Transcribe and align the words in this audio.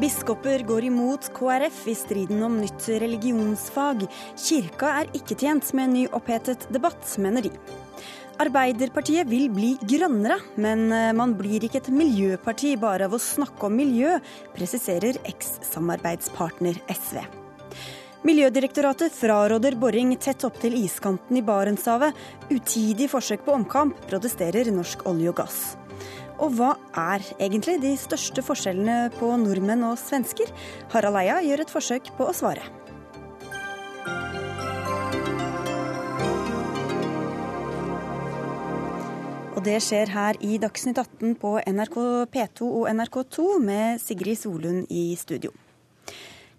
Biskoper 0.00 0.62
går 0.64 0.84
imot 0.84 1.26
KrF 1.36 1.80
i 1.88 1.94
striden 1.94 2.38
om 2.42 2.54
nytt 2.56 2.86
religionsfag. 3.02 4.06
Kirka 4.32 4.94
er 5.02 5.10
ikke 5.18 5.36
tjent 5.36 5.66
med 5.76 5.84
en 5.84 5.92
ny 5.92 6.04
opphetet 6.16 6.64
debatt, 6.72 7.04
mener 7.20 7.44
de. 7.44 7.50
Arbeiderpartiet 8.40 9.28
vil 9.28 9.50
bli 9.52 9.74
grønnere, 9.84 10.38
men 10.56 10.86
eh, 10.96 11.10
man 11.12 11.34
blir 11.36 11.66
ikke 11.66 11.82
et 11.82 11.90
miljøparti 11.92 12.72
bare 12.80 13.10
av 13.10 13.18
å 13.18 13.20
snakke 13.20 13.68
om 13.68 13.76
miljø, 13.76 14.14
presiserer 14.56 15.20
eks-samarbeidspartner 15.28 16.80
SV. 16.96 17.20
Miljødirektoratet 18.24 19.12
fraråder 19.12 19.76
boring 19.80 20.16
tett 20.16 20.48
opptil 20.48 20.80
iskanten 20.80 21.36
i 21.36 21.44
Barentshavet. 21.44 22.16
Utidig 22.48 23.12
forsøk 23.12 23.44
på 23.44 23.52
omkamp, 23.58 24.00
protesterer 24.08 24.72
Norsk 24.72 25.04
olje 25.12 25.28
og 25.28 25.42
gass. 25.44 25.62
Og 26.40 26.54
hva 26.56 26.70
er 26.96 27.24
egentlig 27.36 27.76
de 27.82 27.92
største 28.00 28.40
forskjellene 28.44 29.10
på 29.18 29.28
nordmenn 29.42 29.84
og 29.90 29.98
svensker? 30.00 30.48
Harald 30.92 31.20
Eia 31.20 31.40
gjør 31.44 31.66
et 31.66 31.72
forsøk 31.74 32.12
på 32.16 32.30
å 32.30 32.36
svare. 32.36 32.64
Og 39.60 39.66
det 39.66 39.76
skjer 39.84 40.08
her 40.08 40.38
i 40.40 40.56
Dagsnytt 40.56 40.96
18 40.96 41.34
på 41.42 41.58
NRK 41.68 41.96
P2 42.32 42.68
og 42.70 42.86
NRK2 42.88 43.48
med 43.60 44.00
Sigrid 44.00 44.40
Solund 44.40 44.86
i 44.88 45.10
studio. 45.20 45.52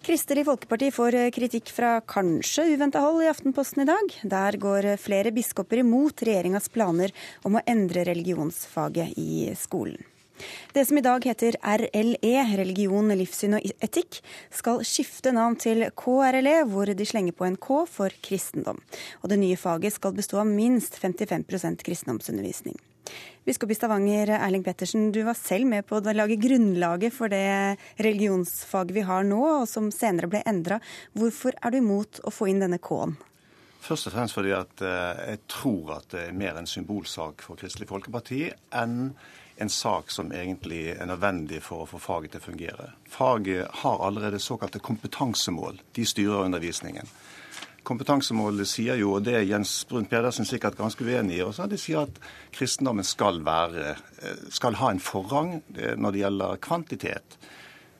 Kristelig 0.02 0.48
Folkeparti 0.48 0.88
får 0.90 1.16
kritikk 1.30 1.68
fra 1.70 1.92
kanskje 2.10 2.64
uventa 2.74 3.04
hold 3.04 3.22
i 3.22 3.28
Aftenposten 3.30 3.84
i 3.84 3.86
dag. 3.86 4.16
Der 4.26 4.56
går 4.58 4.88
flere 4.98 5.30
biskoper 5.36 5.84
imot 5.84 6.24
regjeringas 6.26 6.72
planer 6.74 7.14
om 7.46 7.60
å 7.60 7.62
endre 7.70 8.08
religionsfaget 8.10 9.14
i 9.22 9.52
skolen. 9.54 10.02
Det 10.74 10.88
som 10.90 10.98
i 10.98 11.06
dag 11.06 11.22
heter 11.30 11.60
RLE, 11.62 12.34
religion, 12.58 13.14
livssyn 13.14 13.60
og 13.60 13.70
etikk, 13.78 14.24
skal 14.50 14.82
skifte 14.82 15.36
navn 15.38 15.60
til 15.62 15.86
KRLE, 15.94 16.64
hvor 16.74 16.90
de 16.90 17.06
slenger 17.06 17.38
på 17.38 17.46
en 17.46 17.62
K 17.62 17.84
for 17.86 18.22
kristendom. 18.26 18.82
Og 19.22 19.30
det 19.30 19.38
nye 19.44 19.60
faget 19.70 20.02
skal 20.02 20.18
bestå 20.18 20.42
av 20.42 20.50
minst 20.50 20.98
55% 20.98 21.86
kristendomsundervisning. 21.86 22.82
Biskop 23.46 23.72
i 23.74 23.76
Stavanger, 23.76 24.30
Erling 24.38 24.62
Pettersen, 24.64 25.10
du 25.12 25.24
var 25.26 25.34
selv 25.34 25.66
med 25.66 25.88
på 25.90 25.98
å 25.98 26.14
lage 26.14 26.38
grunnlaget 26.38 27.16
for 27.16 27.32
det 27.34 27.78
religionsfaget 27.98 28.94
vi 29.00 29.06
har 29.08 29.26
nå, 29.26 29.42
og 29.64 29.68
som 29.70 29.90
senere 29.94 30.30
ble 30.30 30.44
endra. 30.46 30.78
Hvorfor 31.18 31.58
er 31.58 31.74
du 31.74 31.80
imot 31.80 32.22
å 32.22 32.34
få 32.34 32.52
inn 32.52 32.62
denne 32.62 32.78
K-en? 32.78 33.18
Først 33.82 34.12
og 34.12 34.14
fremst 34.14 34.38
fordi 34.38 34.54
at 34.54 34.84
eh, 34.86 35.22
jeg 35.34 35.42
tror 35.50 35.96
at 35.96 36.12
det 36.14 36.28
er 36.28 36.38
mer 36.38 36.60
en 36.60 36.70
symbolsak 36.70 37.42
for 37.42 37.58
Kristelig 37.58 37.90
Folkeparti 37.90 38.44
enn 38.78 39.10
en 39.62 39.70
sak 39.70 40.14
som 40.14 40.30
egentlig 40.34 40.92
er 40.94 41.10
nødvendig 41.10 41.64
for 41.66 41.84
å 41.84 41.90
få 41.90 42.00
faget 42.02 42.36
til 42.36 42.42
å 42.42 42.46
fungere. 42.46 42.88
Faget 43.10 43.82
har 43.82 44.06
allerede 44.06 44.40
såkalte 44.42 44.82
kompetansemål. 44.82 45.82
De 45.98 46.06
styrer 46.06 46.46
undervisningen. 46.46 47.10
Kompetansemålet 47.84 48.70
sier 48.70 49.00
jo, 49.00 49.16
og 49.18 49.24
det 49.26 49.34
er 49.40 49.48
Jens 49.50 49.72
Brun 49.90 50.06
Pedersen 50.10 50.46
sikkert 50.46 50.78
ganske 50.78 51.02
uenig 51.02 51.40
i, 51.40 51.46
også, 51.46 51.66
de 51.70 51.80
sier 51.82 52.04
at 52.06 52.20
kristendommen 52.54 53.08
skal, 53.08 53.42
være, 53.46 53.96
eh, 54.22 54.44
skal 54.54 54.78
ha 54.78 54.92
en 54.94 55.02
forrang 55.02 55.56
eh, 55.74 55.96
når 55.98 56.14
det 56.14 56.22
gjelder 56.22 56.62
kvantitet. 56.62 57.40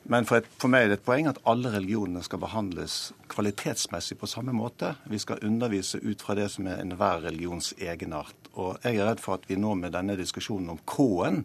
Men 0.02 0.26
for, 0.26 0.38
et, 0.38 0.46
for, 0.58 0.70
meg 0.70 0.86
er 0.86 0.92
det 0.92 1.00
et 1.00 1.06
poeng 1.06 1.28
at 1.30 1.42
alle 1.50 1.70
religionene 1.74 2.22
skal 2.26 2.42
behandles 2.42 3.12
kvalitetsmessig 3.30 4.18
på 4.18 4.30
samme 4.30 4.54
måte. 4.54 4.96
Vi 5.10 5.18
skal 5.22 5.42
undervise 5.46 6.00
ut 6.02 6.22
fra 6.22 6.38
det 6.38 6.48
som 6.54 6.66
er 6.70 6.82
enhver 6.82 7.22
religions 7.26 7.70
egenart. 7.78 8.50
Og 8.54 8.82
jeg 8.82 8.98
er 8.98 9.10
redd 9.10 9.22
for 9.22 9.38
at 9.38 9.46
vi 9.50 9.58
nå 9.58 9.76
med 9.78 9.94
denne 9.94 10.18
diskusjonen 10.18 10.74
om 10.74 10.82
K-en 10.86 11.44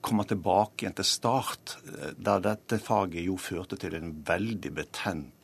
kommer 0.00 0.26
tilbake 0.26 0.84
igjen 0.84 0.96
til 0.98 1.06
start, 1.06 1.78
eh, 1.86 2.14
der 2.18 2.46
dette 2.50 2.82
faget 2.82 3.26
jo 3.26 3.38
førte 3.38 3.78
til 3.78 3.94
en 3.98 4.16
veldig 4.26 4.74
betent 4.74 5.36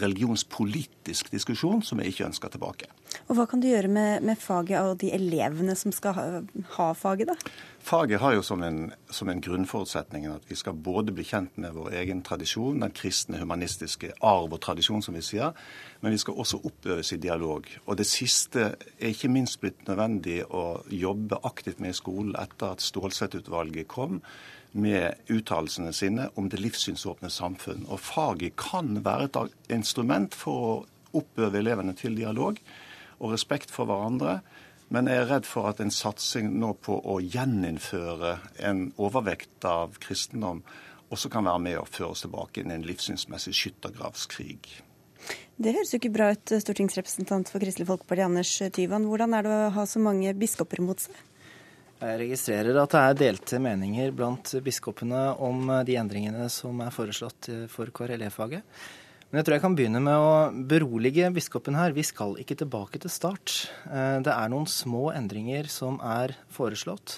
religionspolitisk 0.00 1.30
diskusjon 1.32 1.82
som 1.86 2.00
jeg 2.02 2.14
ikke 2.14 2.28
ønsker 2.28 2.52
tilbake. 2.54 2.90
Og 3.28 3.38
Hva 3.38 3.44
kan 3.46 3.60
du 3.62 3.68
gjøre 3.68 3.88
med, 3.88 4.24
med 4.26 4.40
faget 4.40 4.80
og 4.82 4.98
de 5.00 5.12
elevene 5.14 5.76
som 5.78 5.92
skal 5.94 6.16
ha, 6.16 6.24
ha 6.76 6.88
faget? 6.98 7.30
da? 7.30 7.52
Faget 7.84 8.20
har 8.20 8.34
jo 8.34 8.42
som 8.42 8.62
en, 8.64 8.88
som 9.12 9.28
en, 9.30 9.42
grunnforutsetning 9.44 10.26
at 10.32 10.48
vi 10.48 10.56
skal 10.58 10.74
både 10.74 11.12
bli 11.14 11.26
kjent 11.28 11.58
med 11.60 11.76
vår 11.76 11.94
egen 12.00 12.24
tradisjon, 12.26 12.80
den 12.82 12.94
kristne 12.96 13.38
humanistiske 13.42 14.14
arv 14.24 14.56
og 14.56 14.60
tradisjon, 14.64 15.04
som 15.04 15.14
vi 15.14 15.22
sier, 15.22 15.54
men 16.00 16.16
vi 16.16 16.20
skal 16.22 16.40
også 16.40 16.62
oppøves 16.64 17.12
i 17.14 17.20
dialog. 17.20 17.68
Og 17.86 18.00
det 18.00 18.08
siste 18.08 18.72
er 18.98 19.12
ikke 19.12 19.30
minst 19.30 19.60
blitt 19.62 19.86
nødvendig 19.88 20.42
å 20.48 20.82
jobbe 20.90 21.38
aktivt 21.44 21.84
med 21.84 21.94
i 21.94 22.00
skolen 22.00 22.34
etter 22.40 22.74
at 22.74 22.84
Stålsett-utvalget 22.84 23.88
kom 23.92 24.22
med 24.74 25.30
uttalelsene 25.30 25.92
sine 25.94 26.28
om 26.34 26.48
det 26.50 26.60
livssynsåpne 26.62 27.30
samfunn. 27.30 27.86
Og 27.86 28.02
faget 28.02 28.56
kan 28.58 28.98
være 29.04 29.28
et 29.30 29.72
instrument 29.74 30.34
for 30.34 30.68
å 30.68 30.74
oppøve 31.20 31.60
elevene 31.62 31.94
til 31.96 32.16
dialog 32.18 32.58
og 33.20 33.32
respekt 33.32 33.70
for 33.70 33.86
hverandre. 33.88 34.40
Men 34.92 35.08
jeg 35.08 35.22
er 35.22 35.30
redd 35.30 35.46
for 35.48 35.70
at 35.70 35.80
en 35.80 35.94
satsing 35.94 36.50
nå 36.60 36.74
på 36.84 36.98
å 36.98 37.20
gjeninnføre 37.22 38.36
en 38.66 38.88
overvekt 39.00 39.64
av 39.68 39.96
kristendom 40.02 40.64
også 41.14 41.30
kan 41.30 41.46
være 41.46 41.62
med 41.62 41.78
å 41.78 41.86
føre 41.86 42.10
oss 42.14 42.24
tilbake 42.24 42.62
inn 42.62 42.72
i 42.72 42.78
en 42.78 42.86
livssynsmessig 42.88 43.54
skyttergravskrig. 43.54 44.80
Det 45.54 45.72
høres 45.76 45.92
jo 45.94 46.00
ikke 46.00 46.12
bra 46.16 46.32
ut, 46.34 46.54
stortingsrepresentant 46.64 47.52
for 47.52 47.62
Kristelig 47.62 47.86
Folkeparti 47.86 48.24
Anders 48.24 48.50
Tyvand. 48.74 49.06
Hvordan 49.06 49.36
er 49.38 49.46
det 49.46 49.54
å 49.54 49.70
ha 49.76 49.84
så 49.86 50.02
mange 50.02 50.34
biskoper 50.36 50.82
mot 50.82 50.98
seg? 51.00 51.14
Jeg 52.04 52.20
registrerer 52.20 52.76
at 52.82 52.92
det 52.92 53.00
er 53.00 53.16
delte 53.22 53.58
meninger 53.62 54.10
blant 54.12 54.50
biskopene 54.64 55.30
om 55.40 55.70
de 55.88 55.96
endringene 55.96 56.50
som 56.52 56.82
er 56.84 56.92
foreslått 56.92 57.48
for 57.72 57.88
KRLE-faget. 57.96 58.60
Men 59.34 59.40
jeg 59.40 59.48
tror 59.48 59.56
jeg 59.56 59.62
kan 59.64 59.74
begynne 59.74 60.00
med 60.04 60.14
å 60.14 60.34
berolige 60.70 61.26
biskopen 61.34 61.74
her. 61.74 61.90
Vi 61.90 62.04
skal 62.06 62.36
ikke 62.38 62.54
tilbake 62.60 63.00
til 63.02 63.10
start. 63.10 63.64
Eh, 63.88 64.20
det 64.22 64.30
er 64.30 64.52
noen 64.52 64.68
små 64.70 65.08
endringer 65.10 65.66
som 65.66 65.96
er 66.06 66.36
foreslått. 66.54 67.16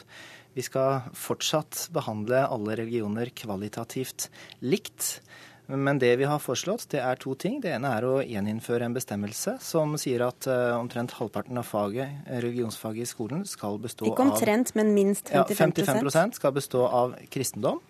Vi 0.56 0.64
skal 0.64 1.10
fortsatt 1.12 1.90
behandle 1.92 2.46
alle 2.46 2.78
religioner 2.80 3.28
kvalitativt 3.36 4.30
likt. 4.64 5.18
Men 5.66 5.98
det 5.98 6.12
vi 6.16 6.26
har 6.30 6.38
foreslått, 6.38 6.86
det 6.92 7.00
er 7.02 7.18
to 7.18 7.34
ting. 7.34 7.58
Det 7.62 7.72
ene 7.74 7.90
er 7.98 8.06
å 8.06 8.20
gjeninnføre 8.22 8.86
en 8.86 8.94
bestemmelse 8.94 9.56
som 9.64 9.96
sier 9.98 10.22
at 10.28 10.46
uh, 10.46 10.76
omtrent 10.78 11.16
halvparten 11.18 11.58
av 11.58 11.66
faget, 11.66 12.22
religionsfaget 12.30 13.02
i 13.02 13.10
skolen 13.10 13.42
skal 13.50 13.80
bestå 13.82 14.06
av 14.06 14.12
Ikke 14.12 14.28
omtrent, 14.28 14.76
men 14.78 14.94
minst 14.94 15.32
55 15.32 15.74
ja, 15.82 15.90
55 15.90 16.38
skal 16.38 16.54
bestå 16.54 16.86
av 16.86 17.18
kristendom. 17.34 17.82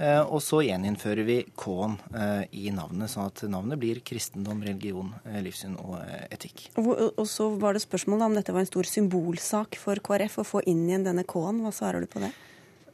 Uh, 0.00 0.24
og 0.24 0.40
så 0.42 0.62
gjeninnfører 0.64 1.26
vi 1.28 1.38
K-en 1.60 1.98
i 2.56 2.74
navnet, 2.74 3.12
sånn 3.12 3.30
at 3.30 3.44
navnet 3.52 3.78
blir 3.78 4.02
kristendom, 4.02 4.64
religion, 4.66 5.14
livssyn 5.44 5.78
og 5.78 6.00
etikk. 6.34 6.66
Og, 6.82 7.22
så 7.30 7.50
var 7.62 7.78
det 7.78 7.84
spørsmål 7.86 8.26
om 8.26 8.38
dette 8.40 8.56
var 8.56 8.64
en 8.64 8.72
stor 8.72 8.90
symbolsak 8.90 9.78
for 9.78 10.02
KrF 10.02 10.40
å 10.42 10.50
få 10.56 10.64
inn 10.66 10.88
igjen 10.88 11.06
denne 11.06 11.28
K-en. 11.28 11.62
Hva 11.62 11.74
svarer 11.76 12.02
du 12.02 12.10
på 12.10 12.24
det? 12.24 12.34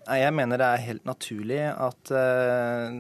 Jeg 0.07 0.35
mener 0.39 0.61
det 0.61 0.67
er 0.71 0.85
helt 0.87 1.07
naturlig 1.09 1.63
at 1.67 2.11
uh, 2.15 2.95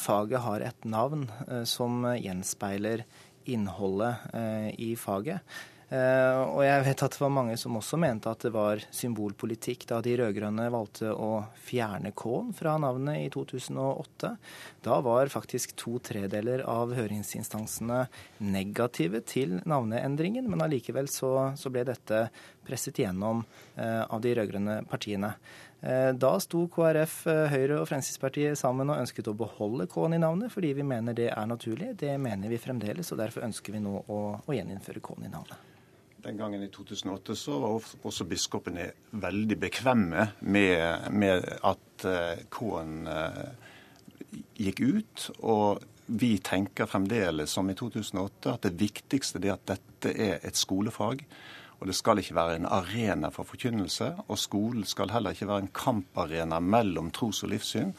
faget 0.00 0.40
har 0.40 0.62
et 0.64 0.86
navn 0.88 1.26
uh, 1.50 1.64
som 1.68 2.06
gjenspeiler 2.16 3.04
innholdet 3.44 4.24
uh, 4.32 4.70
i 4.72 4.94
faget. 4.96 5.44
og 5.86 6.64
jeg 6.66 6.82
vet 6.82 7.02
at 7.04 7.14
det 7.14 7.20
var 7.22 7.30
mange 7.30 7.54
som 7.60 7.76
også 7.78 7.94
mente 8.02 8.26
at 8.26 8.42
det 8.42 8.50
var 8.50 8.80
symbolpolitikk 8.90 9.84
da 9.86 10.00
de 10.02 10.16
rød-grønne 10.18 10.64
valgte 10.74 11.12
å 11.14 11.44
fjerne 11.62 12.10
K-en 12.10 12.48
fra 12.58 12.72
navnet 12.82 13.20
i 13.20 13.28
2008. 13.30 14.32
Da 14.82 14.96
var 15.06 15.30
faktisk 15.30 15.76
to 15.78 16.00
tredeler 16.02 16.64
av 16.66 16.90
høringsinstansene 16.96 18.00
negative 18.42 19.22
til 19.30 19.60
navneendringen, 19.62 20.50
men 20.50 20.66
allikevel 20.66 21.06
så, 21.06 21.52
så 21.54 21.70
ble 21.70 21.86
dette 21.86 22.24
presset 22.66 22.98
gjennom 23.04 23.46
av 23.78 24.18
de 24.26 24.34
rød-grønne 24.40 24.80
partiene. 24.90 25.36
Eh, 25.80 26.12
da 26.16 26.32
sto 26.40 26.64
KrF, 26.72 27.16
eh, 27.28 27.46
Høyre 27.52 27.80
og 27.82 27.88
Fremskrittspartiet 27.90 28.56
sammen 28.58 28.88
og 28.90 29.02
ønsket 29.02 29.28
å 29.28 29.36
beholde 29.36 29.86
K-en 29.92 30.16
i 30.16 30.20
navnet, 30.22 30.52
fordi 30.52 30.72
vi 30.78 30.86
mener 30.86 31.14
det 31.14 31.28
er 31.28 31.46
naturlig. 31.46 31.92
Det 32.00 32.14
mener 32.20 32.48
vi 32.48 32.58
fremdeles, 32.58 33.12
og 33.12 33.20
derfor 33.20 33.44
ønsker 33.44 33.76
vi 33.76 33.82
nå 33.84 33.92
å, 34.08 34.20
å 34.40 34.56
gjeninnføre 34.56 35.02
K-en 35.04 35.28
i 35.28 35.32
navnet. 35.32 35.74
Den 36.26 36.40
gangen 36.40 36.62
i 36.64 36.70
2008 36.72 37.36
så 37.38 37.58
var 37.60 37.90
også 38.08 38.24
biskopene 38.26 38.88
veldig 39.12 39.58
bekvemme 39.62 40.30
med, 40.40 41.12
med 41.12 41.44
at 41.60 42.06
eh, 42.08 42.46
K-en 42.50 42.96
gikk 44.56 44.80
ut. 44.80 45.28
Og 45.44 45.84
vi 46.06 46.38
tenker 46.38 46.88
fremdeles 46.88 47.52
som 47.52 47.68
i 47.70 47.76
2008 47.76 48.56
at 48.56 48.66
det 48.66 48.80
viktigste 48.80 49.42
er 49.44 49.54
at 49.54 49.68
dette 49.76 50.16
er 50.16 50.40
et 50.40 50.56
skolefag. 50.56 51.22
Og 51.80 51.90
det 51.90 51.96
skal 51.98 52.20
ikke 52.20 52.36
være 52.36 52.56
en 52.60 52.68
arena 52.70 53.28
for 53.34 53.48
forkynnelse. 53.48 54.12
Og 54.28 54.38
skolen 54.40 54.86
skal 54.88 55.12
heller 55.12 55.36
ikke 55.36 55.48
være 55.48 55.66
en 55.66 55.74
kamparena 55.74 56.60
mellom 56.60 57.10
tros- 57.10 57.42
og 57.44 57.52
livssyn. 57.52 57.92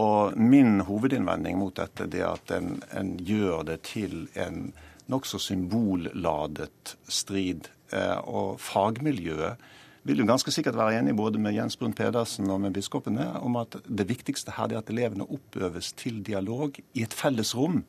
Og 0.00 0.38
min 0.38 0.80
hovedinnvending 0.88 1.58
mot 1.60 1.76
dette 1.76 2.08
er 2.16 2.30
at 2.30 2.54
en, 2.56 2.78
en 2.96 3.16
gjør 3.20 3.66
det 3.68 3.82
til 3.90 4.26
en 4.40 4.70
nokså 5.12 5.40
symbolladet 5.42 6.96
strid. 7.08 7.68
Eh, 7.92 8.18
og 8.24 8.60
fagmiljøet 8.62 9.60
vil 10.08 10.22
jo 10.22 10.26
ganske 10.26 10.50
sikkert 10.54 10.78
være 10.78 10.98
enig 10.98 11.14
både 11.18 11.38
med 11.38 11.54
Jens 11.54 11.76
Brun 11.78 11.94
Pedersen 11.94 12.50
og 12.50 12.60
med 12.64 12.74
biskopene 12.74 13.28
om 13.38 13.58
at 13.60 13.76
det 13.86 14.08
viktigste 14.08 14.54
her 14.56 14.72
er 14.72 14.80
at 14.80 14.90
elevene 14.90 15.28
oppøves 15.28 15.92
til 15.98 16.22
dialog 16.26 16.78
i 16.94 17.04
et 17.04 17.14
felles 17.14 17.54
rom. 17.54 17.82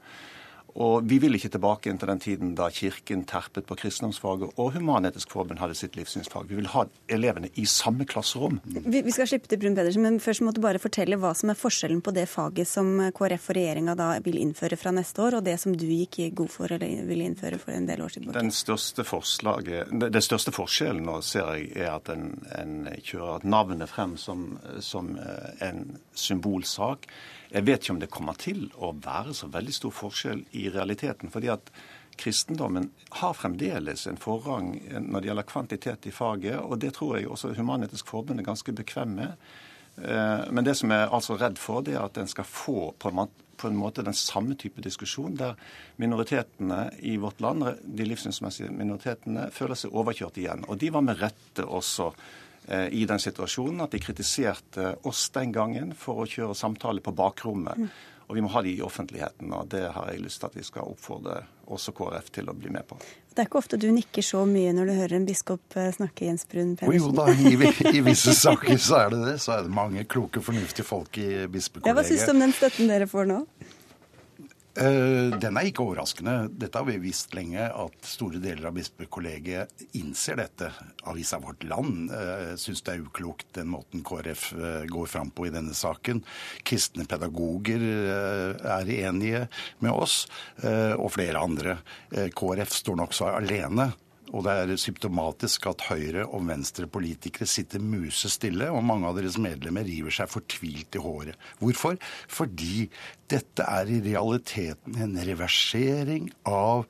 Og 0.82 1.06
vi 1.06 1.20
vil 1.22 1.38
ikke 1.38 1.52
tilbake 1.54 1.92
til 1.94 2.10
den 2.10 2.22
tiden 2.22 2.54
da 2.58 2.70
Kirken 2.74 3.24
terpet 3.30 3.68
på 3.70 3.78
kristendomsfaget 3.78 4.58
og 4.58 4.72
Human-Etisk 4.74 5.30
Forbund 5.34 5.62
hadde 5.62 5.78
sitt 5.78 5.98
livssynsfag. 6.00 6.48
Vi 6.50 6.58
vil 6.58 6.70
ha 6.74 6.86
elevene 7.14 7.52
i 7.62 7.66
samme 7.70 8.08
klasserom. 8.10 8.60
Vi, 8.66 9.04
vi 9.06 9.14
skal 9.14 9.30
slippe 9.30 9.52
til 9.52 9.62
Brun 9.62 9.78
Pedersen, 9.78 10.06
men 10.06 10.18
først 10.24 10.42
må 10.42 10.54
du 10.54 10.62
bare 10.64 10.82
fortelle 10.82 11.20
hva 11.22 11.36
som 11.38 11.52
er 11.54 11.60
forskjellen 11.60 12.02
på 12.06 12.14
det 12.16 12.26
faget 12.32 12.70
som 12.70 12.90
KrF 13.14 13.52
og 13.52 13.58
regjeringa 13.60 13.96
da 14.00 14.10
vil 14.26 14.40
innføre 14.42 14.80
fra 14.80 14.96
neste 14.96 15.22
år, 15.22 15.38
og 15.40 15.46
det 15.46 15.60
som 15.62 15.78
du 15.78 15.86
gikk 15.86 16.20
god 16.34 16.52
for 16.54 16.74
eller 16.74 17.06
ville 17.06 17.30
innføre 17.30 17.62
for 17.62 17.76
en 17.76 17.88
del 17.90 18.02
år 18.02 18.16
siden. 18.16 18.34
Den 18.34 18.54
største, 18.54 19.06
den 19.06 20.26
største 20.26 20.56
forskjellen 20.56 21.06
nå 21.06 21.20
ser 21.26 21.54
jeg 21.54 21.70
er 21.86 21.94
at 21.94 22.10
en, 22.14 22.32
en 22.58 22.76
kjører 22.98 23.46
navnet 23.46 23.92
frem 23.92 24.18
som, 24.18 24.56
som 24.82 25.14
eh, 25.22 25.70
en 25.70 25.86
symbolsak. 26.18 27.06
Jeg 27.54 27.68
vet 27.68 27.84
ikke 27.84 27.94
om 27.94 28.00
det 28.02 28.10
kommer 28.10 28.38
til 28.42 28.64
å 28.82 28.94
være 28.98 29.36
så 29.38 29.46
veldig 29.54 29.74
stor 29.76 29.94
forskjell 29.94 30.40
i 30.58 30.63
realiteten. 30.70 31.30
fordi 31.30 31.50
at 31.50 31.72
kristendommen 32.16 32.92
har 33.10 33.34
fremdeles 33.34 34.08
en 34.08 34.18
forrang 34.18 34.76
når 35.00 35.22
det 35.22 35.28
gjelder 35.28 35.50
kvantitet 35.50 36.08
i 36.08 36.12
faget, 36.12 36.60
og 36.60 36.78
det 36.80 36.94
tror 36.94 37.18
jeg 37.18 37.28
også 37.28 37.56
Human-Etisk 37.58 38.08
Forbund 38.08 38.40
er 38.40 38.46
ganske 38.46 38.72
bekvem 38.72 39.16
med. 39.18 39.32
Eh, 39.98 40.52
men 40.52 40.66
det 40.66 40.78
som 40.78 40.92
jeg 40.92 41.02
er 41.02 41.14
altså 41.14 41.38
redd 41.42 41.58
for, 41.58 41.82
det 41.82 41.96
er 41.96 42.06
at 42.06 42.18
en 42.18 42.30
skal 42.30 42.46
få 42.46 42.94
på 43.00 43.10
en 43.68 43.78
måte 43.78 44.06
den 44.06 44.14
samme 44.14 44.56
type 44.56 44.82
diskusjon, 44.82 45.36
der 45.38 45.58
minoritetene 45.98 46.92
i 47.02 47.18
vårt 47.18 47.42
land, 47.42 47.66
de 47.84 48.06
livssynsmessige 48.06 48.70
minoritetene, 48.70 49.50
føler 49.52 49.80
seg 49.80 49.94
overkjørt 49.94 50.38
igjen. 50.38 50.66
Og 50.68 50.78
de 50.78 50.94
var 50.94 51.06
med 51.06 51.22
rette 51.22 51.66
også 51.66 52.12
Eh, 52.68 52.88
i 52.88 53.06
den 53.06 53.20
situasjonen 53.20 53.84
at 53.84 53.92
de 53.92 54.00
kritiserte 54.00 54.94
oss 55.04 55.26
den 55.36 55.52
gangen 55.52 55.92
for 56.00 56.24
å 56.24 56.28
kjøre 56.30 56.56
samtale 56.56 57.04
på 57.04 57.12
bakrommet. 57.16 57.90
Og 58.34 58.38
vi 58.40 58.42
må 58.42 58.50
ha 58.50 58.64
de 58.66 58.72
i 58.74 58.80
offentligheten, 58.82 59.52
og 59.54 59.68
det 59.70 59.84
har 59.94 60.08
jeg 60.10 60.24
lyst 60.24 60.40
til 60.42 60.50
at 60.50 60.56
vi 60.58 60.64
skal 60.66 60.88
oppfordre 60.90 61.36
også 61.70 61.92
KrF 61.94 62.32
til 62.34 62.48
å 62.50 62.56
bli 62.58 62.72
med 62.74 62.88
på. 62.90 62.98
Det 63.30 63.44
er 63.44 63.46
ikke 63.46 63.60
ofte 63.60 63.78
du 63.78 63.86
nikker 63.94 64.26
så 64.26 64.42
mye 64.50 64.72
når 64.74 64.90
du 64.90 64.94
hører 64.98 65.14
en 65.20 65.28
biskop 65.28 65.78
eh, 65.78 65.92
snakke, 65.94 66.26
Jens 66.26 66.48
Brun 66.50 66.72
Pedersen? 66.80 66.98
Jo 66.98 67.12
da, 67.14 67.28
i, 67.30 67.54
i, 68.00 68.02
visse 68.02 68.34
saker 68.34 68.82
så 68.82 69.04
er 69.04 69.14
det 69.14 69.20
det. 69.28 69.36
Så 69.46 69.54
er 69.54 69.68
det 69.68 69.76
mange 69.78 70.02
kloke, 70.10 70.42
fornuftige 70.42 70.88
folk 70.88 71.22
i 71.22 71.46
bispekollegiet. 71.46 71.92
Ja, 71.92 71.94
hva 72.00 72.08
syns 72.10 72.26
du 72.26 72.34
om 72.34 72.42
den 72.42 72.58
støtten 72.58 72.90
dere 72.90 73.10
får 73.14 73.30
nå? 73.30 73.40
Eh, 74.74 75.30
den 75.38 75.58
er 75.60 75.68
ikke 75.70 75.84
overraskende. 75.86 76.48
Dette 76.50 76.80
har 76.80 76.88
vi 76.88 76.96
visst 77.04 77.36
lenge, 77.38 77.62
at 77.62 78.08
store 78.10 78.42
deler 78.42 78.72
av 78.72 78.78
bispekollegiet 78.78 79.86
innser 80.00 80.40
dette. 80.42 80.72
Avisa 81.10 81.38
Vårt 81.44 81.62
Land 81.68 82.10
uh, 82.10 82.54
syns 82.58 82.82
det 82.82 82.96
er 82.96 83.04
uklokt 83.06 83.52
den 83.54 83.70
måten 83.70 84.02
KrF 84.06 84.48
uh, 84.58 84.86
går 84.90 85.12
fram 85.12 85.30
på 85.30 85.46
i 85.46 85.54
denne 85.54 85.78
saken. 85.78 86.24
Kristne 86.66 87.06
pedagoger 87.10 87.84
er 87.84 88.90
enige 88.90 89.46
med 89.84 89.92
oss, 89.92 90.24
og 90.64 91.10
flere 91.14 91.42
andre. 91.44 91.76
KrF 92.10 92.74
står 92.74 92.98
nokså 93.00 93.30
alene 93.30 93.92
og 94.34 94.48
det 94.48 94.54
er 94.58 94.74
symptomatisk 94.82 95.68
at 95.70 95.86
høyre- 95.92 96.26
og 96.26 96.48
venstrepolitikere 96.48 97.46
sitter 97.50 97.84
musestille, 97.84 98.72
og 98.74 98.86
mange 98.86 99.06
av 99.10 99.20
deres 99.20 99.38
medlemmer 99.42 99.86
river 99.86 100.14
seg 100.14 100.32
fortvilt 100.32 100.98
i 100.98 101.04
håret. 101.04 101.38
Hvorfor? 101.62 102.00
Fordi 102.28 102.88
dette 103.30 103.66
er 103.70 103.94
i 103.94 104.02
realiteten 104.02 104.98
en 105.06 105.16
reversering 105.30 106.32
av 106.50 106.88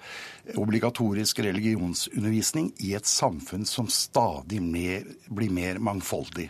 obligatorisk 0.60 1.44
religionsundervisning 1.44 2.72
i 2.84 2.95
et 2.95 3.10
samfunn 3.10 3.68
som 3.68 3.92
stadig 3.92 4.63
mer, 4.63 5.04
blir 5.28 5.51
mer 5.51 5.84
mangfoldig. 5.84 6.50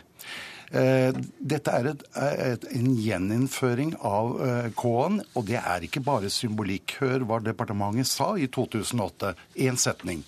Eh, 0.74 1.13
dette 1.38 1.74
er 1.74 1.90
et, 1.92 2.06
et, 2.18 2.63
en 2.78 2.94
gjeninnføring 2.98 3.95
av 4.01 4.31
eh, 4.42 4.69
K-en, 4.78 5.19
og 5.38 5.50
det 5.50 5.60
er 5.62 5.86
ikke 5.86 6.01
bare 6.06 6.31
symbolikk. 6.34 6.98
Hør 7.01 7.28
hva 7.30 7.42
departementet 7.45 8.10
sa 8.10 8.34
i 8.38 8.50
2008. 8.50 9.36
Én 9.62 9.78
setning. 9.78 10.24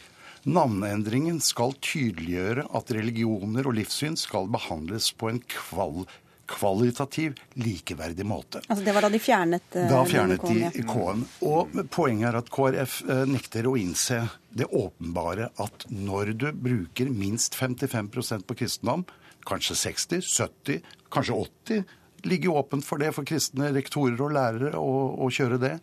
Navneendringen 0.46 1.40
skal 1.42 1.74
tydeliggjøre 1.82 2.68
at 2.78 2.92
religioner 2.94 3.66
og 3.66 3.78
livssyn 3.80 4.18
skal 4.20 4.50
behandles 4.54 5.10
på 5.18 5.32
en 5.32 5.42
kval 5.50 6.06
kvalitativ 6.46 7.40
likeverdig 7.58 8.26
måte. 8.30 8.62
Altså 8.68 8.86
Det 8.86 8.94
var 8.94 9.02
da 9.02 9.10
de 9.10 9.18
fjernet 9.18 9.78
uh, 9.80 9.88
Da 9.90 10.04
fjernet 10.06 10.44
de 10.46 10.84
K-en. 10.86 11.24
Og 11.50 11.74
poenget 11.90 12.30
er 12.30 12.38
at 12.38 12.52
KrF 12.54 13.00
uh, 13.10 13.24
nekter 13.26 13.66
å 13.66 13.74
innse 13.82 14.20
det 14.54 14.70
åpenbare 14.70 15.50
at 15.62 15.88
når 15.90 16.36
du 16.38 16.52
bruker 16.54 17.10
minst 17.10 17.58
55% 17.58 18.46
på 18.46 18.60
kristendom, 18.62 19.08
kanskje 19.50 19.80
60, 19.82 20.22
70, 20.22 20.86
kanskje 21.14 21.40
80 21.42 21.84
ligger 22.26 22.58
åpent 22.60 22.86
for 22.86 23.02
det 23.02 23.12
for 23.16 23.28
kristne 23.28 23.72
rektorer 23.76 24.20
og 24.22 24.34
lærere 24.36 24.74
å, 24.80 25.30
kjøre 25.34 25.60
det. 25.62 25.74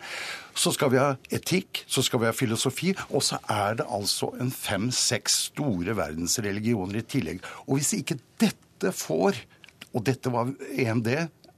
Så 0.55 0.75
skal 0.75 0.93
vi 0.93 1.01
ha 1.01 1.13
etikk, 1.33 1.85
så 1.87 2.05
skal 2.05 2.23
vi 2.23 2.29
ha 2.29 2.35
filosofi, 2.37 2.93
og 3.11 3.25
så 3.25 3.41
er 3.51 3.79
det 3.81 3.89
altså 3.89 4.33
en 4.43 4.53
fem-seks 4.55 5.39
store 5.51 5.97
verdensreligioner 5.99 7.01
i 7.01 7.07
tillegg. 7.15 7.43
Og 7.67 7.79
hvis 7.79 7.95
ikke 7.99 8.21
dette 8.43 8.93
får, 8.97 9.39
og 9.93 10.05
dette 10.09 10.33
var 10.33 10.53
EMD, 10.73 11.13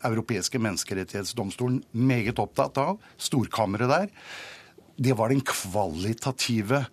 Europeiske 0.05 0.61
menneskerettighetsdomstolen, 0.61 1.81
meget 1.97 2.41
opptatt 2.43 2.77
av, 2.83 2.99
storkammeret 3.17 3.89
der, 3.89 4.11
det 5.01 5.17
var 5.19 5.33
den 5.33 5.43
kvalitative 5.47 6.85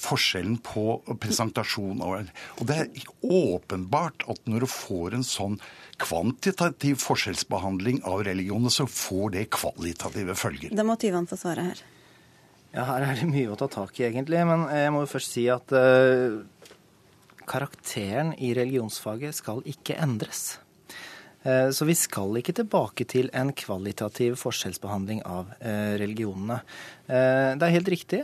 forskjellen 0.00 0.60
på 0.64 1.00
presentasjon 1.20 2.00
Og 2.00 2.62
det 2.68 2.76
er 2.76 3.08
åpenbart 3.26 4.24
at 4.30 4.40
når 4.48 4.64
du 4.64 4.70
får 4.70 5.16
en 5.16 5.26
sånn 5.26 5.58
kvantitativ 6.00 7.00
forskjellsbehandling 7.02 8.02
av 8.08 8.24
religionene, 8.26 8.72
så 8.72 8.86
får 8.88 9.36
det 9.36 9.48
kvalitative 9.54 10.36
følger. 10.38 10.74
Da 10.76 10.86
må 10.86 10.96
Tyvand 11.00 11.30
få 11.30 11.38
svare 11.40 11.66
her. 11.70 11.82
Ja, 12.70 12.86
her 12.86 13.04
er 13.04 13.18
det 13.18 13.28
mye 13.30 13.50
å 13.50 13.58
ta 13.58 13.66
tak 13.70 13.98
i, 13.98 14.06
egentlig. 14.08 14.40
Men 14.46 14.68
jeg 14.70 14.94
må 14.94 15.04
jo 15.04 15.10
først 15.10 15.34
si 15.34 15.48
at 15.50 15.74
uh, 15.74 16.40
karakteren 17.50 18.32
i 18.38 18.52
religionsfaget 18.56 19.40
skal 19.40 19.64
ikke 19.68 19.98
endres. 20.00 20.60
Eh, 21.42 21.70
så 21.70 21.84
vi 21.88 21.94
skal 21.96 22.36
ikke 22.36 22.52
tilbake 22.58 23.06
til 23.08 23.30
en 23.36 23.52
kvalitativ 23.56 24.36
forskjellsbehandling 24.42 25.22
av 25.24 25.54
eh, 25.58 25.96
religionene. 26.00 26.60
Eh, 27.10 27.52
det 27.58 27.66
er 27.66 27.74
helt 27.74 27.90
riktig. 27.90 28.22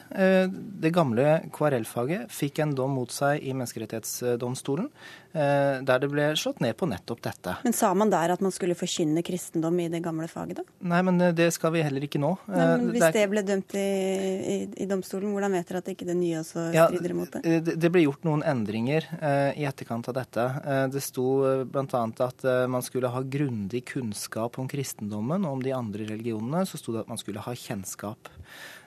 Det 0.86 0.92
gamle 0.94 1.40
KRL-faget 1.54 2.30
fikk 2.32 2.60
en 2.62 2.74
dom 2.76 2.94
mot 2.96 3.12
seg 3.12 3.42
i 3.42 3.54
Menneskerettighetsdomstolen, 3.56 4.88
der 5.36 6.00
det 6.00 6.08
ble 6.08 6.30
slått 6.38 6.62
ned 6.64 6.76
på 6.80 6.86
nettopp 6.88 7.20
dette. 7.26 7.56
Men 7.66 7.74
sa 7.76 7.90
man 7.98 8.08
der 8.12 8.32
at 8.32 8.40
man 8.44 8.54
skulle 8.54 8.76
forkynne 8.78 9.20
kristendom 9.26 9.76
i 9.82 9.88
det 9.92 10.00
gamle 10.04 10.28
faget, 10.30 10.62
da? 10.62 10.64
Nei, 10.88 11.00
men 11.04 11.20
det 11.36 11.50
skal 11.52 11.74
vi 11.74 11.82
heller 11.84 12.06
ikke 12.06 12.20
nå. 12.22 12.30
Nei, 12.48 12.68
men 12.70 12.86
hvis 12.94 13.02
det, 13.02 13.10
er... 13.10 13.16
det 13.18 13.26
ble 13.34 13.42
dømt 13.44 13.76
i, 13.76 13.84
i, 14.54 14.56
i, 14.70 14.86
domstolen, 14.88 15.34
hvordan 15.34 15.58
vet 15.58 15.68
dere 15.68 15.82
at 15.82 15.90
ikke 15.92 16.08
det 16.08 16.16
nye 16.16 16.40
også 16.40 16.68
strider 16.70 17.10
ja, 17.10 17.16
imot 17.16 17.36
det? 17.36 17.42
det? 17.66 17.76
Det 17.84 17.92
ble 17.92 18.06
gjort 18.06 18.24
noen 18.28 18.46
endringer 18.48 19.10
i 19.58 19.66
etterkant 19.68 20.08
av 20.12 20.16
dette. 20.22 20.46
Det 20.94 21.04
sto 21.04 21.26
bl.a. 21.68 22.04
at 22.30 22.48
man 22.72 22.86
skulle 22.86 23.12
ha 23.12 23.20
grundig 23.20 23.84
kunnskap 23.92 24.56
om 24.62 24.70
kristendommen 24.70 25.44
og 25.44 25.58
om 25.58 25.66
de 25.66 25.74
andre 25.76 26.08
religionene, 26.14 26.64
så 26.68 26.80
sto 26.80 26.94
det 26.94 27.04
at 27.04 27.12
man 27.12 27.20
skulle 27.20 27.44
ha 27.44 27.54
kjennskap. 27.56 28.30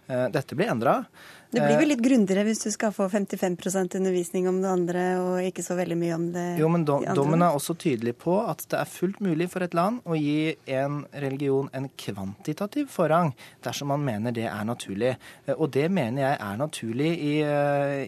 Eh, 0.09 0.25
dette 0.33 0.55
blir 0.57 0.71
endra. 0.71 1.03
Det 1.49 1.61
blir 1.61 1.77
vel 1.77 1.85
eh, 1.85 1.89
litt 1.91 2.01
grundigere 2.01 2.41
hvis 2.47 2.63
du 2.63 2.71
skal 2.73 2.93
få 2.93 3.05
55% 3.13 3.97
undervisning 3.99 4.47
om 4.49 4.57
det 4.61 4.69
andre, 4.69 5.03
og 5.21 5.45
ikke 5.45 5.61
så 5.65 5.77
veldig 5.77 5.97
mye 6.01 6.15
om 6.15 6.23
det 6.33 6.45
Jo, 6.57 6.69
men 6.73 6.85
dom, 6.85 7.05
dommen 7.17 7.45
er 7.45 7.53
også 7.53 7.75
tydelig 7.77 8.15
på 8.21 8.39
at 8.41 8.63
det 8.71 8.79
er 8.79 8.89
fullt 8.89 9.19
mulig 9.21 9.49
for 9.53 9.65
et 9.65 9.77
land 9.77 10.01
å 10.09 10.17
gi 10.17 10.55
en 10.79 11.03
religion 11.13 11.69
en 11.77 11.85
kvantitativ 11.93 12.89
forrang, 12.93 13.35
dersom 13.65 13.93
man 13.93 14.05
mener 14.05 14.33
det 14.33 14.47
er 14.49 14.65
naturlig. 14.65 15.13
Eh, 15.45 15.53
og 15.53 15.69
det 15.77 15.85
mener 15.93 16.25
jeg 16.25 16.41
er 16.47 16.57
naturlig 16.63 17.11
i, 17.13 17.35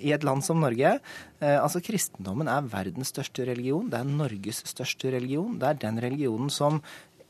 i 0.02 0.16
et 0.16 0.26
land 0.26 0.42
som 0.46 0.62
Norge. 0.62 0.98
Altså, 1.42 1.80
Kristendommen 1.82 2.50
er 2.52 2.66
verdens 2.70 3.10
største 3.10 3.46
religion. 3.48 3.88
Det 3.90 3.98
er 3.98 4.10
Norges 4.10 4.62
største 4.70 5.10
religion. 5.14 5.56
Det 5.62 5.70
er 5.70 5.80
den 5.82 5.98
religionen 6.04 6.52
som 6.54 6.78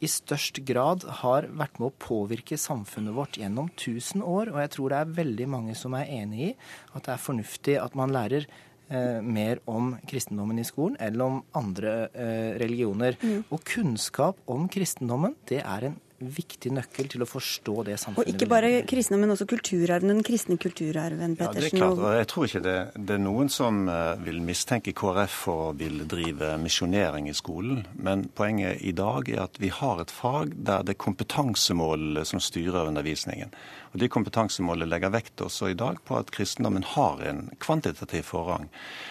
i 0.01 0.10
størst 0.10 0.63
grad 0.65 1.05
har 1.22 1.48
vært 1.53 1.77
med 1.77 1.91
å 1.91 1.98
påvirke 2.01 2.58
samfunnet 2.58 3.13
vårt 3.15 3.38
gjennom 3.38 3.70
1000 3.75 4.25
år. 4.25 4.51
Og 4.53 4.60
jeg 4.63 4.74
tror 4.75 4.91
det 4.91 5.00
er 5.00 5.15
veldig 5.22 5.48
mange 5.53 5.77
som 5.77 5.96
er 5.98 6.10
enig 6.10 6.50
i 6.50 6.51
at 6.96 7.05
det 7.05 7.13
er 7.13 7.25
fornuftig 7.25 7.77
at 7.81 7.98
man 8.00 8.13
lærer 8.13 8.48
eh, 8.48 9.20
mer 9.22 9.62
om 9.70 9.93
kristendommen 10.10 10.62
i 10.62 10.65
skolen 10.67 10.98
eller 11.00 11.27
om 11.27 11.41
andre 11.58 11.96
eh, 12.10 12.53
religioner. 12.62 13.20
Mm. 13.22 13.43
Og 13.53 13.62
kunnskap 13.67 14.41
om 14.50 14.65
kristendommen, 14.72 15.38
det 15.50 15.62
er 15.62 15.91
en 15.91 16.00
viktig 16.21 16.71
nøkkel 16.75 17.09
til 17.11 17.23
å 17.25 17.27
forstå 17.29 17.75
det 17.87 17.97
samfunnet 18.01 18.29
Og 18.29 18.35
ikke 18.35 18.47
bare 18.51 18.71
kristne, 18.89 19.19
men 19.21 19.33
også 19.33 19.47
kulturarven, 19.49 20.11
den 20.13 20.23
kristne 20.25 20.57
kulturarven, 20.61 21.35
Pettersen. 21.39 21.77
Ja, 21.79 21.89
det 21.89 21.97
er 21.97 21.97
klart. 21.97 22.17
Jeg 22.19 22.29
tror 22.31 22.47
ikke 22.47 22.63
det, 22.67 22.77
det, 22.95 23.17
er 23.17 23.23
noen 23.23 23.51
som 23.53 23.83
eh, 23.91 24.13
vil 24.25 24.41
mistenke 24.45 24.93
KrF 24.97 25.37
for 25.47 25.65
å 25.69 25.75
ville 25.77 26.07
drive 26.09 26.55
misjonering 26.61 27.29
i 27.31 27.35
skolen. 27.37 27.85
Men 27.95 28.27
poenget 28.37 28.81
i 28.85 28.93
dag 28.97 29.29
er 29.31 29.45
at 29.47 29.61
vi 29.61 29.71
har 29.73 30.03
et 30.03 30.13
fag 30.13 30.55
der 30.55 30.85
det 30.85 30.95
er 30.95 31.03
kompetansemålene 31.05 32.25
som 32.27 32.43
styrer 32.43 32.91
undervisningen. 32.91 33.53
Og 33.91 34.00
De 34.00 34.07
kompetansemålene 34.07 34.88
legger 34.88 35.12
vekt 35.12 35.41
også 35.43 35.71
i 35.71 35.77
dag 35.77 35.98
på 36.07 36.15
at 36.15 36.31
kristendommen 36.31 36.86
har 36.93 37.19
en 37.27 37.50
kvantitativ 37.60 38.24
forrang. 38.29 38.69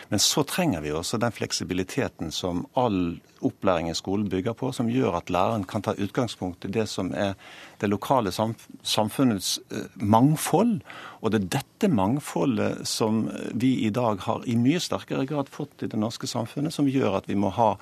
Men 0.08 0.22
så 0.24 0.44
trenger 0.48 0.80
vi 0.80 0.92
også 0.92 1.20
den 1.20 1.34
fleksibiliteten 1.36 2.32
som 2.32 2.64
all 2.80 3.20
opplæring 3.44 3.90
i 3.90 3.96
skolen 3.96 4.28
bygger 4.32 4.56
på, 4.56 4.72
som 4.72 4.88
gjør 4.88 5.18
at 5.20 5.30
læreren 5.32 5.66
kan 5.68 5.84
ta 5.84 5.92
utgangspunkt 5.96 6.64
i 6.64 6.72
det 6.72 6.88
som 6.88 7.12
er 7.12 7.36
det 7.80 7.88
lokale 7.88 8.32
samfunnets 8.32 9.58
eh, 9.72 9.88
mangfold. 9.94 10.80
Og 11.20 11.32
det 11.32 11.40
er 11.40 11.50
dette 11.56 11.90
mangfoldet 11.92 12.86
som 12.88 13.26
vi 13.52 13.74
i 13.86 13.90
dag 13.92 14.22
har 14.24 14.46
i 14.48 14.56
mye 14.60 14.80
sterkere 14.80 15.26
grad 15.28 15.50
fått 15.52 15.84
i 15.84 15.90
det 15.90 16.00
norske 16.00 16.28
samfunnet, 16.28 16.74
som 16.76 16.88
gjør 16.88 17.20
at 17.20 17.28
vi 17.30 17.38
må 17.40 17.52
ha 17.56 17.74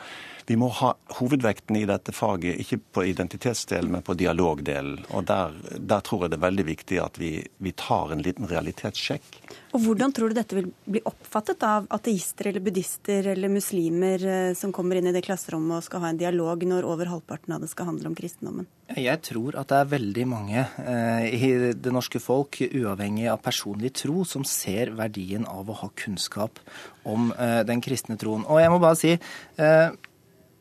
vi 0.49 0.57
må 0.57 0.71
ha 0.73 0.95
hovedvekten 1.19 1.77
i 1.77 1.85
dette 1.85 2.13
faget 2.17 2.57
ikke 2.63 2.79
på 2.97 3.03
identitetsdelen, 3.11 3.91
men 3.93 4.05
på 4.05 4.15
dialogdelen. 4.17 5.03
Og 5.13 5.27
der, 5.29 5.53
der, 5.77 6.01
tror 6.01 6.25
jeg 6.25 6.33
det 6.33 6.39
er 6.39 6.47
veldig 6.47 6.65
viktig 6.71 7.01
at 7.05 7.21
vi, 7.21 7.33
vi 7.61 7.75
tar 7.77 8.15
en 8.15 8.25
liten 8.25 8.49
realitetssjekk. 8.49 9.29
Og 9.77 9.83
Hvordan 9.85 10.13
tror 10.17 10.31
du 10.31 10.39
dette 10.39 10.57
vil 10.57 10.71
bli 10.89 11.03
oppfattet 11.09 11.63
av 11.67 11.87
ateister 11.93 12.49
eller 12.49 12.65
buddhister 12.65 13.27
eller 13.35 13.53
muslimer 13.53 14.25
eh, 14.25 14.55
som 14.57 14.73
kommer 14.73 14.97
inn 14.97 15.11
i 15.11 15.13
det 15.13 15.25
klasserommet 15.27 15.77
og 15.77 15.85
skal 15.85 16.05
ha 16.05 16.13
en 16.13 16.21
dialog 16.21 16.65
når 16.65 16.89
over 16.89 17.11
halvparten 17.13 17.53
av 17.57 17.65
det 17.65 17.69
skal 17.73 17.91
handle 17.91 18.09
om 18.09 18.17
kristendommen? 18.17 18.69
Jeg 18.97 19.21
tror 19.29 19.59
at 19.61 19.69
det 19.69 19.83
er 19.83 19.91
veldig 19.93 20.27
mange 20.31 20.65
eh, 20.65 21.29
i 21.37 21.53
det 21.77 21.93
norske 21.93 22.21
folk, 22.23 22.63
uavhengig 22.65 23.29
av 23.29 23.43
personlig 23.45 23.93
tro, 24.01 24.25
som 24.25 24.47
ser 24.49 24.95
verdien 24.97 25.45
av 25.45 25.69
å 25.69 25.77
ha 25.83 25.91
kunnskap 26.01 26.63
om 27.05 27.29
eh, 27.37 27.61
den 27.69 27.85
kristne 27.85 28.17
troen. 28.21 28.49
Og 28.49 28.63
jeg 28.63 28.73
må 28.73 28.81
bare 28.81 28.97
si 28.97 29.13
eh, 29.13 29.91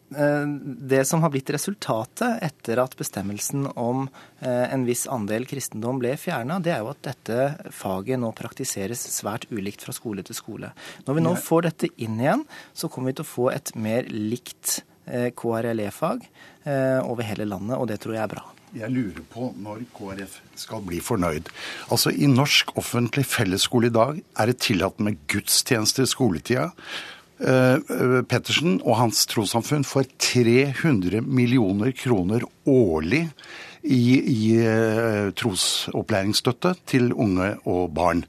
det 0.09 1.01
som 1.05 1.21
har 1.21 1.31
blitt 1.33 1.49
resultatet 1.51 2.39
etter 2.45 2.79
at 2.79 2.95
bestemmelsen 2.95 3.65
om 3.75 4.05
eh, 4.39 4.65
en 4.71 4.85
viss 4.87 5.03
andel 5.11 5.47
kristendom 5.49 5.99
ble 5.99 6.13
fjerna, 6.19 6.61
det 6.63 6.71
er 6.75 6.83
jo 6.85 6.91
at 6.93 7.01
dette 7.09 7.71
faget 7.75 8.21
nå 8.21 8.31
praktiseres 8.37 9.03
svært 9.17 9.49
ulikt 9.51 9.83
fra 9.83 9.95
skole 9.95 10.23
til 10.23 10.37
skole. 10.37 10.71
Når 11.07 11.17
vi 11.17 11.25
nå 11.25 11.33
får 11.35 11.67
dette 11.67 11.91
inn 11.99 12.21
igjen, 12.23 12.45
så 12.71 12.87
kommer 12.91 13.11
vi 13.11 13.19
til 13.19 13.27
å 13.27 13.33
få 13.33 13.49
et 13.51 13.73
mer 13.75 14.07
likt 14.11 14.81
eh, 15.05 15.33
KRLE-fag 15.35 16.29
over 16.67 17.23
hele 17.23 17.45
landet, 17.47 17.77
og 17.79 17.85
det 17.87 17.95
tror 18.03 18.17
jeg 18.17 18.19
er 18.25 18.31
bra. 18.33 18.41
Jeg 18.75 18.91
lurer 18.91 19.23
på 19.31 19.45
når 19.63 19.85
KrF 19.95 20.33
skal 20.59 20.81
bli 20.83 20.97
fornøyd. 20.99 21.47
Altså 21.93 22.11
I 22.11 22.27
norsk 22.27 22.73
offentlig 22.79 23.23
fellesskole 23.29 23.87
i 23.87 23.95
dag 23.95 24.19
er 24.19 24.51
det 24.51 24.57
tillatt 24.65 24.99
med 24.99 25.21
gudstjenester 25.31 26.03
i 26.03 26.11
skoletida. 26.11 26.67
Eh, 27.37 28.23
Pettersen 28.25 28.79
og 28.81 28.97
hans 28.97 29.25
trossamfunn 29.29 29.85
får 29.85 30.07
300 30.17 31.21
millioner 31.21 31.93
kroner 31.93 32.45
årlig 32.65 33.27
i, 33.85 34.17
i 34.17 34.57
eh, 34.57 35.29
trosopplæringsstøtte 35.37 36.73
til 36.89 37.13
unge 37.13 37.53
og 37.69 37.93
barn. 37.93 38.25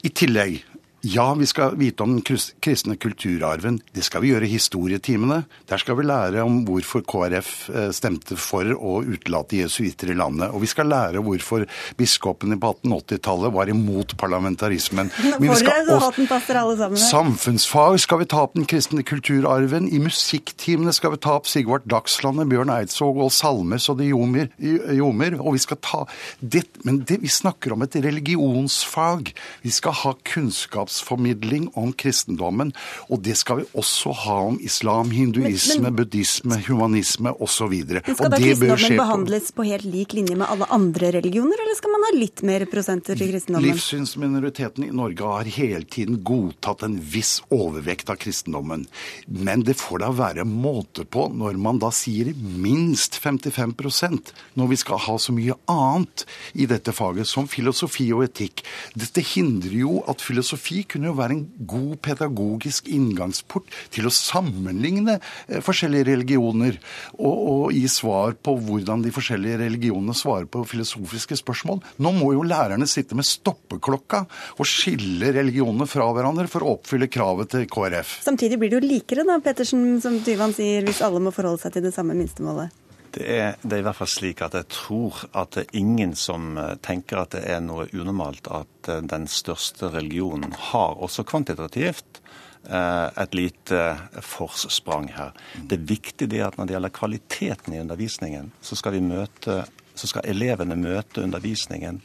I 0.00 0.08
tillegg 0.16 0.62
ja, 1.00 1.34
vi 1.34 1.46
skal 1.46 1.76
vite 1.76 2.02
om 2.02 2.18
den 2.18 2.40
kristne 2.60 2.96
kulturarven. 2.96 3.78
Det 3.92 4.02
skal 4.04 4.20
vi 4.20 4.34
gjøre 4.34 4.44
i 4.44 4.52
historietimene. 4.52 5.38
Der 5.70 5.80
skal 5.80 5.96
vi 5.96 6.04
lære 6.04 6.42
om 6.44 6.58
hvorfor 6.68 7.00
KrF 7.08 7.52
eh, 7.72 7.88
stemte 7.96 8.36
for 8.36 8.68
å 8.74 8.98
utelate 9.00 9.62
jesuitter 9.62 10.12
i 10.12 10.16
landet. 10.18 10.52
Og 10.52 10.60
vi 10.64 10.68
skal 10.68 10.90
lære 10.92 11.22
hvorfor 11.24 11.64
biskopene 11.96 12.58
på 12.60 12.74
1880-tallet 12.82 13.54
var 13.54 13.72
imot 13.72 14.12
parlamentarismen. 14.20 15.08
Men 15.24 15.38
vi 15.40 15.56
skal 15.62 15.88
også, 15.88 17.00
samfunnsfag 17.06 17.96
skal 18.04 18.20
vi 18.20 18.28
ta 18.34 18.44
opp 18.44 18.58
den 18.58 18.68
kristne 18.68 19.04
kulturarven. 19.06 19.88
I 19.88 20.02
musikktimene 20.04 20.92
skal 20.96 21.16
vi 21.16 21.22
ta 21.24 21.38
opp 21.38 21.48
Sigvart 21.48 21.88
Dagslandet, 21.88 22.50
Bjørn 22.52 22.74
Eidsvåg 22.76 23.22
og 23.24 23.32
Salmes 23.32 23.88
og 23.88 24.02
de 24.02 24.10
jomer. 24.10 24.52
jomer 24.60 25.38
og 25.40 25.56
vi 25.56 25.64
skal 25.64 25.80
ta 25.80 26.04
det, 26.40 26.66
Men 26.84 27.00
det, 27.08 27.22
vi 27.24 27.32
snakker 27.32 27.72
om 27.72 27.88
et 27.88 27.96
religionsfag. 27.96 29.32
Vi 29.64 29.72
skal 29.72 29.96
ha 30.04 30.14
kunnskap 30.28 30.89
kunnskapsformidling 30.90 31.70
om 31.74 31.92
kristendommen. 31.92 32.72
Og 33.08 33.22
det 33.22 33.36
skal 33.36 33.60
vi 33.60 33.64
også 33.74 34.12
ha 34.12 34.38
om 34.48 34.58
islam, 34.60 35.10
hinduisme, 35.10 35.82
men, 35.82 35.82
men, 35.82 35.96
buddhisme, 35.96 36.58
humanisme 36.66 37.32
osv. 37.38 37.74
Skal 38.02 38.30
da 38.30 38.38
kristendommen 38.38 38.96
behandles 38.96 39.52
på 39.52 39.64
helt 39.64 39.84
lik 39.84 40.12
linje 40.12 40.36
med 40.36 40.48
alle 40.48 40.66
andre 40.70 41.12
religioner, 41.12 41.56
eller 41.60 41.76
skal 41.76 41.94
man 41.94 42.06
ha 42.08 42.12
litt 42.18 42.42
mer 42.42 42.66
prosenter 42.70 43.16
til 43.16 43.30
kristendommen? 43.32 43.70
Livssynsminoriteten 43.70 44.84
i 44.84 44.92
Norge 44.92 45.24
har 45.24 45.44
hele 45.44 45.84
tiden 45.84 46.20
godtatt 46.24 46.82
en 46.86 46.98
viss 47.00 47.40
overvekt 47.50 48.10
av 48.10 48.20
kristendommen. 48.20 48.86
Men 49.26 49.64
det 49.64 49.78
får 49.80 50.04
da 50.04 50.10
være 50.14 50.46
måte 50.48 51.04
på 51.04 51.28
når 51.30 51.58
man 51.60 51.80
da 51.80 51.92
sier 51.94 52.32
minst 52.34 53.18
55% 53.20 54.34
når 54.58 54.70
vi 54.70 54.78
skal 54.80 55.00
ha 55.06 55.16
så 55.20 55.34
mye 55.34 55.56
annet 55.70 56.26
i 56.54 56.66
dette 56.70 56.92
faget, 56.94 57.28
som 57.28 57.48
filosofi 57.50 58.10
og 58.14 58.24
etikk. 58.26 58.64
Dette 58.98 59.22
hindrer 59.24 59.76
jo 59.82 60.00
at 60.10 60.22
filosofi 60.24 60.79
kunne 60.88 61.10
jo 61.10 61.16
være 61.18 61.36
en 61.36 61.44
god 61.68 61.96
pedagogisk 62.04 62.90
inngangsport 62.92 63.70
til 63.94 64.08
å 64.08 64.14
sammenligne 64.14 65.18
eh, 65.18 65.60
forskjellige 65.64 66.08
religioner 66.10 66.78
og, 67.18 67.34
og, 67.34 67.64
gi 67.74 67.86
svar 67.90 68.36
på 68.40 68.56
hvordan 68.66 69.04
de 69.04 69.12
forskjellige 69.14 69.60
religionene 69.62 70.16
svarer 70.16 70.48
på 70.50 70.64
filosofiske 70.68 71.38
spørsmål. 71.40 71.80
Nå 72.02 72.14
må 72.16 72.32
jo 72.36 72.44
lærerne 72.46 72.88
sitte 72.90 73.18
med 73.18 73.28
stoppeklokka 73.28 74.24
og 74.56 74.68
skille 74.68 75.32
religionene 75.36 75.88
fra 75.90 76.08
hverandre 76.14 76.48
for 76.50 76.64
å 76.64 76.76
oppfylle 76.78 77.10
kravet 77.12 77.54
til 77.54 77.66
KrF. 77.70 78.20
Samtidig 78.26 78.60
blir 78.60 78.72
det 78.72 78.80
jo 78.80 78.90
likere, 78.90 79.26
da, 79.28 79.40
Pettersen, 79.44 79.98
som 80.02 80.20
Tyvand 80.24 80.56
sier, 80.58 80.84
hvis 80.86 81.02
alle 81.06 81.22
må 81.22 81.34
forholde 81.34 81.62
seg 81.64 81.76
til 81.76 81.88
det 81.88 81.94
samme 81.96 82.16
minstemålet. 82.18 82.74
Det 83.10 83.26
er, 83.26 83.56
det 83.62 83.74
er, 83.74 83.80
i 83.82 83.86
hvert 83.88 83.98
fall 83.98 84.10
slik 84.10 84.42
at 84.44 84.54
jeg 84.54 84.68
tror 84.70 85.24
at 85.34 85.56
det 85.56 85.64
er 85.64 85.78
ingen 85.80 86.12
som 86.18 86.54
eh, 86.60 86.76
tenker 86.84 87.24
at 87.24 87.34
det 87.34 87.42
er 87.50 87.62
noe 87.64 87.88
unormalt 87.90 88.46
at 88.54 88.90
eh, 88.92 89.02
den 89.02 89.26
største 89.30 89.90
religionen 89.90 90.54
har 90.70 91.00
også 91.02 91.24
kvantitativt 91.26 92.20
eh, 92.68 93.08
et 93.10 93.34
lite 93.34 93.82
forsprang 94.22 95.10
her. 95.16 95.34
Det 95.58 95.80
viktige 95.90 96.38
er 96.38 96.46
at 96.46 96.58
når 96.58 96.70
det 96.70 96.76
gjelder 96.76 96.96
kvaliteten 97.00 97.74
i 97.74 97.82
undervisningen, 97.82 98.52
så 98.62 98.78
skal, 98.78 99.00
møte, 99.02 99.64
så 99.94 100.12
skal 100.12 100.30
elevene 100.30 100.78
møte 100.78 101.26
undervisningen 101.26 102.02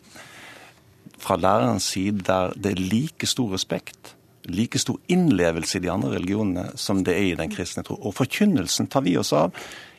fra 1.21 1.37
lærerens 1.37 1.93
side 1.93 2.25
der 2.25 2.57
det 2.57 2.73
er 2.73 2.81
like 2.81 3.29
stor 3.29 3.53
respekt 3.53 4.15
like 4.45 4.79
stor 4.79 4.97
innlevelse 5.07 5.77
i 5.77 5.81
de 5.81 5.91
andre 5.91 6.15
religionene 6.15 6.69
som 6.77 7.03
det 7.05 7.15
er 7.17 7.31
i 7.31 7.37
den 7.37 7.51
kristne 7.53 7.83
tro. 7.85 7.97
Og 7.97 8.15
forkynnelsen 8.17 8.89
tar 8.91 9.05
vi 9.05 9.15
oss 9.17 9.33
av 9.33 9.55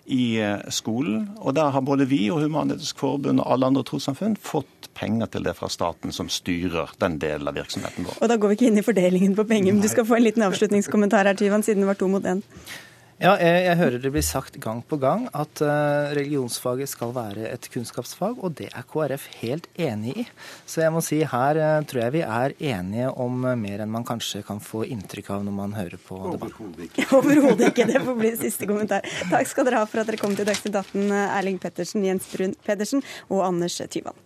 i 0.06 0.38
eh, 0.40 0.68
skolen. 0.70 1.28
Og 1.38 1.54
der 1.56 1.72
har 1.74 1.84
både 1.84 2.06
vi 2.08 2.26
og 2.30 2.42
Human-Etisk 2.44 3.00
Forbund 3.02 3.42
og 3.42 3.52
alle 3.52 3.70
andre 3.70 3.84
trossamfunn 3.86 4.36
fått 4.40 4.90
penger 4.96 5.28
til 5.32 5.44
det 5.44 5.56
fra 5.58 5.68
staten, 5.72 6.14
som 6.14 6.30
styrer 6.32 6.94
den 7.02 7.18
delen 7.22 7.48
av 7.48 7.58
virksomheten 7.58 8.06
vår. 8.08 8.18
Og 8.22 8.30
da 8.30 8.38
går 8.40 8.52
vi 8.52 8.58
ikke 8.58 8.70
inn 8.70 8.80
i 8.80 8.86
fordelingen 8.86 9.36
på 9.36 9.44
penger, 9.48 9.74
men 9.74 9.84
du 9.84 9.90
skal 9.92 10.06
få 10.08 10.18
en 10.18 10.24
liten 10.24 10.46
avslutningskommentar 10.46 11.28
her, 11.28 11.36
Tyvan, 11.36 11.66
siden 11.66 11.84
det 11.84 11.90
var 11.90 12.00
to 12.00 12.08
mot 12.10 12.24
én. 12.24 12.42
Ja, 13.16 13.30
jeg, 13.40 13.60
jeg, 13.64 13.76
hører 13.80 14.02
det 14.04 14.10
blir 14.12 14.24
sagt 14.24 14.58
gang 14.60 14.82
på 14.84 14.98
gang 15.00 15.22
at 15.32 15.62
uh, 15.64 16.12
religionsfaget 16.12 16.90
skal 16.90 17.14
være 17.16 17.46
et 17.48 17.68
kunnskapsfag, 17.72 18.42
og 18.44 18.58
det 18.58 18.66
er 18.68 18.84
KrF 18.90 19.24
helt 19.38 19.70
enig 19.80 20.12
i. 20.20 20.26
Så 20.68 20.82
jeg 20.82 20.92
må 20.92 21.00
si 21.04 21.22
her 21.24 21.60
uh, 21.62 21.86
tror 21.88 22.02
jeg 22.02 22.14
vi 22.18 22.22
er 22.26 22.56
enige 22.74 23.08
om 23.24 23.40
uh, 23.48 23.54
mer 23.56 23.86
enn 23.86 23.94
man 23.94 24.04
kanskje 24.04 24.44
kan 24.44 24.60
få 24.60 24.84
inntrykk 24.84 25.32
av 25.32 25.48
når 25.48 25.56
man 25.62 25.72
hører 25.78 25.96
på 25.96 26.20
debatten. 26.34 26.68
Overhodet 26.68 26.90
ikke. 26.90 27.08
ikke. 27.70 27.88
Det 27.94 28.04
får 28.04 28.20
bli 28.20 28.34
siste 28.44 28.68
kommentar. 28.68 29.08
Takk 29.32 29.48
skal 29.48 29.70
dere 29.70 29.80
ha 29.80 29.88
for 29.88 30.04
at 30.04 30.12
dere 30.12 30.20
kom 30.20 30.36
til 30.36 30.48
Dagsnytt 30.48 30.76
18, 30.76 31.08
Erling 31.24 31.60
Pettersen, 31.62 32.04
Jens 32.04 32.28
Brun 32.36 32.52
Pedersen 32.68 33.04
og 33.30 33.46
Anders 33.48 33.80
Tyvand. 33.88 34.25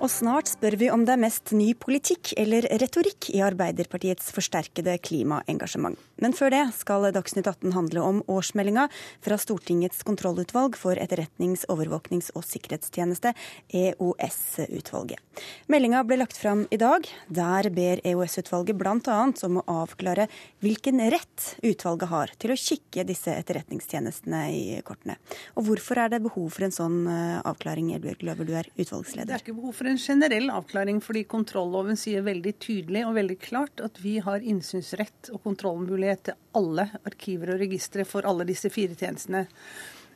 Og 0.00 0.08
snart 0.08 0.48
spør 0.48 0.78
vi 0.80 0.86
om 0.88 1.02
det 1.04 1.12
er 1.12 1.20
mest 1.20 1.50
ny 1.52 1.74
politikk 1.76 2.30
eller 2.40 2.64
retorikk 2.80 3.26
i 3.34 3.42
Arbeiderpartiets 3.44 4.30
forsterkede 4.32 4.94
klimaengasjement. 5.04 5.98
Men 6.20 6.32
før 6.36 6.54
det 6.54 6.62
skal 6.78 7.04
Dagsnytt 7.12 7.48
18 7.48 7.74
handle 7.76 8.04
om 8.04 8.22
årsmeldinga 8.24 8.86
fra 9.20 9.36
Stortingets 9.40 10.00
kontrollutvalg 10.08 10.78
for 10.80 10.96
etterretnings-, 10.96 11.66
overvåknings- 11.68 12.30
og 12.32 12.46
sikkerhetstjeneste, 12.48 13.34
EOS-utvalget. 13.76 15.20
Meldinga 15.68 16.00
ble 16.08 16.20
lagt 16.22 16.40
fram 16.40 16.64
i 16.72 16.80
dag. 16.80 17.04
Der 17.28 17.68
ber 17.72 18.00
EOS-utvalget 18.00 18.80
bl.a. 18.80 19.18
om 19.48 19.60
å 19.60 19.66
avklare 19.84 20.30
hvilken 20.64 21.04
rett 21.12 21.50
utvalget 21.60 22.12
har 22.12 22.34
til 22.40 22.54
å 22.54 22.58
kikke 22.60 23.04
disse 23.08 23.36
etterretningstjenestene 23.36 24.42
i 24.56 24.64
kortene. 24.84 25.18
Og 25.60 25.68
hvorfor 25.68 26.06
er 26.06 26.16
det 26.16 26.24
behov 26.24 26.48
for 26.56 26.68
en 26.68 26.76
sånn 26.76 27.00
eh, 27.04 27.36
avklaring, 27.44 27.92
Elbjørg 27.96 28.24
Løver, 28.30 28.48
du 28.48 28.56
er 28.60 28.72
utvalgsleder? 28.76 29.28
Det 29.28 29.38
er 29.38 29.44
ikke 29.44 29.58
behov 29.60 29.76
for 29.76 29.89
en 29.90 29.98
generell 29.98 30.50
avklaring, 30.54 31.00
fordi 31.04 31.24
kontrolloven 31.28 31.98
sier 31.98 32.24
veldig 32.26 32.52
tydelig 32.62 33.04
og 33.06 33.16
veldig 33.18 33.38
klart 33.42 33.82
at 33.84 34.00
vi 34.02 34.18
har 34.24 34.42
innsynsrett 34.42 35.32
og 35.34 35.42
kontrollmulighet 35.44 36.28
til 36.28 36.38
alle 36.58 36.88
arkiver 37.04 37.54
og 37.54 37.62
registre 37.62 38.06
for 38.08 38.28
alle 38.28 38.46
disse 38.48 38.70
fire 38.72 38.96
tjenestene. 38.98 39.46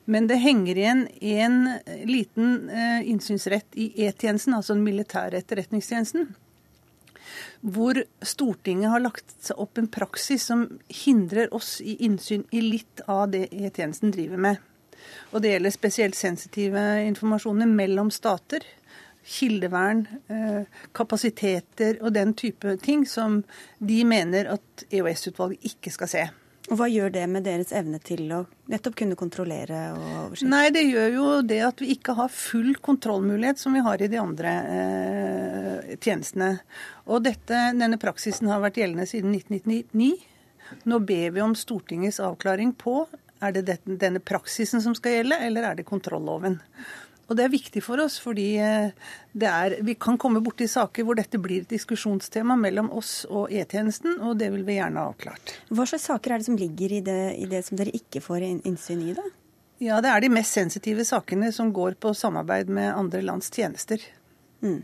Men 0.05 0.27
det 0.29 0.43
henger 0.43 0.79
igjen 0.79 1.07
en 1.09 1.61
liten 2.05 2.69
eh, 2.69 3.07
innsynsrett 3.09 3.79
i 3.81 3.89
E-tjenesten, 4.07 4.57
altså 4.57 4.77
den 4.77 4.85
militære 4.85 5.41
etterretningstjenesten. 5.41 6.29
Hvor 7.65 8.03
Stortinget 8.21 8.93
har 8.93 9.01
lagt 9.01 9.33
seg 9.43 9.61
opp 9.65 9.81
en 9.81 9.89
praksis 9.89 10.45
som 10.51 10.67
hindrer 10.93 11.49
oss 11.57 11.79
i 11.81 11.97
innsyn 12.05 12.45
i 12.53 12.61
litt 12.61 13.01
av 13.09 13.31
det 13.33 13.47
E-tjenesten 13.49 14.13
driver 14.13 14.45
med. 14.51 14.61
Og 15.33 15.43
det 15.43 15.55
gjelder 15.55 15.73
spesielt 15.75 16.19
sensitive 16.19 16.83
informasjoner 17.09 17.69
mellom 17.69 18.13
stater 18.13 18.65
kildevern, 19.25 20.07
eh, 20.29 20.81
kapasiteter 20.93 22.01
og 22.03 22.13
den 22.15 22.35
type 22.35 22.77
ting 22.83 23.07
som 23.09 23.43
de 23.79 24.05
mener 24.05 24.51
at 24.55 24.87
EOS-utvalget 24.91 25.65
ikke 25.73 25.93
skal 25.95 26.11
se. 26.11 26.25
Og 26.73 26.79
Hva 26.81 26.87
gjør 26.89 27.11
det 27.13 27.25
med 27.29 27.45
deres 27.45 27.75
evne 27.77 27.99
til 28.01 28.31
å 28.33 28.39
nettopp 28.73 28.95
kunne 28.97 29.19
kontrollere 29.21 29.81
og 29.93 30.05
oversette? 30.23 30.49
Nei, 30.49 30.71
Det 30.71 30.85
gjør 30.87 31.11
jo 31.13 31.27
det 31.43 31.61
at 31.61 31.81
vi 31.83 31.91
ikke 31.93 32.15
har 32.17 32.33
full 32.33 32.75
kontrollmulighet 32.81 33.61
som 33.61 33.77
vi 33.77 33.83
har 33.85 34.01
i 34.01 34.09
de 34.09 34.17
andre 34.21 34.53
eh, 34.79 35.97
tjenestene. 36.01 36.61
Og 37.05 37.21
dette, 37.25 37.67
denne 37.77 38.01
praksisen 38.01 38.49
har 38.49 38.65
vært 38.65 38.81
gjeldende 38.81 39.07
siden 39.07 39.37
1999. 39.37 40.25
Nå 40.89 40.99
ber 41.05 41.37
vi 41.37 41.45
om 41.45 41.53
Stortingets 41.55 42.23
avklaring 42.25 42.73
på 42.81 43.03
er 43.45 43.53
det 43.53 43.81
denne 43.85 44.23
praksisen 44.25 44.81
som 44.81 44.95
skal 44.97 45.19
gjelde, 45.19 45.37
eller 45.45 45.69
er 45.69 45.77
det 45.77 45.85
kontrolloven. 45.85 46.57
Og 47.29 47.39
det 47.39 47.47
er 47.47 47.53
viktig 47.53 47.81
for 47.85 48.03
oss, 48.05 48.19
fordi 48.21 48.49
eh, 48.61 48.91
er, 49.41 49.77
vi 49.85 49.95
kan 50.01 50.19
komme 50.21 50.43
borti 50.45 50.67
saker 50.69 51.07
hvor 51.07 51.17
dette 51.19 51.41
blir 51.41 51.65
et 51.65 51.73
diskusjonstema 51.73 52.57
mellom 52.61 52.91
oss 52.93 53.23
og 53.31 53.53
E-tjenesten, 53.53 54.19
og 54.21 54.37
det 54.43 54.51
vil 54.53 54.67
vi 54.67 54.77
gjerne 54.77 55.01
ha 55.01 55.13
avklart. 55.13 55.55
Hva 55.73 55.87
slags 55.89 56.11
saker 56.11 56.35
er 56.35 56.43
det 56.43 56.49
som 56.51 56.59
ligger 56.61 56.99
i 56.99 57.01
det, 57.05 57.23
i 57.41 57.49
det 57.49 57.65
som 57.67 57.81
dere 57.81 57.95
ikke 57.97 58.23
får 58.25 58.45
innsyn 58.51 59.07
i, 59.09 59.17
da? 59.17 59.25
Ja, 59.83 60.01
Det 60.01 60.11
er 60.11 60.21
de 60.23 60.31
mest 60.31 60.55
sensitive 60.55 61.05
sakene 61.05 61.51
som 61.53 61.73
går 61.75 61.97
på 62.01 62.13
samarbeid 62.15 62.71
med 62.71 62.93
andre 62.95 63.25
lands 63.25 63.51
tjenester. 63.51 63.99
Mm. 64.65 64.81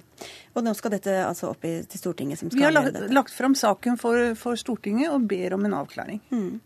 Og 0.58 0.64
nå 0.66 0.72
skal 0.76 0.92
dette 0.92 1.12
altså 1.24 1.54
opp 1.54 1.62
i, 1.64 1.70
til 1.88 2.00
Stortinget? 2.02 2.36
som 2.40 2.50
skal 2.50 2.60
Vi 2.60 2.64
har 2.66 2.74
lagt, 2.74 2.98
lagt 3.14 3.32
fram 3.32 3.54
saken 3.56 3.96
for, 4.00 4.34
for, 4.36 4.56
Stortinget 4.60 5.08
og 5.14 5.20
ber 5.30 5.54
om 5.56 5.64
en 5.64 5.74
avklaring. 5.78 6.20
Mm. 6.28 6.60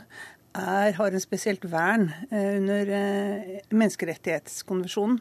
har 0.57 1.11
en 1.11 1.21
spesielt 1.21 1.65
vern 1.69 2.09
eh, 2.31 2.57
under 2.57 2.89
eh, 2.89 3.59
menneskerettighetskonvensjonen. 3.69 5.19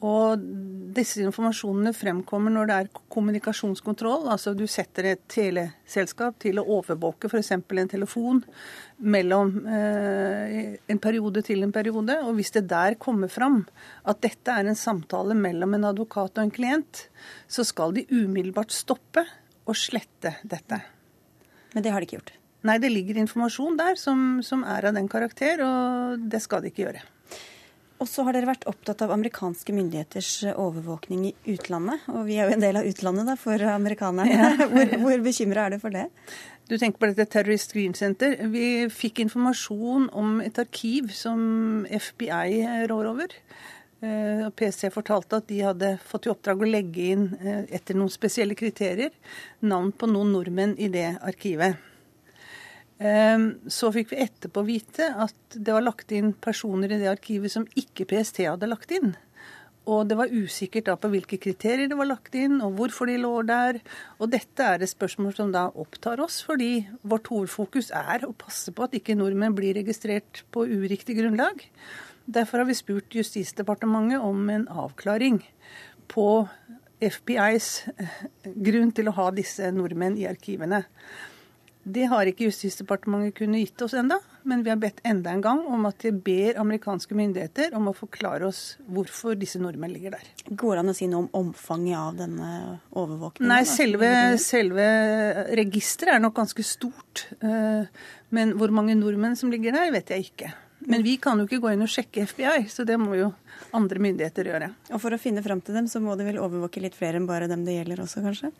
Og 0.00 0.44
disse 0.96 1.20
informasjonene 1.20 1.92
fremkommer 1.92 2.52
når 2.54 2.68
det 2.68 2.76
er 2.76 2.88
kommunikasjonskontroll. 3.12 4.30
Altså 4.32 4.54
du 4.56 4.64
setter 4.70 5.10
et 5.12 5.22
teleselskap 5.30 6.38
til 6.40 6.60
å 6.60 6.64
overvåke 6.78 7.28
f.eks. 7.28 7.52
en 7.52 7.90
telefon 7.90 8.40
mellom 8.96 9.52
eh, 9.68 10.80
en 10.80 11.02
periode 11.02 11.44
til 11.46 11.66
en 11.66 11.74
periode. 11.74 12.16
Og 12.24 12.38
hvis 12.38 12.54
det 12.56 12.64
der 12.72 12.96
kommer 13.02 13.28
fram 13.32 13.62
at 14.08 14.22
dette 14.24 14.56
er 14.56 14.70
en 14.70 14.78
samtale 14.78 15.36
mellom 15.36 15.76
en 15.76 15.90
advokat 15.92 16.38
og 16.38 16.46
en 16.46 16.54
klient, 16.54 17.04
så 17.44 17.66
skal 17.66 17.92
de 17.96 18.08
umiddelbart 18.08 18.72
stoppe 18.72 19.26
og 19.68 19.76
slette 19.76 20.38
dette. 20.42 20.80
Men 21.74 21.84
det 21.84 21.92
har 21.92 22.00
de 22.00 22.08
ikke 22.08 22.22
gjort? 22.22 22.34
Nei, 22.66 22.80
det 22.80 22.90
ligger 22.92 23.20
informasjon 23.20 23.76
der 23.78 23.96
som, 23.96 24.40
som 24.44 24.64
er 24.68 24.88
av 24.88 24.96
den 24.96 25.08
karakter, 25.08 25.62
og 25.64 26.28
det 26.32 26.42
skal 26.44 26.64
de 26.64 26.72
ikke 26.72 26.88
gjøre. 26.88 27.04
Og 28.00 28.08
så 28.08 28.24
har 28.24 28.32
dere 28.32 28.48
vært 28.48 28.64
opptatt 28.70 29.02
av 29.04 29.12
amerikanske 29.12 29.74
myndigheters 29.76 30.30
overvåkning 30.54 31.26
i 31.28 31.34
utlandet. 31.52 32.06
Og 32.08 32.24
vi 32.30 32.38
er 32.40 32.48
jo 32.48 32.56
en 32.56 32.62
del 32.62 32.78
av 32.80 32.86
utlandet 32.88 33.28
da, 33.28 33.34
for 33.36 33.66
amerikanerne. 33.74 34.54
Hvor, 34.72 34.94
hvor 35.02 35.26
bekymra 35.26 35.66
er 35.66 35.76
du 35.76 35.82
for 35.82 35.92
det? 35.92 36.06
Du 36.70 36.78
tenker 36.78 37.02
på 37.02 37.10
dette 37.10 37.26
Terrorist 37.28 37.74
Green 37.74 37.92
Center. 37.98 38.38
Vi 38.48 38.86
fikk 38.94 39.20
informasjon 39.24 40.08
om 40.16 40.38
et 40.44 40.56
arkiv 40.62 41.10
som 41.12 41.42
FBI 41.90 42.86
rår 42.88 43.10
over. 43.10 43.36
Eh, 44.00 44.46
PC 44.56 44.88
fortalte 44.94 45.42
at 45.42 45.48
de 45.50 45.58
hadde 45.60 45.90
fått 46.08 46.24
i 46.24 46.32
oppdrag 46.32 46.62
å 46.62 46.68
legge 46.70 47.10
inn, 47.12 47.26
eh, 47.42 47.66
etter 47.76 47.98
noen 47.98 48.08
spesielle 48.08 48.56
kriterier, 48.56 49.10
navn 49.60 49.92
på 49.92 50.08
noen 50.08 50.32
nordmenn 50.32 50.78
i 50.78 50.88
det 50.88 51.18
arkivet. 51.20 51.76
Ehm, 53.00 53.54
så 53.72 53.88
fikk 53.94 54.12
vi 54.12 54.20
etterpå 54.26 54.62
vite 54.66 55.08
at 55.24 55.56
det 55.56 55.72
var 55.72 55.86
lagt 55.86 56.12
inn 56.12 56.34
personer 56.36 56.92
i 56.92 57.00
det 57.00 57.08
arkivet 57.08 57.52
som 57.52 57.64
ikke 57.78 58.04
PST 58.10 58.42
hadde 58.44 58.68
lagt 58.68 58.92
inn. 58.92 59.14
Og 59.88 60.04
det 60.06 60.18
var 60.18 60.30
usikkert 60.30 60.90
da 60.90 60.96
på 61.00 61.08
hvilke 61.10 61.38
kriterier 61.40 61.88
det 61.88 61.96
var 61.96 62.10
lagt 62.10 62.36
inn, 62.36 62.58
og 62.60 62.76
hvorfor 62.76 63.08
de 63.08 63.16
lå 63.22 63.32
der. 63.48 63.80
Og 64.20 64.28
dette 64.30 64.66
er 64.66 64.84
et 64.84 64.92
spørsmål 64.92 65.32
som 65.38 65.54
da 65.54 65.70
opptar 65.72 66.20
oss, 66.20 66.42
fordi 66.46 66.84
vårt 67.00 67.30
hovedfokus 67.32 67.88
er 67.96 68.26
å 68.28 68.36
passe 68.36 68.74
på 68.76 68.84
at 68.84 68.94
ikke 68.98 69.16
nordmenn 69.18 69.56
blir 69.56 69.74
registrert 69.80 70.44
på 70.52 70.66
uriktig 70.68 71.16
grunnlag. 71.18 71.64
Derfor 72.30 72.62
har 72.62 72.68
vi 72.68 72.76
spurt 72.78 73.16
Justisdepartementet 73.16 74.20
om 74.22 74.44
en 74.52 74.68
avklaring 74.68 75.40
på 76.12 76.28
FBIs 77.00 77.70
grunn 78.44 78.92
til 78.92 79.08
å 79.08 79.16
ha 79.16 79.30
disse 79.32 79.72
nordmenn 79.72 80.20
i 80.20 80.28
arkivene. 80.28 80.84
Det 81.82 82.04
har 82.10 82.28
ikke 82.28 82.44
Justisdepartementet 82.44 83.38
kunnet 83.38 83.64
gitt 83.64 83.82
oss 83.86 83.94
enda, 83.96 84.18
men 84.44 84.62
vi 84.64 84.70
har 84.72 84.78
bedt 84.80 85.00
enda 85.06 85.32
en 85.32 85.42
gang 85.44 85.62
om 85.64 85.86
at 85.88 86.02
de 86.04 86.12
ber 86.12 86.58
amerikanske 86.60 87.16
myndigheter 87.16 87.74
om 87.76 87.88
å 87.88 87.94
forklare 87.96 88.48
oss 88.50 88.76
hvorfor 88.84 89.38
disse 89.40 89.60
nordmenn 89.62 89.94
ligger 89.96 90.18
der. 90.18 90.26
Går 90.50 90.76
det 90.76 90.84
an 90.84 90.92
å 90.92 90.96
si 90.96 91.08
noe 91.08 91.24
om 91.24 91.30
omfanget 91.40 91.96
av 91.98 92.18
denne 92.20 92.50
overvåkningen? 92.90 93.48
Nei, 93.48 93.62
selve, 93.68 94.10
selve 94.42 94.88
registeret 95.56 96.18
er 96.18 96.24
nok 96.24 96.36
ganske 96.36 96.64
stort. 96.68 97.26
Eh, 97.40 97.88
men 98.36 98.56
hvor 98.60 98.74
mange 98.76 98.98
nordmenn 98.98 99.38
som 99.40 99.52
ligger 99.52 99.76
der, 99.76 99.94
vet 99.96 100.12
jeg 100.12 100.30
ikke. 100.30 100.52
Men 100.88 101.04
vi 101.04 101.16
kan 101.20 101.40
jo 101.40 101.48
ikke 101.48 101.60
gå 101.64 101.74
inn 101.74 101.84
og 101.84 101.92
sjekke 101.92 102.24
FBI, 102.28 102.64
så 102.72 102.86
det 102.88 102.96
må 103.00 103.16
jo 103.18 103.32
andre 103.76 104.00
myndigheter 104.00 104.48
gjøre. 104.48 104.70
Og 104.94 105.00
for 105.02 105.12
å 105.12 105.20
finne 105.20 105.44
fram 105.44 105.60
til 105.64 105.76
dem, 105.76 105.88
så 105.88 106.00
må 106.00 106.16
de 106.16 106.28
vel 106.28 106.40
overvåke 106.40 106.80
litt 106.84 106.96
flere 106.96 107.20
enn 107.20 107.28
bare 107.28 107.48
dem 107.50 107.66
det 107.66 107.76
gjelder 107.76 108.04
også, 108.04 108.24
kanskje? 108.24 108.52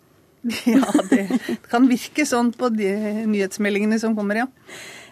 Ja, 0.71 0.87
det 1.11 1.27
kan 1.69 1.89
virke 1.91 2.25
sånn 2.29 2.55
på 2.57 2.71
de 2.73 2.89
nyhetsmeldingene 3.29 4.01
som 4.01 4.17
kommer, 4.17 4.45
ja. 4.45 4.49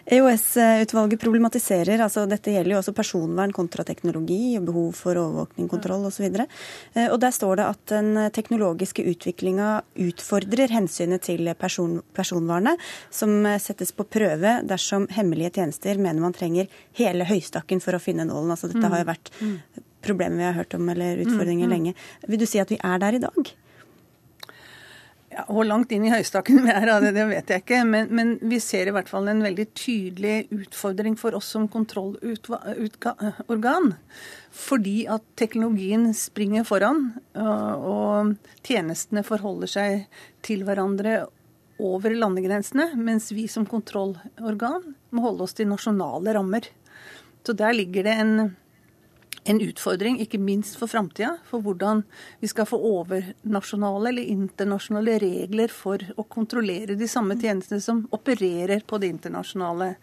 EOS-utvalget 0.09 1.21
problematiserer, 1.21 2.01
altså 2.01 2.23
dette 2.29 2.49
gjelder 2.49 2.73
jo 2.73 2.77
også 2.79 2.93
personvern 2.97 3.51
kontra 3.53 3.83
teknologi, 3.85 4.55
og 4.57 4.65
behov 4.65 4.87
for 4.97 5.19
overvåkning, 5.21 5.67
kontroll 5.69 6.07
osv. 6.09 6.25
Og, 6.31 6.55
så 6.95 7.05
og 7.13 7.19
der 7.21 7.35
står 7.35 7.59
det 7.59 7.67
at 7.75 7.83
den 7.93 8.23
teknologiske 8.33 9.05
utviklinga 9.11 9.69
utfordrer 10.07 10.73
hensynet 10.73 11.27
til 11.29 11.51
person, 11.59 11.99
personvernet, 12.17 12.81
som 13.13 13.45
settes 13.61 13.93
på 13.93 14.07
prøve 14.09 14.59
dersom 14.65 15.05
hemmelige 15.13 15.59
tjenester 15.59 16.01
mener 16.01 16.25
man 16.25 16.33
trenger 16.33 16.73
hele 16.97 17.29
høystakken 17.29 17.83
for 17.83 17.93
å 17.93 18.01
finne 18.01 18.25
nålen. 18.25 18.55
Altså 18.55 18.71
dette 18.71 18.89
har 18.89 19.03
jo 19.03 19.11
vært 19.11 19.33
mm. 19.37 19.55
problemer 20.05 20.41
vi 20.41 20.49
har 20.49 20.57
hørt 20.63 20.73
om, 20.79 20.89
eller 20.89 21.21
utfordringer 21.21 21.69
mm, 21.69 21.69
mm. 21.69 21.75
lenge. 21.77 21.97
Vil 22.25 22.41
du 22.41 22.49
si 22.49 22.63
at 22.63 22.73
vi 22.73 22.81
er 22.81 23.05
der 23.05 23.19
i 23.19 23.25
dag? 23.29 23.57
Ja, 25.39 25.45
hvor 25.47 25.63
langt 25.63 25.93
inn 25.95 26.03
i 26.03 26.09
høystakken 26.11 26.65
vi 26.65 26.71
er 26.73 26.89
av 26.91 27.05
det, 27.05 27.13
det 27.15 27.23
vet 27.29 27.51
jeg 27.53 27.61
ikke. 27.63 27.77
Men, 27.87 28.09
men, 28.11 28.33
vi 28.51 28.57
ser 28.59 28.89
i 28.89 28.91
hvert 28.91 29.07
fall 29.07 29.29
en 29.31 29.39
veldig 29.45 29.69
tydelig 29.71 30.49
utfordring 30.51 31.15
for 31.19 31.37
oss 31.37 31.47
som 31.53 31.69
kontrollorgan. 31.71 33.93
Fordi 34.51 35.07
at 35.07 35.23
teknologien 35.39 36.09
springer 36.17 36.67
foran, 36.67 37.13
og 37.39 38.35
tjenestene 38.67 39.23
forholder 39.23 39.71
seg 39.71 40.03
til 40.43 40.65
hverandre 40.67 41.29
over 41.79 42.11
landegrensene, 42.11 42.91
mens 42.99 43.31
vi 43.31 43.47
som 43.47 43.63
kontrollorgan 43.69 44.91
må 45.15 45.23
holde 45.23 45.47
oss 45.47 45.55
til 45.55 45.71
nasjonale 45.71 46.35
rammer. 46.35 46.67
Så 47.47 47.55
der 47.55 47.71
ligger 47.79 48.03
det 48.09 48.19
en 48.19 48.51
en 49.43 49.61
utfordring, 49.63 50.19
ikke 50.23 50.39
minst 50.41 50.77
for 50.79 50.91
framtida, 50.91 51.35
for 51.49 51.63
hvordan 51.63 52.03
vi 52.41 52.49
skal 52.51 52.67
få 52.69 52.79
overnasjonale 52.91 54.13
eller 54.13 54.31
internasjonale 54.35 55.19
regler 55.23 55.73
for 55.73 56.03
å 56.17 56.25
kontrollere 56.27 56.97
de 56.99 57.09
samme 57.09 57.37
tjenestene 57.39 57.83
som 57.83 58.05
opererer 58.15 58.83
på 58.87 58.99
de 59.01 59.11
internasjonale 59.13 59.93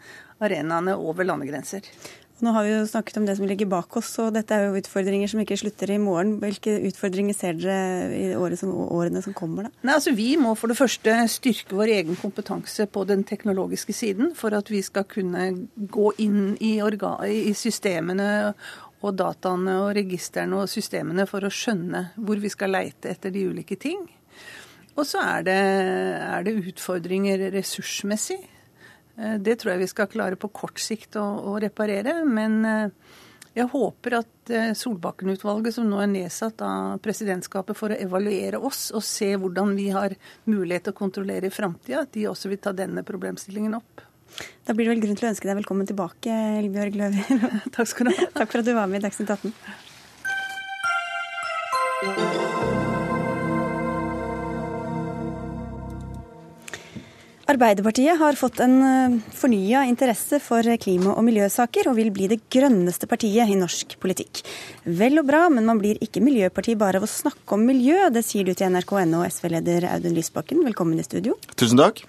arenaene 0.44 0.96
over 0.96 1.28
landegrenser. 1.28 1.86
Nå 2.44 2.52
har 2.52 2.66
vi 2.66 2.72
jo 2.74 2.80
snakket 2.84 3.16
om 3.16 3.24
det 3.24 3.34
som 3.38 3.46
ligger 3.48 3.68
bak 3.70 3.94
oss, 3.96 4.10
og 4.20 4.34
dette 4.36 4.52
er 4.52 4.66
jo 4.66 4.76
utfordringer 4.76 5.30
som 5.30 5.40
ikke 5.40 5.56
slutter 5.56 5.94
i 5.94 5.96
morgen. 6.00 6.34
Hvilke 6.42 6.74
utfordringer 6.84 7.36
ser 7.36 7.56
dere 7.56 8.10
i 8.12 8.26
årene 8.36 8.58
som, 8.60 8.74
årene 8.92 9.22
som 9.24 9.32
kommer? 9.36 9.68
da? 9.70 9.72
Nei, 9.80 9.94
altså 9.96 10.12
Vi 10.12 10.28
må 10.36 10.52
for 10.58 10.68
det 10.68 10.76
første 10.76 11.14
styrke 11.32 11.78
vår 11.78 11.94
egen 11.94 12.20
kompetanse 12.20 12.84
på 12.92 13.06
den 13.08 13.24
teknologiske 13.24 13.96
siden, 13.96 14.34
for 14.36 14.52
at 14.52 14.68
vi 14.68 14.82
skal 14.84 15.08
kunne 15.08 15.46
gå 15.96 16.12
inn 16.20 16.58
i, 16.60 16.76
i 16.76 17.56
systemene 17.56 18.28
og 19.06 19.16
dataene 19.18 19.78
og 19.84 19.94
registrene 19.96 20.60
og 20.62 20.70
systemene 20.70 21.26
for 21.30 21.46
å 21.46 21.52
skjønne 21.52 22.10
hvor 22.16 22.40
vi 22.42 22.50
skal 22.52 22.74
leite 22.74 23.12
etter 23.12 23.34
de 23.34 23.46
ulike 23.50 23.78
ting. 23.80 24.02
Og 24.96 25.04
så 25.04 25.20
er 25.22 25.46
det, 25.46 25.60
er 26.24 26.46
det 26.46 26.56
utfordringer 26.72 27.48
ressursmessig. 27.54 28.40
Eh, 29.16 29.36
det 29.40 29.58
tror 29.60 29.74
jeg 29.74 29.84
vi 29.84 29.92
skal 29.92 30.10
klare 30.12 30.40
på 30.40 30.52
kort 30.56 30.80
sikt 30.80 31.18
å, 31.20 31.26
å 31.52 31.56
reparere. 31.62 32.18
Men 32.24 32.58
eh, 32.64 33.12
jeg 33.56 33.68
håper 33.72 34.18
at 34.18 34.52
eh, 34.52 34.72
Solbakken-utvalget, 34.76 35.76
som 35.76 35.88
nå 35.88 36.00
er 36.00 36.10
nedsatt 36.12 36.64
av 36.64 36.96
presidentskapet 37.04 37.78
for 37.78 37.92
å 37.92 38.00
evaluere 38.08 38.60
oss 38.60 38.88
og 38.96 39.04
se 39.04 39.30
hvordan 39.36 39.76
vi 39.78 39.90
har 39.94 40.16
mulighet 40.48 40.88
til 40.88 40.96
å 40.96 41.00
kontrollere 41.04 41.50
i 41.50 41.54
framtida, 41.54 42.06
at 42.06 42.12
de 42.16 42.28
også 42.32 42.52
vil 42.52 42.60
ta 42.64 42.72
denne 42.76 43.04
problemstillingen 43.06 43.76
opp. 43.78 44.05
Da 44.66 44.74
blir 44.74 44.88
det 44.88 44.96
vel 44.96 45.02
grunn 45.04 45.18
til 45.18 45.28
å 45.28 45.32
ønske 45.32 45.46
deg 45.46 45.60
velkommen 45.60 45.86
tilbake, 45.86 46.38
Elbjørg 46.62 46.96
Løver. 46.98 47.50
Takk 47.76 47.92
skal 47.92 48.10
du 48.10 48.16
ha. 48.16 48.30
Takk 48.40 48.50
for 48.50 48.62
at 48.62 48.66
du 48.66 48.74
var 48.74 48.90
med 48.90 48.98
i 48.98 49.06
Dagsnytt 49.06 49.30
18. 49.30 49.52
Arbeiderpartiet 57.46 58.18
har 58.18 58.34
fått 58.34 58.58
en 58.64 58.74
eh, 58.82 59.12
fornya 59.30 59.84
interesse 59.86 60.40
for 60.42 60.66
klima- 60.82 61.14
og 61.14 61.22
miljøsaker, 61.28 61.86
og 61.86 61.94
vil 62.00 62.10
bli 62.10 62.26
det 62.32 62.40
grønneste 62.50 63.06
partiet 63.06 63.46
i 63.46 63.58
norsk 63.58 63.94
politikk. 64.02 64.42
Vel 64.82 65.22
og 65.22 65.28
bra, 65.30 65.44
men 65.54 65.68
man 65.68 65.78
blir 65.78 66.00
ikke 66.02 66.24
miljøparti 66.26 66.74
bare 66.80 66.98
av 66.98 67.06
å 67.06 67.10
snakke 67.10 67.54
om 67.54 67.62
miljø. 67.68 68.08
Det 68.10 68.24
sier 68.26 68.48
du 68.48 68.50
til 68.50 68.74
NRK.no, 68.74 69.22
SV-leder 69.30 69.86
Audun 69.92 70.18
Lysbakken. 70.18 70.66
Velkommen 70.66 70.98
i 70.98 71.06
studio. 71.06 71.38
Tusen 71.54 71.78
takk. 71.78 72.02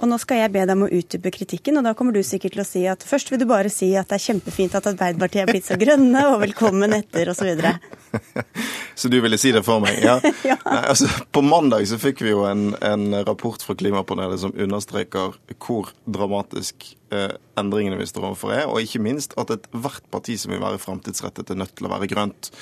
Og 0.00 0.08
nå 0.08 0.16
skal 0.20 0.40
jeg 0.40 0.52
be 0.54 0.62
deg 0.64 0.72
om 0.74 0.86
å 0.86 0.90
utdype 0.90 1.32
kritikken, 1.34 1.76
og 1.78 1.84
da 1.86 1.92
kommer 1.96 2.14
du 2.16 2.22
sikkert 2.24 2.56
til 2.56 2.62
å 2.64 2.66
si 2.66 2.82
at 2.88 3.04
først 3.06 3.32
vil 3.32 3.42
du 3.42 3.46
bare 3.50 3.70
si 3.72 3.90
at 3.98 4.08
det 4.08 4.16
er 4.16 4.24
kjempefint 4.24 4.76
at 4.78 4.88
Arbeiderpartiet 4.88 5.44
er 5.44 5.52
blitt 5.52 5.68
så 5.68 5.76
grønne, 5.80 6.24
og 6.32 6.40
velkommen 6.42 6.96
etter, 6.96 7.28
osv. 7.32 7.52
Så, 7.60 8.22
så 9.04 9.12
du 9.12 9.18
ville 9.24 9.38
si 9.40 9.52
det 9.54 9.64
for 9.66 9.84
meg? 9.84 10.00
Ja. 10.04 10.16
ja. 10.50 10.56
Nei, 10.64 10.80
altså, 10.94 11.10
på 11.34 11.44
mandag 11.44 11.84
så 11.90 12.00
fikk 12.00 12.24
vi 12.24 12.32
jo 12.32 12.46
en, 12.48 12.72
en 12.80 13.20
rapport 13.28 13.62
fra 13.62 13.76
Klimapanelet 13.78 14.42
som 14.42 14.56
understreker 14.56 15.36
hvor 15.62 15.92
dramatisk 16.08 16.88
eh, 17.12 17.36
endringene 17.60 18.00
vi 18.00 18.08
står 18.08 18.30
overfor 18.30 18.56
er, 18.56 18.64
og 18.70 18.80
ikke 18.80 19.02
minst 19.04 19.36
at 19.40 19.52
ethvert 19.54 20.08
parti 20.14 20.38
som 20.40 20.54
vil 20.54 20.64
være 20.64 20.80
framtidsrettet, 20.82 21.52
er 21.52 21.60
nødt 21.62 21.76
til 21.76 21.88
å 21.88 21.92
være 21.92 22.08
grønt. 22.10 22.52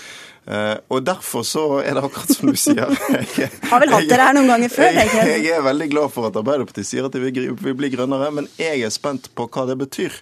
Uh, 0.51 0.81
og 0.91 1.05
derfor 1.07 1.45
så 1.47 1.63
er 1.79 1.95
det 1.95 2.03
akkurat 2.03 2.33
som 2.35 2.51
du 2.51 2.59
sier. 2.59 2.91
Jeg, 3.39 3.51
Har 3.71 3.83
vel 3.85 3.93
hatt 3.95 4.09
dere 4.11 4.25
her 4.27 4.35
noen 4.35 4.51
ganger 4.51 4.73
før? 4.73 4.89
Jeg, 4.97 5.13
jeg, 5.15 5.37
jeg 5.45 5.55
er 5.55 5.63
veldig 5.63 5.87
glad 5.93 6.11
for 6.11 6.27
at 6.27 6.39
Arbeiderpartiet 6.41 6.89
sier 6.89 7.07
at 7.07 7.15
de 7.15 7.23
vil, 7.23 7.53
vil, 7.55 7.77
bli 7.79 7.93
grønnere, 7.93 8.33
men 8.35 8.49
jeg 8.59 8.83
er 8.83 8.91
spent 8.91 9.31
på 9.39 9.47
hva 9.47 9.69
det 9.71 9.79
betyr. 9.79 10.17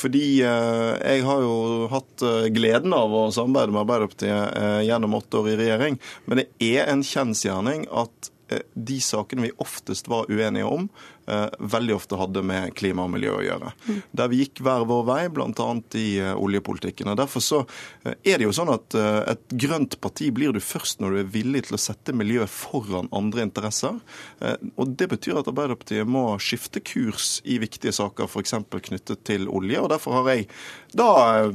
Fordi 0.00 0.24
uh, 0.42 0.96
jeg 0.98 1.22
har 1.28 1.46
jo 1.46 1.54
hatt 1.92 2.26
uh, 2.26 2.50
gleden 2.50 2.96
av 2.96 3.14
å 3.14 3.22
samarbeide 3.36 3.76
med 3.76 3.84
Arbeiderpartiet 3.84 4.58
gjennom 4.88 5.16
åtte 5.20 5.38
år 5.38 5.52
i 5.52 5.56
regjering, 5.62 6.02
men 6.26 6.42
det 6.42 6.50
er 6.66 6.90
en 6.90 7.06
kjensgjerning 7.06 7.86
at 7.94 8.34
de 8.74 8.96
sakene 8.98 9.44
vi 9.44 9.52
oftest 9.62 10.08
var 10.10 10.26
uenige 10.26 10.66
om, 10.66 10.88
Eh, 11.19 11.19
veldig 11.58 11.94
ofte 11.94 12.18
hadde 12.20 12.42
med 12.46 12.74
klima 12.78 13.04
og 13.06 13.12
miljø 13.14 13.36
å 13.36 13.44
gjøre. 13.44 13.72
Mm. 13.86 14.00
Der 14.20 14.30
vi 14.32 14.40
gikk 14.42 14.62
hver 14.64 14.86
vår 14.88 15.04
vei, 15.08 15.20
bl.a. 15.32 15.68
i 15.98 16.06
eh, 16.20 16.32
oljepolitikken. 16.34 17.10
Og 17.12 17.18
Derfor 17.20 17.44
så 17.44 17.60
eh, 18.04 18.16
er 18.32 18.40
det 18.40 18.48
jo 18.48 18.54
sånn 18.56 18.72
at 18.72 18.96
et 19.00 19.54
grønt 19.60 19.96
parti 20.02 20.30
blir 20.34 20.54
du 20.54 20.60
først 20.62 21.00
når 21.02 21.14
du 21.14 21.20
er 21.22 21.32
villig 21.34 21.64
til 21.68 21.76
å 21.76 21.80
sette 21.80 22.14
miljøet 22.16 22.50
foran 22.50 23.10
andre 23.16 23.44
interesser. 23.46 23.98
Og 24.40 24.94
Det 24.98 25.08
betyr 25.10 25.40
at 25.40 25.48
Arbeiderpartiet 25.50 26.08
må 26.08 26.24
skifte 26.42 26.82
kurs 26.84 27.38
i 27.44 27.58
viktige 27.62 27.92
saker, 27.94 28.28
f.eks. 28.28 28.56
knyttet 28.88 29.24
til 29.28 29.48
olje. 29.48 29.80
og 29.80 29.90
Derfor 29.92 30.20
har 30.20 30.30
jeg 30.32 30.48
da 30.96 31.50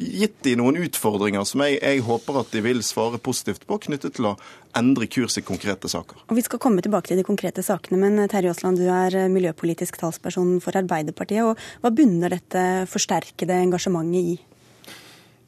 gitt 0.00 0.38
de 0.46 0.54
noen 0.58 0.78
utfordringer 0.80 1.44
som 1.48 1.64
jeg, 1.66 1.78
jeg 1.82 2.04
håper 2.06 2.40
at 2.40 2.54
de 2.54 2.64
vil 2.64 2.80
svare 2.86 3.20
positivt 3.20 3.66
på, 3.68 3.80
knyttet 3.88 4.16
til 4.16 4.30
å 4.30 4.36
endre 4.78 5.08
kurs 5.10 5.38
i 5.40 5.44
konkrete 5.44 5.90
saker. 5.90 6.24
Og 6.28 6.36
Vi 6.38 6.44
skal 6.44 6.60
komme 6.62 6.84
tilbake 6.84 7.10
til 7.10 7.20
de 7.20 7.26
konkrete 7.26 7.64
sakene, 7.64 7.98
men 8.00 8.28
Terje 8.30 8.52
Aasland, 8.52 8.80
du 8.80 8.88
er 8.92 9.17
miljøpolitisk 9.32 9.98
talsperson 10.00 10.58
for 10.64 10.78
Arbeiderpartiet. 10.78 11.42
og 11.42 11.58
Hva 11.82 11.90
bunner 11.94 12.36
dette 12.36 12.64
forsterkede 12.90 13.58
engasjementet 13.64 14.32
i? 14.34 14.38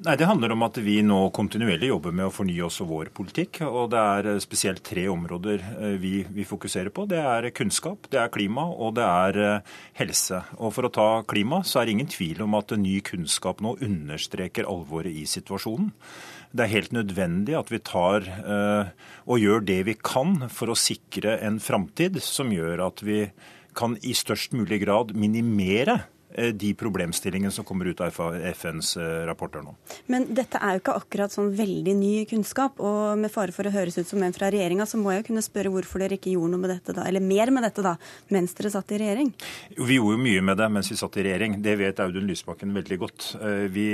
Nei, 0.01 0.15
Det 0.17 0.25
handler 0.25 0.55
om 0.55 0.63
at 0.65 0.79
vi 0.81 1.03
nå 1.05 1.19
kontinuerlig 1.37 1.91
jobber 1.91 2.15
med 2.17 2.31
å 2.31 2.33
fornye 2.33 2.65
også 2.65 2.87
vår 2.89 3.11
politikk. 3.13 3.61
og 3.67 3.91
Det 3.93 4.01
er 4.01 4.39
spesielt 4.41 4.81
tre 4.83 5.05
områder 5.13 5.61
eh, 5.61 5.97
vi, 6.01 6.25
vi, 6.25 6.47
fokuserer 6.49 6.89
på. 6.89 7.05
Det 7.05 7.21
er 7.21 7.51
kunnskap, 7.53 8.09
det 8.09 8.17
er 8.23 8.33
klima 8.33 8.65
og 8.65 8.95
det 8.97 9.05
er 9.05 9.41
eh, 9.45 9.75
helse. 10.01 10.41
Og 10.57 10.73
For 10.73 10.89
å 10.89 10.93
ta 10.95 11.09
klima, 11.29 11.61
så 11.61 11.81
er 11.81 11.85
det 11.85 11.99
ingen 11.99 12.09
tvil 12.09 12.41
om 12.47 12.57
at 12.57 12.73
ny 12.81 12.97
kunnskap 13.05 13.61
nå 13.61 13.77
understreker 13.77 14.65
alvoret 14.65 15.13
i 15.13 15.27
situasjonen. 15.29 15.93
Det 16.57 16.65
er 16.65 16.75
helt 16.79 16.97
nødvendig 16.97 17.61
at 17.61 17.69
vi 17.69 17.85
tar 17.85 18.25
eh, 18.25 18.89
og 19.29 19.45
gjør 19.45 19.69
det 19.69 19.83
vi 19.85 19.99
kan 20.01 20.49
for 20.49 20.73
å 20.73 20.81
sikre 20.81 21.37
en 21.45 21.61
framtid 21.61 22.17
som 22.25 22.49
gjør 22.49 22.89
at 22.89 23.05
vi 23.05 23.27
kan 23.81 23.97
i 24.05 24.13
størst 24.17 24.53
mulig 24.57 24.83
grad 24.85 25.15
minimere 25.17 26.03
de 26.31 26.75
problemstillingene 26.79 27.51
som 27.51 27.65
kommer 27.67 27.91
ut 27.91 28.01
av 28.01 28.15
FNs 28.55 28.97
eh, 28.97 29.23
rapporter 29.27 29.65
nå. 29.65 29.75
Men 30.13 30.29
dette 30.35 30.61
er 30.63 30.77
jo 30.77 30.83
ikke 30.83 30.97
akkurat 31.01 31.35
sånn 31.35 31.51
veldig 31.59 31.95
ny 31.99 32.13
kunnskap. 32.31 32.79
Og 32.79 33.19
med 33.21 33.33
fare 33.33 33.55
for 33.55 33.67
å 33.67 33.73
høres 33.75 33.99
ut 33.99 34.09
som 34.09 34.23
en 34.23 34.35
fra 34.37 34.51
regjeringa, 34.53 34.87
så 34.87 35.01
må 35.01 35.15
jeg 35.15 35.23
jo 35.23 35.29
kunne 35.31 35.45
spørre 35.45 35.73
hvorfor 35.75 36.03
dere 36.03 36.19
ikke 36.19 36.35
gjorde 36.35 36.55
noe 36.55 36.65
med 36.65 36.75
dette 36.75 36.95
da, 36.97 37.07
eller 37.11 37.25
mer 37.25 37.53
med 37.55 37.67
dette 37.67 37.85
da, 37.85 37.97
mens 38.35 38.55
dere 38.59 38.73
satt 38.75 38.95
i 38.95 39.01
regjering? 39.03 39.33
Vi 39.77 39.99
gjorde 39.99 40.17
jo 40.19 40.23
mye 40.23 40.45
med 40.51 40.61
det 40.61 40.71
mens 40.73 40.91
vi 40.93 40.99
satt 41.01 41.19
i 41.19 41.27
regjering. 41.27 41.59
Det 41.65 41.77
vet 41.81 42.03
Audun 42.05 42.29
Lysbakken 42.31 42.75
veldig 42.79 43.01
godt. 43.03 43.29
Eh, 43.41 43.67
vi 43.75 43.89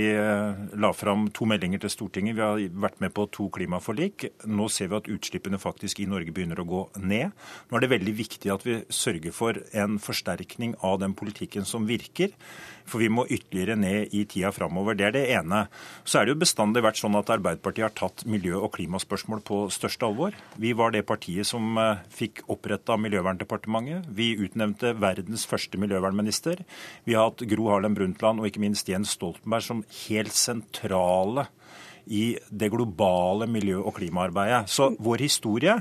la 0.76 0.92
fram 0.96 1.28
to 1.34 1.48
meldinger 1.48 1.82
til 1.82 1.92
Stortinget. 1.92 2.36
Vi 2.36 2.44
har 2.44 2.60
vært 2.86 3.00
med 3.04 3.14
på 3.16 3.26
to 3.32 3.48
klimaforlik. 3.54 4.28
Nå 4.48 4.68
ser 4.72 4.92
vi 4.92 5.00
at 5.00 5.10
utslippene 5.12 5.60
faktisk 5.62 6.02
i 6.02 6.08
Norge 6.10 6.34
begynner 6.36 6.60
å 6.60 6.68
gå 6.68 6.82
ned. 7.00 7.32
Nå 7.70 7.78
er 7.78 7.84
det 7.84 7.92
veldig 7.94 8.16
viktig 8.20 8.52
at 8.52 8.66
vi 8.66 8.78
sørger 8.92 9.34
for 9.34 9.58
en 9.76 9.98
forsterkning 10.02 10.76
av 10.84 11.00
den 11.02 11.16
politikken 11.16 11.66
som 11.68 11.88
virker 11.88 12.25
virker. 12.26 12.64
For 12.86 13.02
vi 13.02 13.08
må 13.10 13.26
ytterligere 13.26 13.76
ned 13.78 14.14
i 14.14 14.22
tida 14.30 14.52
framover. 14.54 14.94
Det 14.94 15.08
er 15.08 15.14
det 15.16 15.24
ene. 15.34 15.64
Så 16.06 16.20
er 16.20 16.26
det 16.26 16.36
jo 16.36 16.42
bestandig 16.44 16.84
vært 16.86 17.00
sånn 17.00 17.18
at 17.18 17.32
Arbeiderpartiet 17.34 17.88
har 17.88 17.94
tatt 17.98 18.24
miljø- 18.30 18.62
og 18.62 18.72
klimaspørsmål 18.76 19.42
på 19.46 19.58
største 19.74 20.06
alvor. 20.06 20.36
Vi 20.56 20.72
var 20.76 20.94
det 20.94 21.06
partiet 21.08 21.48
som 21.48 21.76
eh, 21.82 22.04
fikk 22.14 22.44
oppretta 22.52 22.96
Miljøverndepartementet. 23.00 24.06
Vi 24.14 24.36
utnevnte 24.38 24.94
verdens 25.02 25.46
første 25.50 25.80
miljøvernminister. 25.82 26.62
Vi 27.04 27.18
har 27.18 27.32
hatt 27.32 27.46
Gro 27.50 27.70
Harlem 27.72 27.98
Brundtland 27.98 28.40
og 28.40 28.46
ikke 28.48 28.62
minst 28.62 28.88
Jens 28.88 29.16
Stoltenberg 29.18 29.66
som 29.66 29.84
helt 30.06 30.34
sentrale 30.34 31.48
i 32.06 32.36
det 32.54 32.70
globale 32.70 33.48
miljø- 33.50 33.82
og 33.82 33.96
klimaarbeidet. 33.98 34.70
Så 34.70 34.92
vår 35.02 35.26
historie 35.26 35.80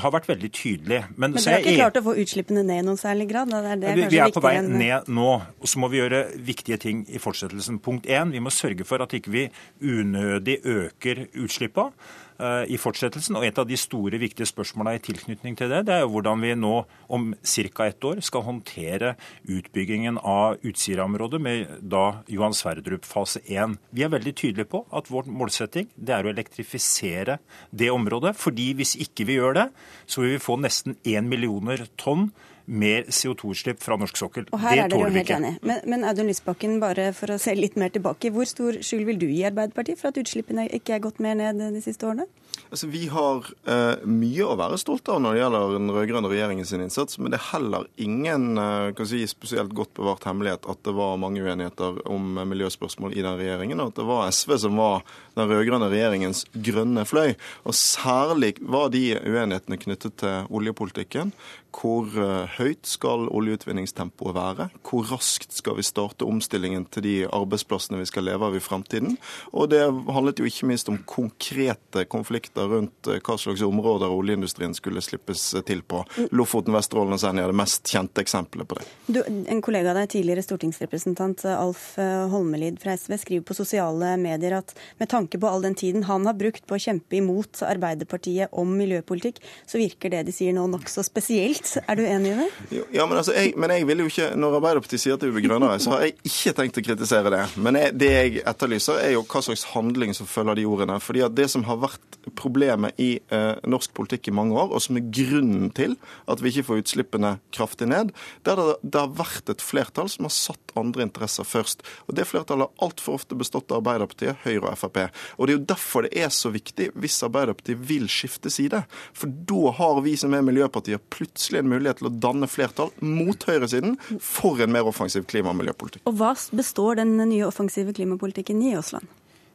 har 0.00 0.12
vært 0.14 0.28
veldig 0.30 0.50
tydelig. 0.54 1.00
Men, 1.16 1.34
Men 1.34 1.38
dere 1.38 1.58
har 1.58 1.66
ikke 1.66 1.76
klart 1.80 2.00
å 2.00 2.04
få 2.06 2.16
utslippene 2.22 2.64
ned 2.66 2.82
i 2.82 2.86
noen 2.86 3.00
særlig 3.00 3.28
grad? 3.30 3.52
Det 3.52 3.60
er 3.74 3.82
det 3.82 3.94
vi, 3.98 4.08
vi, 4.14 4.20
er 4.22 4.34
på 4.34 4.42
vei 4.44 4.56
ned 4.64 5.10
nå. 5.12 5.30
og 5.60 5.68
Så 5.68 5.82
må 5.82 5.90
vi 5.92 6.00
gjøre 6.00 6.24
viktige 6.48 6.80
ting 6.82 7.04
i 7.08 7.20
fortsettelsen. 7.22 7.80
Punkt 7.84 8.08
én, 8.10 8.32
vi 8.34 8.42
må 8.42 8.52
sørge 8.54 8.86
for 8.88 9.04
at 9.04 9.14
ikke 9.16 9.34
vi 9.34 9.46
unødig 9.82 10.60
øker 10.64 11.26
utslippene. 11.32 11.92
Eh, 12.40 12.64
i 12.72 12.78
fortsettelsen. 12.80 13.36
Og 13.38 13.44
et 13.46 13.58
av 13.60 13.66
de 13.68 13.76
store, 13.78 14.18
viktige 14.20 14.48
spørsmålene 14.48 14.96
i 14.96 15.02
tilknytning 15.04 15.56
til 15.58 15.70
det, 15.70 15.82
det 15.86 15.94
er 15.94 16.04
jo 16.04 16.12
hvordan 16.14 16.40
vi 16.42 16.54
nå 16.56 16.72
om 17.12 17.32
ca. 17.38 17.86
ett 17.86 18.04
år 18.08 18.22
skal 18.24 18.46
håndtere 18.46 19.14
utbyggingen 19.44 20.18
av 20.18 20.56
Utsira-området 20.64 21.40
med 21.40 21.74
da 21.80 22.22
Johan 22.32 22.56
Sverdrup 22.56 23.04
fase 23.06 23.42
1. 23.46 23.76
Vi 23.92 24.02
er 24.02 24.14
veldig 24.14 24.34
tydelige 24.34 24.70
på 24.72 24.84
at 24.90 25.10
vår 25.12 25.28
målsetting 25.28 25.90
det 25.94 26.16
er 26.16 26.26
å 26.26 26.32
elektrifisere 26.32 27.38
det 27.70 27.90
området. 27.90 28.34
fordi 28.36 28.72
hvis 28.74 28.96
ikke 28.96 29.26
vi 29.26 29.36
gjør 29.36 29.54
det, 29.54 29.68
så 30.06 30.22
vil 30.22 30.36
vi 30.36 30.42
få 30.42 30.56
nesten 30.56 30.96
1 31.04 31.28
millioner 31.28 31.86
tonn 31.96 32.32
mer 32.66 33.08
CO2-utslipp 33.08 33.82
fra 33.82 33.96
norsk 34.00 34.18
sokkel. 34.20 34.46
Og 34.52 34.60
her 34.62 34.76
det 34.76 34.84
er 34.84 34.94
tåler 34.94 35.14
vi 35.14 35.24
ikke. 35.24 35.38
enig. 35.40 35.54
Men, 35.62 35.80
men 35.88 36.04
Audun 36.08 36.30
Lysbakken, 36.30 36.78
bare 36.82 37.10
for 37.16 37.34
å 37.34 37.38
se 37.42 37.54
litt 37.58 37.78
mer 37.80 37.92
tilbake. 37.94 38.32
Hvor 38.34 38.48
stor 38.48 38.80
skyld 38.84 39.08
vil 39.08 39.20
du 39.20 39.28
gi 39.30 39.42
Arbeiderpartiet 39.48 40.00
for 40.00 40.12
at 40.12 40.20
utslippene 40.22 40.68
ikke 40.70 40.96
er 40.96 41.04
gått 41.04 41.22
mer 41.22 41.38
ned 41.38 41.62
de 41.62 41.82
siste 41.84 42.08
årene? 42.08 42.28
Altså, 42.72 42.86
Vi 42.86 43.06
har 43.12 43.44
uh, 43.68 44.04
mye 44.08 44.46
å 44.48 44.56
være 44.56 44.78
stolte 44.80 45.12
av 45.12 45.20
når 45.20 45.34
det 45.34 45.42
gjelder 45.42 45.74
den 45.76 45.92
rød-grønne 45.92 46.30
regjeringens 46.32 46.72
innsats, 46.76 47.18
men 47.20 47.32
det 47.32 47.40
er 47.40 47.50
heller 47.50 47.88
ingen 48.00 48.56
uh, 48.56 49.04
si, 49.08 49.20
spesielt 49.28 49.74
godt 49.76 49.92
bevart 49.98 50.24
hemmelighet 50.28 50.68
at 50.72 50.80
det 50.86 50.94
var 50.96 51.20
mange 51.20 51.44
uenigheter 51.44 52.00
om 52.08 52.38
uh, 52.40 52.46
miljøspørsmål 52.48 53.12
i 53.12 53.24
den 53.24 53.36
regjeringen, 53.40 53.82
og 53.82 53.92
at 53.92 54.00
det 54.00 54.08
var 54.08 54.32
SV 54.32 54.56
som 54.64 54.80
var 54.80 55.04
den 55.36 55.48
rød-grønne 55.48 55.88
regjeringens 55.92 56.44
grønne 56.52 57.04
fløy. 57.08 57.34
Og 57.68 57.76
særlig 57.76 58.54
var 58.60 58.92
de 58.92 59.04
uenighetene 59.20 59.80
knyttet 59.80 60.20
til 60.22 60.52
oljepolitikken. 60.52 61.32
Hvor 61.72 62.04
eh, 62.20 62.52
høyt 62.58 62.84
skal 62.84 63.30
oljeutvinningstempoet 63.32 64.34
være? 64.36 64.66
Hvor 64.84 65.06
raskt 65.08 65.54
skal 65.56 65.78
vi 65.78 65.86
starte 65.86 66.28
omstillingen 66.28 66.84
til 66.92 67.06
de 67.06 67.14
arbeidsplassene 67.32 68.02
vi 68.02 68.08
skal 68.10 68.26
leve 68.28 68.44
av 68.44 68.56
i 68.58 68.60
fremtiden? 68.60 69.16
Og 69.56 69.70
det 69.72 69.80
handlet 69.88 70.42
jo 70.42 70.48
ikke 70.48 70.68
minst 70.68 70.90
om 70.92 71.00
konkrete 71.08 72.04
konflikter 72.12 72.41
rundt 72.56 73.10
eh, 73.10 73.20
hva 73.22 73.36
slags 73.38 73.62
områder 73.66 74.12
oljeindustrien 74.12 74.74
skulle 74.74 75.02
slippes 75.04 75.44
til 75.68 75.82
på. 75.82 76.02
Lofoten, 76.34 76.74
Vesterålen 76.76 77.16
og 77.16 77.22
Senja 77.22 77.46
er 77.46 77.52
det 77.52 77.58
mest 77.62 77.88
kjente 77.92 78.22
eksempelet 78.24 78.68
på 78.68 78.78
det. 78.78 78.86
Du, 79.06 79.20
en 79.22 79.62
kollega 79.64 79.92
av 79.92 80.00
deg, 80.00 80.10
tidligere 80.16 80.44
stortingsrepresentant 80.46 81.44
Alf 81.52 81.98
eh, 82.02 82.26
Holmelid 82.32 82.80
fra 82.82 82.96
SV, 82.98 83.16
skriver 83.22 83.46
på 83.48 83.56
sosiale 83.58 84.14
medier 84.20 84.58
at 84.58 84.74
med 85.00 85.10
tanke 85.12 85.40
på 85.40 85.48
all 85.50 85.64
den 85.64 85.76
tiden 85.78 86.06
han 86.08 86.26
har 86.28 86.36
brukt 86.38 86.66
på 86.68 86.78
å 86.78 86.82
kjempe 86.82 87.18
imot 87.18 87.62
Arbeiderpartiet 87.66 88.52
om 88.58 88.74
miljøpolitikk, 88.76 89.40
så 89.68 89.80
virker 89.80 90.12
det 90.12 90.26
de 90.28 90.34
sier 90.34 90.54
nå 90.56 90.66
nokså 90.70 91.04
spesielt. 91.06 91.76
Er 91.86 91.98
du 91.98 92.04
enig 92.06 92.34
i 92.34 92.40
det? 92.42 92.50
Jo, 92.78 92.86
Ja, 92.92 93.06
men, 93.06 93.18
altså, 93.18 93.32
jeg, 93.36 93.54
men 93.56 93.72
jeg 93.72 93.86
vil 93.88 94.02
jo 94.04 94.08
ikke, 94.10 94.28
Når 94.38 94.58
Arbeiderpartiet 94.58 95.02
sier 95.02 95.16
at 95.16 95.22
det 95.22 95.30
vil 95.30 95.40
bli 95.40 95.48
grønnere, 95.48 95.78
så 95.82 95.94
har 95.94 96.06
jeg 96.06 96.16
ikke 96.28 96.54
tenkt 96.58 96.80
å 96.80 96.84
kritisere 96.86 97.32
det. 97.32 97.42
Men 97.56 97.78
jeg, 97.78 97.94
det 97.98 98.10
jeg 98.12 98.42
etterlyser, 98.48 99.00
er 99.02 99.14
jo 99.16 99.24
hva 99.26 99.42
slags 99.44 99.64
handling 99.72 100.14
som 100.16 100.28
følger 100.28 100.60
de 100.60 100.66
ordene. 100.68 100.98
Fordi 101.02 101.24
at 101.26 101.34
Det 101.36 101.48
som 101.50 101.64
har 101.66 101.80
vært 101.82 102.18
problemet 102.38 102.98
i 103.00 103.16
eh, 103.32 103.54
norsk 103.68 103.92
politikk 103.96 104.28
i 104.28 104.34
mange 104.36 104.56
år, 104.58 104.72
og 104.72 104.82
som 104.84 104.98
er 104.98 105.08
grunnen 105.14 105.70
til 105.76 105.96
at 106.30 106.42
vi 106.42 106.52
ikke 106.52 106.66
får 106.70 106.82
utslippene 106.82 107.34
kraftig 107.54 107.88
ned, 107.90 108.12
det 108.44 108.54
er 108.54 108.62
at 108.62 108.82
det 108.82 109.02
har 109.02 109.14
vært 109.18 109.52
et 109.52 109.64
flertall 109.64 110.10
som 110.12 110.28
har 110.28 110.34
satt 110.34 110.74
andre 110.78 111.06
interesser 111.06 111.46
først. 111.46 111.84
Og 112.08 112.16
Det 112.16 112.26
flertallet 112.28 112.68
har 112.68 112.88
altfor 112.88 113.18
ofte 113.20 113.38
bestått 113.38 113.72
av 113.72 113.82
Arbeiderpartiet, 113.82 114.42
Høyre 114.44 114.72
og 114.72 114.78
Frp. 114.80 114.98
Og 115.38 115.46
Det 115.46 115.54
er 115.54 115.58
jo 115.58 115.70
derfor 115.74 116.06
det 116.06 116.12
er 116.24 116.32
så 116.34 116.52
viktig 116.54 116.90
hvis 116.98 117.22
Arbeiderpartiet 117.26 117.80
vil 117.88 118.08
skifte 118.12 118.50
side. 118.52 118.84
For 119.12 119.28
da 119.28 119.72
har 119.78 120.02
vi 120.04 120.16
som 120.20 120.34
er 120.34 120.44
miljøpartier 120.46 121.02
plutselig 121.12 121.62
en 121.62 121.72
mulighet 121.72 122.02
til 122.02 122.10
å 122.10 122.14
danne 122.26 122.48
flertall 122.50 122.92
mot 123.00 123.48
høyresiden 123.48 123.98
for 124.20 124.60
en 124.62 124.72
mer 124.72 124.88
offensiv 124.88 125.26
klima- 125.30 125.52
og 125.52 125.60
miljøpolitikk. 125.60 126.06
Og 126.08 126.16
hva 126.20 126.34
består 126.56 127.00
den 127.02 127.16
nye 127.20 127.46
offensive 127.46 127.94
klimapolitikken 127.96 128.62
i 128.64 128.74
Aasland? 128.78 129.08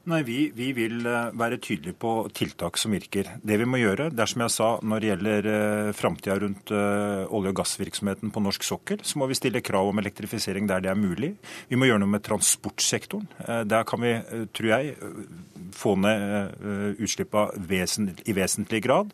Nei, 0.08 0.22
vi, 0.24 0.38
vi 0.56 0.70
vil 0.72 1.02
eh, 1.04 1.34
være 1.36 1.58
tydelige 1.60 1.98
på 2.00 2.12
tiltak 2.32 2.78
som 2.80 2.94
virker. 2.96 3.28
Det 3.44 3.58
vi 3.60 3.66
må 3.68 3.82
gjøre, 3.82 4.06
det 4.16 4.22
er 4.24 4.30
som 4.32 4.44
jeg 4.46 4.54
sa 4.56 4.70
når 4.80 5.04
det 5.04 5.10
gjelder 5.10 5.48
uh, 5.52 5.90
framtida 6.00 6.38
rundt 6.40 6.72
eh, 6.72 7.24
olje- 7.28 7.52
og 7.52 7.58
gassvirksomheten 7.60 8.32
på 8.32 8.44
norsk 8.46 8.64
sokkel, 8.64 9.04
så 9.04 9.20
må 9.20 9.28
vi 9.28 9.36
stille 9.36 9.60
krav 9.60 9.92
om 9.92 10.00
elektrifisering 10.00 10.70
der 10.70 10.86
det 10.86 10.94
er 10.94 11.02
mulig. 11.02 11.34
Vi 11.68 11.76
må 11.76 11.90
gjøre 11.90 12.06
noe 12.06 12.14
med 12.14 12.24
transportsektoren. 12.24 13.28
Eh, 13.44 13.66
der 13.68 13.84
kan 13.90 14.06
vi, 14.06 14.14
eh, 14.16 14.48
tror 14.56 14.72
jeg, 14.78 14.96
eh, 14.96 15.68
få 15.76 15.98
ned 16.00 16.96
utslippene 17.04 18.16
i 18.26 18.34
vesentlig 18.34 18.80
grad. 18.88 19.12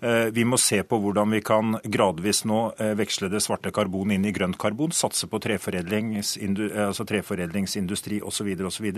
Eh, 0.00 0.30
vi 0.32 0.46
må 0.48 0.56
se 0.56 0.80
på 0.82 0.96
hvordan 1.00 1.34
vi 1.34 1.42
kan 1.44 1.76
gradvis 1.84 2.44
nå 2.48 2.60
eh, 2.80 2.94
veksle 2.96 3.28
det 3.32 3.42
svarte 3.44 3.72
karbon 3.74 4.14
inn 4.14 4.24
i 4.24 4.32
grønt 4.32 4.56
karbon, 4.60 4.94
satse 4.96 5.28
på 5.28 5.40
treforedlingsindu, 5.44 6.62
eh, 6.70 6.86
altså 6.86 7.04
treforedlingsindustri 7.08 8.22
osv. 8.24 8.48
osv. 8.70 8.88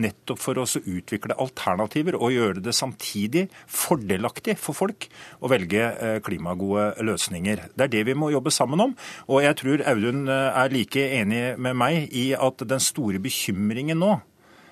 Nettopp 0.00 0.40
for 0.40 0.62
å 0.62 0.64
også 0.78 0.98
utvikle 0.98 1.36
alternativer 1.40 2.16
og 2.18 2.32
gjøre 2.32 2.62
det 2.64 2.74
samtidig 2.74 3.48
fordelaktig 3.66 4.56
for 4.58 4.76
folk 4.76 5.08
å 5.40 5.50
velge 5.50 5.82
eh, 5.90 6.18
klimagode 6.24 6.94
løsninger. 7.04 7.68
Det 7.74 7.88
er 7.88 7.92
det 7.92 8.06
vi 8.08 8.16
må 8.18 8.30
jobbe 8.32 8.50
sammen 8.54 8.80
om. 8.80 8.96
Og 9.28 9.42
jeg 9.44 9.58
tror 9.60 9.84
Audun 9.90 10.28
eh, 10.28 10.62
er 10.62 10.74
like 10.74 11.04
enig 11.20 11.44
med 11.58 11.78
meg 11.78 12.08
i 12.12 12.32
at 12.38 12.64
den 12.68 12.82
store 12.82 13.20
bekymringen 13.22 13.98
nå, 13.98 14.18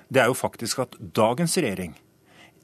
det 0.08 0.22
er 0.22 0.30
jo 0.30 0.38
faktisk 0.38 0.84
at 0.84 0.98
dagens 1.00 1.56
regjering 1.58 1.96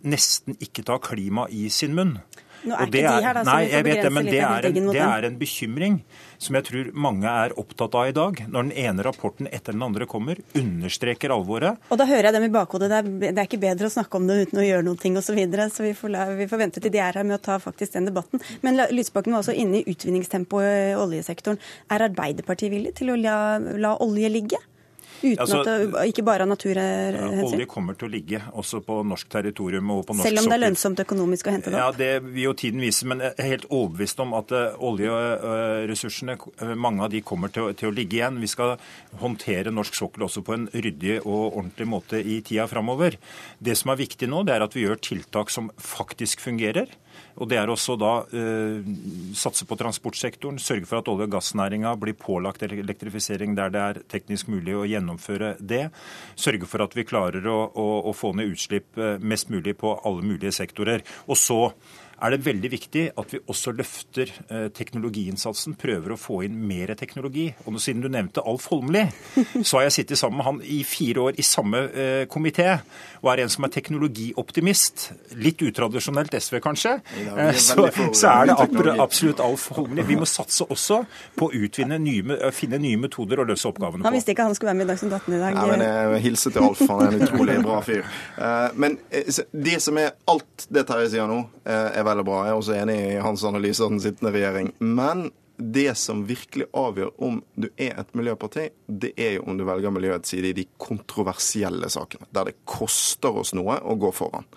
nesten 0.02 0.56
ikke 0.62 0.84
tar 0.86 1.02
klima 1.02 1.46
i 1.50 1.68
sin 1.70 1.94
munn. 1.94 2.16
Nå 2.62 2.76
er 2.76 2.86
ikke 2.86 2.94
de 2.94 3.02
her, 3.08 3.34
da, 3.34 3.42
så 3.42 3.48
nei, 3.48 3.62
vi 3.64 3.72
får 3.72 3.86
begrense 3.86 4.04
det, 4.06 4.12
men 4.14 4.26
litt 4.28 4.34
det 4.34 4.42
er, 4.46 4.66
en, 4.68 4.90
det 4.94 5.02
er 5.06 5.26
en 5.28 5.38
bekymring 5.40 5.96
som 6.42 6.58
jeg 6.58 6.66
tror 6.66 6.90
mange 7.04 7.32
er 7.44 7.54
opptatt 7.60 7.96
av 7.98 8.10
i 8.10 8.14
dag. 8.16 8.40
Når 8.50 8.66
den 8.68 8.72
ene 8.84 9.06
rapporten 9.06 9.48
etter 9.50 9.76
den 9.76 9.84
andre 9.86 10.08
kommer, 10.10 10.40
understreker 10.58 11.34
alvoret. 11.34 11.82
Og 11.92 12.00
da 12.00 12.06
hører 12.08 12.30
jeg 12.30 12.36
dem 12.38 12.48
i 12.48 12.52
bakhodet. 12.54 12.90
Det 12.90 12.98
er, 12.98 13.10
det 13.28 13.32
er 13.36 13.50
ikke 13.50 13.62
bedre 13.62 13.90
å 13.90 13.94
snakke 13.94 14.18
om 14.18 14.26
det 14.30 14.40
uten 14.46 14.62
å 14.62 14.66
gjøre 14.66 14.86
noe 14.86 14.98
osv. 14.98 15.20
Så, 15.32 15.36
videre, 15.38 15.68
så 15.72 15.86
vi 15.86 15.94
får, 15.96 16.12
la, 16.12 16.26
vi 16.36 16.48
får 16.50 16.64
vente 16.64 16.82
til 16.82 16.92
de 16.92 17.00
er 17.02 17.20
her 17.20 17.26
med 17.26 17.38
å 17.38 17.42
ta 17.42 17.58
faktisk 17.62 17.94
den 17.94 18.10
debatten. 18.10 18.42
Men 18.66 18.82
Lysbakken 18.90 19.34
var 19.34 19.44
også 19.44 19.54
inne 19.56 19.80
i 19.80 19.94
utvinningstempoet 19.94 20.92
i 20.92 20.98
oljesektoren. 20.98 21.62
Er 21.94 22.08
Arbeiderpartiet 22.10 22.74
villig 22.74 22.96
til 22.98 23.14
å 23.14 23.18
la, 23.18 23.38
la 23.58 23.96
olje 24.02 24.30
ligge? 24.32 24.60
Uten 25.22 25.42
Altså, 25.42 25.60
at 25.62 25.68
det, 25.68 26.06
ikke 26.10 26.24
bare 26.26 26.46
av 26.46 26.50
naturhensyn? 26.50 27.44
Olje 27.46 27.66
kommer 27.70 27.96
til 27.98 28.08
å 28.08 28.12
ligge 28.12 28.40
også 28.58 28.80
på 28.86 28.98
norsk 29.06 29.28
territorium 29.30 29.92
og 29.94 30.04
på 30.08 30.16
norsk 30.16 30.26
Selv 30.26 30.42
om 30.42 30.48
det 30.50 30.56
er 30.56 30.62
lønnsomt 30.64 31.02
økonomisk 31.04 31.48
å 31.48 31.54
hente 31.54 31.70
det 31.70 31.78
opp? 31.78 31.82
Ja. 31.82 31.98
Det 32.02 32.10
vil 32.26 32.42
jo 32.48 32.54
tiden 32.58 32.82
vise, 32.82 33.06
men 33.08 33.22
jeg 33.22 33.36
er 33.36 33.50
helt 33.52 33.68
overbevist 33.70 34.22
om 34.24 34.34
at 34.38 34.54
eh, 34.58 34.80
oljeressursene, 34.90 36.38
eh, 36.58 36.74
mange 36.74 37.06
av 37.06 37.12
de 37.14 37.22
kommer 37.26 37.52
til 37.54 37.68
å, 37.68 37.76
til 37.78 37.92
å 37.92 37.94
ligge 37.94 38.18
igjen. 38.18 38.40
Vi 38.42 38.50
skal 38.50 38.74
håndtere 39.22 39.74
norsk 39.74 39.98
sokkel 39.98 40.26
også 40.26 40.44
på 40.46 40.56
en 40.56 40.66
ryddig 40.74 41.20
og 41.22 41.44
ordentlig 41.52 41.88
måte 41.92 42.22
i 42.22 42.40
tida 42.44 42.66
framover. 42.70 43.18
Det 43.62 43.78
som 43.78 43.94
er 43.94 44.02
viktig 44.02 44.30
nå, 44.32 44.42
det 44.48 44.56
er 44.56 44.66
at 44.66 44.74
vi 44.76 44.86
gjør 44.86 45.00
tiltak 45.12 45.54
som 45.54 45.70
faktisk 45.78 46.42
fungerer. 46.42 46.90
Og 47.40 47.48
det 47.48 47.58
er 47.60 47.70
også 47.72 47.96
da 48.00 48.12
eh, 48.36 48.92
satse 49.38 49.66
på 49.68 49.78
transportsektoren, 49.80 50.60
sørge 50.60 50.88
for 50.88 51.00
at 51.00 51.08
olje- 51.08 51.28
og 51.28 51.36
gassnæringa 51.36 51.94
blir 52.00 52.16
pålagt 52.18 52.64
elektrifisering 52.66 53.56
der 53.56 53.72
det 53.72 53.82
er 53.82 54.00
teknisk 54.12 54.50
mulig 54.52 54.76
å 54.76 54.86
gjennomføre 54.88 55.54
det. 55.60 55.86
Sørge 56.36 56.68
for 56.68 56.84
at 56.84 56.96
vi 56.96 57.06
klarer 57.08 57.46
å, 57.48 57.58
å, 57.72 57.88
å 58.10 58.14
få 58.16 58.34
ned 58.36 58.52
utslipp 58.52 59.00
eh, 59.00 59.18
mest 59.22 59.52
mulig 59.52 59.78
på 59.80 59.96
alle 60.02 60.26
mulige 60.26 60.54
sektorer. 60.56 61.06
Og 61.28 61.40
så 61.40 61.60
er 62.22 62.34
det 62.34 62.40
veldig 62.46 62.70
viktig 62.72 63.04
at 63.18 63.34
vi 63.34 63.40
også 63.50 63.74
løfter 63.76 64.32
eh, 64.48 64.66
teknologiinnsatsen, 64.74 65.76
prøver 65.80 66.14
å 66.14 66.20
få 66.20 66.42
inn 66.46 66.58
mer 66.68 66.94
teknologi. 66.98 67.48
Og 67.66 67.78
siden 67.82 68.02
du 68.04 68.10
nevnte 68.12 68.44
Alf 68.46 68.68
Holmli, 68.72 69.04
så 69.66 69.78
har 69.78 69.88
jeg 69.88 69.96
sittet 70.00 70.20
sammen 70.20 70.40
med 70.40 70.48
han 70.48 70.60
i 70.62 70.82
fire 70.86 71.28
år 71.28 71.38
i 71.38 71.46
samme 71.46 71.84
eh, 71.92 72.24
komité, 72.30 72.68
og 73.22 73.32
er 73.32 73.44
en 73.44 73.52
som 73.52 73.66
er 73.66 73.74
teknologioptimist. 73.74 75.08
Litt 75.42 75.62
utradisjonelt 75.62 76.34
SV, 76.38 76.58
kanskje. 76.64 76.98
Ja, 77.22 77.36
er 77.36 77.52
Eh, 77.52 77.58
så, 77.58 77.88
så 78.12 78.28
er 78.28 78.46
det 78.46 78.94
absolutt 79.00 79.40
Alf 79.42 79.68
Holmli. 79.76 80.04
Vi 80.06 80.16
må 80.18 80.26
satse 80.28 80.66
også 80.70 81.02
på 81.38 81.48
å 81.48 81.62
utvinne 81.64 81.98
nye, 82.02 82.38
finne 82.54 82.78
nye 82.82 83.00
metoder 83.00 83.42
å 83.42 83.46
løse 83.48 83.68
oppgavene 83.70 84.06
Han 84.06 84.16
visste 84.16 84.34
ikke 84.34 84.46
han 84.48 84.56
skulle 84.56 84.72
være 84.72 84.80
med 84.80 84.86
i 84.86 84.92
Dagsnytt 84.92 85.16
18 85.18 85.36
i 85.36 85.40
dag. 85.42 85.58
Ja, 85.58 85.66
men 85.70 85.84
jeg 85.86 86.22
hilser 86.28 86.54
til 86.54 86.66
Alf, 86.68 86.82
han 86.88 87.04
er 87.06 87.16
en 87.16 87.26
utrolig 87.26 87.58
bra 87.64 87.80
fyr. 87.86 88.04
Eh, 88.42 88.70
Men 88.80 88.96
det 89.52 89.76
som 89.82 89.98
er 90.00 90.14
alt 90.30 90.64
det 90.72 90.82
Terje 90.88 91.10
sier 91.12 91.28
nå, 91.28 91.36
eh, 91.68 91.98
er 91.98 92.04
veldig 92.06 92.11
bra. 92.20 92.42
Jeg 92.44 92.52
er 92.52 92.58
også 92.60 92.74
enig 92.76 92.98
i 93.00 93.22
hans 93.24 93.44
analyse 93.48 93.84
av 93.84 93.94
den 93.94 94.02
sittende 94.04 94.34
regjering. 94.34 94.68
Men 94.84 95.30
det 95.56 95.94
som 95.96 96.26
virkelig 96.28 96.66
avgjør 96.76 97.12
om 97.22 97.40
du 97.54 97.68
er 97.80 97.96
et 98.00 98.14
miljøparti, 98.18 98.68
det 98.86 99.12
er 99.16 99.36
jo 99.36 99.46
om 99.48 99.56
du 99.56 99.64
velger 99.68 99.94
miljøets 99.94 100.32
side 100.34 100.50
i 100.50 100.56
de 100.56 100.66
kontroversielle 100.80 101.88
sakene, 101.92 102.28
der 102.34 102.50
det 102.50 102.58
koster 102.68 103.40
oss 103.42 103.54
noe 103.56 103.78
å 103.80 103.96
gå 104.00 104.12
foran. 104.16 104.48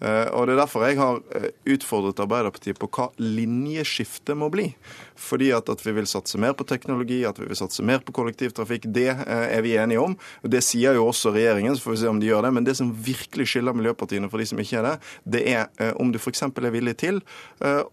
Eh, 0.00 0.28
Og 0.32 0.46
Det 0.46 0.54
er 0.54 0.60
derfor 0.60 0.84
jeg 0.86 0.98
har 0.98 1.20
eh, 1.34 1.50
utfordret 1.72 2.20
Arbeiderpartiet 2.20 2.78
på 2.78 2.88
hva 2.92 3.08
linjeskiftet 3.18 4.36
må 4.36 4.50
bli. 4.52 4.68
Fordi 5.16 5.50
at, 5.56 5.68
at 5.72 5.80
vi 5.80 5.94
vil 5.96 6.06
satse 6.06 6.38
mer 6.38 6.52
på 6.52 6.66
teknologi, 6.68 7.22
at 7.24 7.38
vi 7.40 7.48
vil 7.48 7.56
satse 7.56 7.82
mer 7.82 8.02
på 8.04 8.12
kollektivtrafikk, 8.12 8.88
det 8.92 9.08
eh, 9.14 9.46
er 9.56 9.62
vi 9.64 9.76
enige 9.80 10.02
om. 10.02 10.16
Det 10.42 10.60
sier 10.64 10.98
jo 10.98 11.06
også 11.08 11.32
regjeringen, 11.32 11.76
så 11.76 11.86
får 11.86 11.96
vi 11.96 12.00
se 12.02 12.10
om 12.12 12.20
de 12.20 12.28
gjør 12.28 12.44
det. 12.46 12.52
Men 12.58 12.68
det 12.68 12.76
som 12.76 12.92
virkelig 12.92 13.48
skiller 13.48 13.76
miljøpartiene 13.76 14.30
fra 14.30 14.42
de 14.42 14.48
som 14.50 14.60
ikke 14.60 14.80
er 14.82 14.86
det, 14.90 14.94
det 15.24 15.42
er 15.54 15.94
om 15.96 16.12
du 16.12 16.18
f.eks. 16.20 16.42
er 16.44 16.72
villig 16.74 16.96
til 17.00 17.20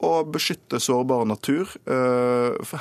å 0.04 0.12
beskytte 0.28 0.80
sårbar 0.82 1.26
natur 1.28 1.70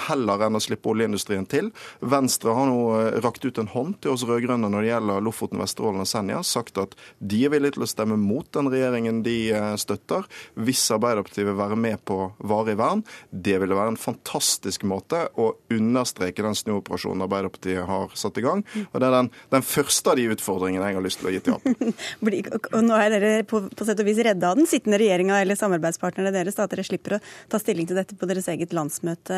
heller 0.06 0.44
enn 0.46 0.56
å 0.56 0.62
slippe 0.62 0.90
oljeindustrien 0.92 1.46
til. 1.50 1.70
Venstre 2.00 2.54
har 2.56 2.68
nå 2.70 3.20
rakt 3.24 3.44
ut 3.44 3.58
en 3.61 3.70
hånd 3.72 3.98
til 4.02 4.14
oss 4.14 4.24
rød-grønne 4.28 4.70
når 4.72 4.85
det 4.85 4.90
gjelder 4.92 5.24
Lofoten, 5.26 5.61
Vesterålen 5.62 6.04
og 6.04 6.11
Senja. 6.11 6.42
Sagt 6.46 6.80
at 6.80 6.96
de 7.18 7.44
er 7.46 7.52
villige 7.54 7.76
til 7.76 7.87
å 7.87 7.90
stemme 7.90 8.18
mot 8.20 8.48
den 8.54 8.70
regjeringen 8.72 9.12
de 9.25 9.37
eh, 9.53 9.75
støtter, 9.81 10.25
hvis 10.57 10.83
Arbeiderpartiet 10.94 11.46
vil 11.48 11.59
være 11.59 11.77
med 11.79 12.01
på 12.09 12.16
varig 12.48 12.79
vern. 12.81 13.03
Det 13.31 13.59
ville 13.61 13.77
være 13.77 13.94
en 13.94 14.01
fantastisk 14.01 14.87
måte 14.88 15.27
å 15.38 15.51
understreke 15.72 16.44
den 16.44 16.57
snuoperasjonen 16.59 17.27
Arbeiderpartiet 17.27 17.85
har 17.88 18.14
satt 18.18 18.40
i 18.40 18.46
gang. 18.46 18.64
Og 18.88 18.96
det 18.96 19.09
er 19.11 19.16
den, 19.18 19.31
den 19.53 19.66
første 19.66 20.14
av 20.14 20.18
de 20.20 20.29
utfordringene 20.33 20.88
jeg 20.88 20.98
har 20.98 21.05
lyst 21.05 21.20
til 21.22 21.31
å 21.31 21.35
gi 21.35 21.42
til 21.44 21.59
Ap. 21.59 21.68
Og- 22.72 22.81
nå 22.87 22.96
er 22.98 23.12
dere 23.12 23.33
på, 23.48 23.62
på 23.68 23.87
sett 23.87 24.01
og 24.01 24.09
vis 24.09 24.22
redda 24.25 24.53
av 24.53 24.59
den 24.59 24.68
sittende 24.70 24.98
regjeringa 25.03 25.40
eller 25.42 25.59
samarbeidspartnerne 25.59 26.33
deres, 26.35 26.59
at 26.62 26.72
dere 26.72 26.87
slipper 26.87 27.18
å 27.18 27.22
ta 27.53 27.61
stilling 27.62 27.88
til 27.90 27.98
dette 28.01 28.16
på 28.18 28.29
deres 28.31 28.48
eget 28.53 28.75
landsmøte 28.77 29.37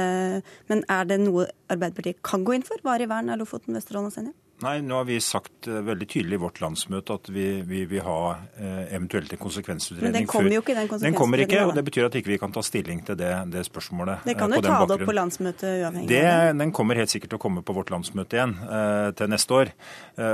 Men 0.71 0.85
er 0.93 1.11
det 1.11 1.21
noe 1.23 1.49
Arbeiderpartiet 1.73 2.23
kan 2.27 2.45
gå 2.47 2.57
inn 2.57 2.67
for? 2.67 2.81
Varig 2.87 3.09
vern 3.11 3.33
av 3.33 3.41
Lofoten, 3.41 3.75
Vesterålen 3.77 4.11
og 4.11 4.15
Senja? 4.15 4.35
Nei, 4.63 4.79
nå 4.87 5.01
har 5.01 5.07
vi 5.09 5.17
sagt 5.19 5.67
eh, 5.67 5.81
veldig 5.83 6.07
tydelig 6.07 6.37
i 6.39 6.41
vårt 6.45 6.61
landsmøte 6.63 7.17
at 7.19 7.29
vi, 7.35 7.47
vi 7.67 7.81
vil 7.91 8.05
ha 8.07 8.19
eh, 8.55 8.95
eventuelt 8.95 9.33
en 9.35 9.41
konsekvensutredning. 9.41 10.13
Men 10.13 10.21
den 10.21 10.29
kommer 10.31 10.55
jo 10.55 10.63
ikke, 10.63 10.77
den 10.77 10.87
konsekvensutredningen. 10.93 11.11
Den 11.11 11.19
kommer 11.19 11.43
ikke, 11.43 11.63
og 11.67 11.73
det 11.75 11.85
betyr 11.89 12.07
at 12.07 12.19
ikke 12.21 12.31
vi 12.31 12.37
ikke 12.37 12.45
kan 12.47 12.55
ta 12.55 12.63
stilling 12.65 13.03
til 13.09 13.19
det, 13.19 13.33
det 13.51 13.65
spørsmålet. 13.67 14.23
Det 14.29 14.37
kan 14.39 14.55
eh, 14.55 14.61
jo 14.61 14.63
på 14.63 14.67
den 14.69 14.77
ta 14.77 14.87
det 14.87 14.97
opp 14.97 15.05
på 15.11 15.17
landsmøtet 15.19 15.67
uavhengig 15.83 16.11
Det, 16.13 16.23
den 16.61 16.75
kommer 16.79 17.01
helt 17.03 17.13
sikkert 17.13 17.35
til 17.35 17.41
å 17.41 17.45
komme 17.45 17.65
på 17.67 17.77
vårt 17.77 17.91
landsmøte 17.95 18.39
igjen 18.39 18.55
til 19.19 19.33
neste 19.33 19.59
år. 19.59 19.75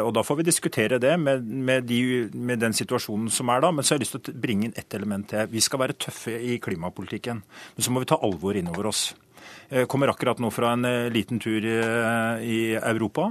Og 0.04 0.12
Da 0.16 0.22
får 0.26 0.40
vi 0.40 0.46
diskutere 0.50 1.00
det 1.02 1.16
med, 1.20 1.48
med, 1.70 1.88
de, 1.88 2.28
med 2.34 2.60
den 2.60 2.76
situasjonen 2.76 3.32
som 3.32 3.48
er 3.52 3.64
da. 3.64 3.72
Men 3.72 3.86
så 3.86 3.94
har 3.94 4.00
jeg 4.00 4.04
lyst 4.04 4.18
til 4.18 4.36
å 4.36 4.42
bringe 4.44 4.68
inn 4.68 4.76
ett 4.78 4.94
element 4.98 5.30
til. 5.32 5.48
Vi 5.50 5.64
skal 5.64 5.80
være 5.86 5.96
tøffe 5.96 6.36
i 6.36 6.60
klimapolitikken, 6.62 7.40
men 7.40 7.86
så 7.86 7.92
må 7.94 8.04
vi 8.04 8.10
ta 8.12 8.20
alvor 8.20 8.58
innover 8.60 8.92
oss. 8.92 9.08
Jeg 9.70 9.88
kommer 9.90 10.10
akkurat 10.12 10.40
nå 10.42 10.50
fra 10.52 10.74
en 10.74 10.86
liten 11.14 11.40
tur 11.42 11.64
i 11.64 12.60
Europa, 12.76 13.30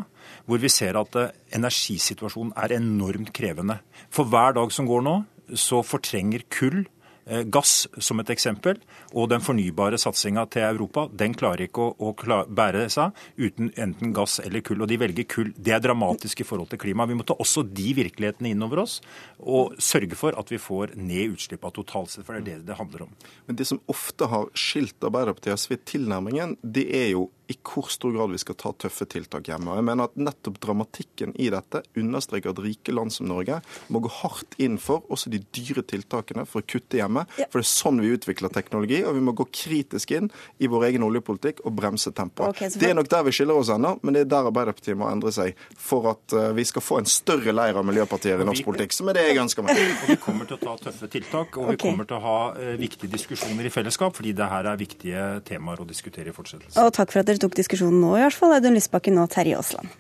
hvor 0.49 0.62
vi 0.62 0.71
ser 0.73 0.97
at 0.99 1.17
eh, 1.19 1.33
energisituasjonen 1.57 2.55
er 2.57 2.79
enormt 2.79 3.33
krevende. 3.35 3.79
For 4.13 4.29
hver 4.29 4.57
dag 4.57 4.73
som 4.73 4.89
går 4.89 5.05
nå, 5.05 5.19
så 5.57 5.83
fortrenger 5.85 6.43
kull 6.53 6.81
eh, 7.29 7.43
gass 7.53 7.88
som 8.01 8.21
et 8.21 8.31
eksempel, 8.33 8.79
og 9.13 9.29
den 9.29 9.43
fornybare 9.45 9.99
satsinga 10.01 10.47
til 10.53 10.65
Europa, 10.65 11.05
den 11.13 11.35
klarer 11.38 11.67
ikke 11.67 11.85
å, 11.85 12.09
å 12.09 12.43
bære 12.49 12.88
seg 12.93 13.13
uten 13.38 13.71
enten 13.77 14.13
gass 14.17 14.39
eller 14.41 14.65
kull. 14.65 14.81
Og 14.81 14.89
de 14.89 14.99
velger 15.01 15.29
kull. 15.29 15.53
Det 15.53 15.75
er 15.75 15.85
dramatisk 15.85 16.41
i 16.41 16.49
forhold 16.49 16.73
til 16.73 16.81
klima. 16.81 17.07
Vi 17.09 17.17
må 17.19 17.25
ta 17.27 17.38
også 17.38 17.65
de 17.69 17.93
virkelighetene 18.01 18.53
inn 18.53 18.65
over 18.65 18.85
oss 18.88 18.99
og 19.39 19.77
sørge 19.81 20.17
for 20.17 20.38
at 20.39 20.49
vi 20.49 20.62
får 20.62 20.97
ned 20.97 21.35
utslippene 21.38 21.77
totalt 21.77 22.15
sett, 22.15 22.25
for 22.25 22.38
det 22.38 22.41
er 22.41 22.63
det 22.63 22.71
det 22.71 22.81
handler 22.81 23.05
om. 23.05 23.17
Men 23.45 23.62
det 23.62 23.69
som 23.69 23.81
ofte 23.89 24.29
har 24.33 24.49
skilt 24.57 24.97
Arbeiderpartiet 25.05 25.53
og 25.53 25.62
SV 25.62 25.83
tilnærmingen, 25.93 26.57
det 26.65 26.89
er 26.89 27.12
jo 27.13 27.29
i 27.49 27.55
hvor 27.65 27.88
stor 27.89 28.12
grad 28.13 28.29
vi 28.29 28.38
skal 28.41 28.55
ta 28.62 28.71
tøffe 28.77 29.07
tiltak 29.09 29.47
hjemme. 29.49 29.71
Og 29.73 29.79
Jeg 29.79 29.85
mener 29.88 30.03
at 30.09 30.15
nettopp 30.21 30.59
dramatikken 30.62 31.31
i 31.41 31.47
dette 31.49 31.81
understreker 31.97 32.51
at 32.53 32.59
rike 32.62 32.93
land 32.93 33.09
som 33.15 33.25
Norge 33.29 33.59
må 33.89 34.01
gå 34.05 34.12
hardt 34.19 34.53
inn 34.62 34.77
for 34.81 35.01
også 35.09 35.31
de 35.33 35.39
dyre 35.55 35.81
tiltakene 35.89 36.45
for 36.45 36.62
å 36.62 36.67
kutte 36.69 36.99
hjemme. 36.99 37.23
For 37.49 37.57
det 37.59 37.65
er 37.65 37.69
sånn 37.71 38.01
vi 38.03 38.12
utvikler 38.13 38.53
teknologi, 38.53 38.99
og 39.03 39.15
vi 39.17 39.23
må 39.25 39.33
gå 39.38 39.47
kritisk 39.49 40.13
inn 40.17 40.29
i 40.62 40.69
vår 40.69 40.85
egen 40.91 41.05
oljepolitikk 41.07 41.63
og 41.65 41.73
bremse 41.79 42.13
tempoet. 42.13 42.49
Okay, 42.53 42.69
for- 42.69 42.79
Det 42.79 42.89
er 42.91 42.93
nok 42.99 43.09
der 43.09 43.23
vi 43.23 43.31
skiller 43.31 43.57
oss 43.57 43.69
ennå, 43.73 43.95
men 44.03 44.13
det 44.13 44.21
er 44.21 44.29
der 44.35 44.51
Arbeiderpartiet 44.51 44.97
må 44.97 45.09
endre 45.12 45.31
seg 45.33 45.55
for 45.75 46.05
at 46.13 46.33
eh, 46.38 46.51
vi 46.53 46.63
skal 46.69 46.81
få 46.85 46.99
en 46.99 47.05
større 47.09 47.51
leir 47.53 47.75
av 47.81 47.85
miljøpartier 47.85 48.39
i 48.41 48.45
norsk 48.45 48.63
politikk, 48.69 48.93
som 48.93 49.09
er 49.09 49.13
det 49.17 49.25
jeg 49.29 49.41
ønsker 49.41 49.63
meg. 49.65 49.75
Og 50.03 50.07
vi 50.13 50.19
kommer 50.21 50.45
til 50.45 50.57
å 50.57 50.62
ta 50.63 50.77
tøffe 50.85 51.09
tiltak, 51.09 51.57
og 51.57 51.71
vi 51.73 51.77
kommer 51.81 52.05
til 52.05 52.17
å 52.17 52.21
ha 52.21 52.38
eh, 52.59 52.75
viktige 52.77 53.09
diskusjoner 53.09 53.65
i 53.65 53.73
fellesskap, 53.73 54.13
fordi 54.15 54.33
det 54.38 54.47
her 54.53 54.69
er 54.69 54.77
viktige 54.77 55.25
temaer 55.49 55.81
å 55.81 55.88
diskutere 55.89 56.29
i 56.29 56.35
fortsettelsen. 56.35 56.77
Og 56.85 56.93
takk 56.93 57.12
for 57.12 57.19
at 57.23 57.25
dere 57.25 57.38
tok 57.41 57.58
diskusjonen 57.60 58.02
nå, 58.04 58.13
i 58.17 58.28
hvert 58.28 58.38
fall. 58.38 58.58
Audun 58.58 58.78
Lysbakken 58.78 59.19
og 59.21 59.32
Terje 59.34 59.58
Aasland. 59.60 59.97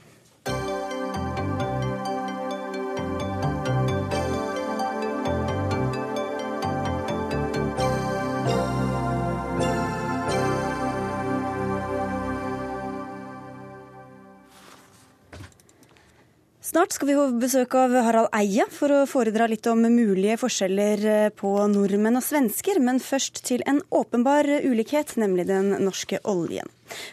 Snart 16.69 16.93
skal 16.93 17.07
vi 17.09 17.15
få 17.17 17.23
besøk 17.41 17.73
av 17.79 17.95
Harald 18.05 18.29
Eia 18.37 18.67
for 18.69 18.93
å 18.93 19.05
foredra 19.09 19.47
litt 19.49 19.65
om 19.71 19.81
mulige 19.81 20.35
forskjeller 20.37 21.05
eh, 21.11 21.31
på 21.33 21.49
nordmenn 21.71 22.19
og 22.19 22.23
svensker, 22.23 22.77
men 22.83 23.01
først 23.01 23.41
til 23.47 23.65
en 23.65 23.81
åpenbar 23.89 24.45
ulikhet, 24.61 25.15
nemlig 25.17 25.47
den 25.49 25.73
norske 25.81 26.21
oljen. 26.29 26.69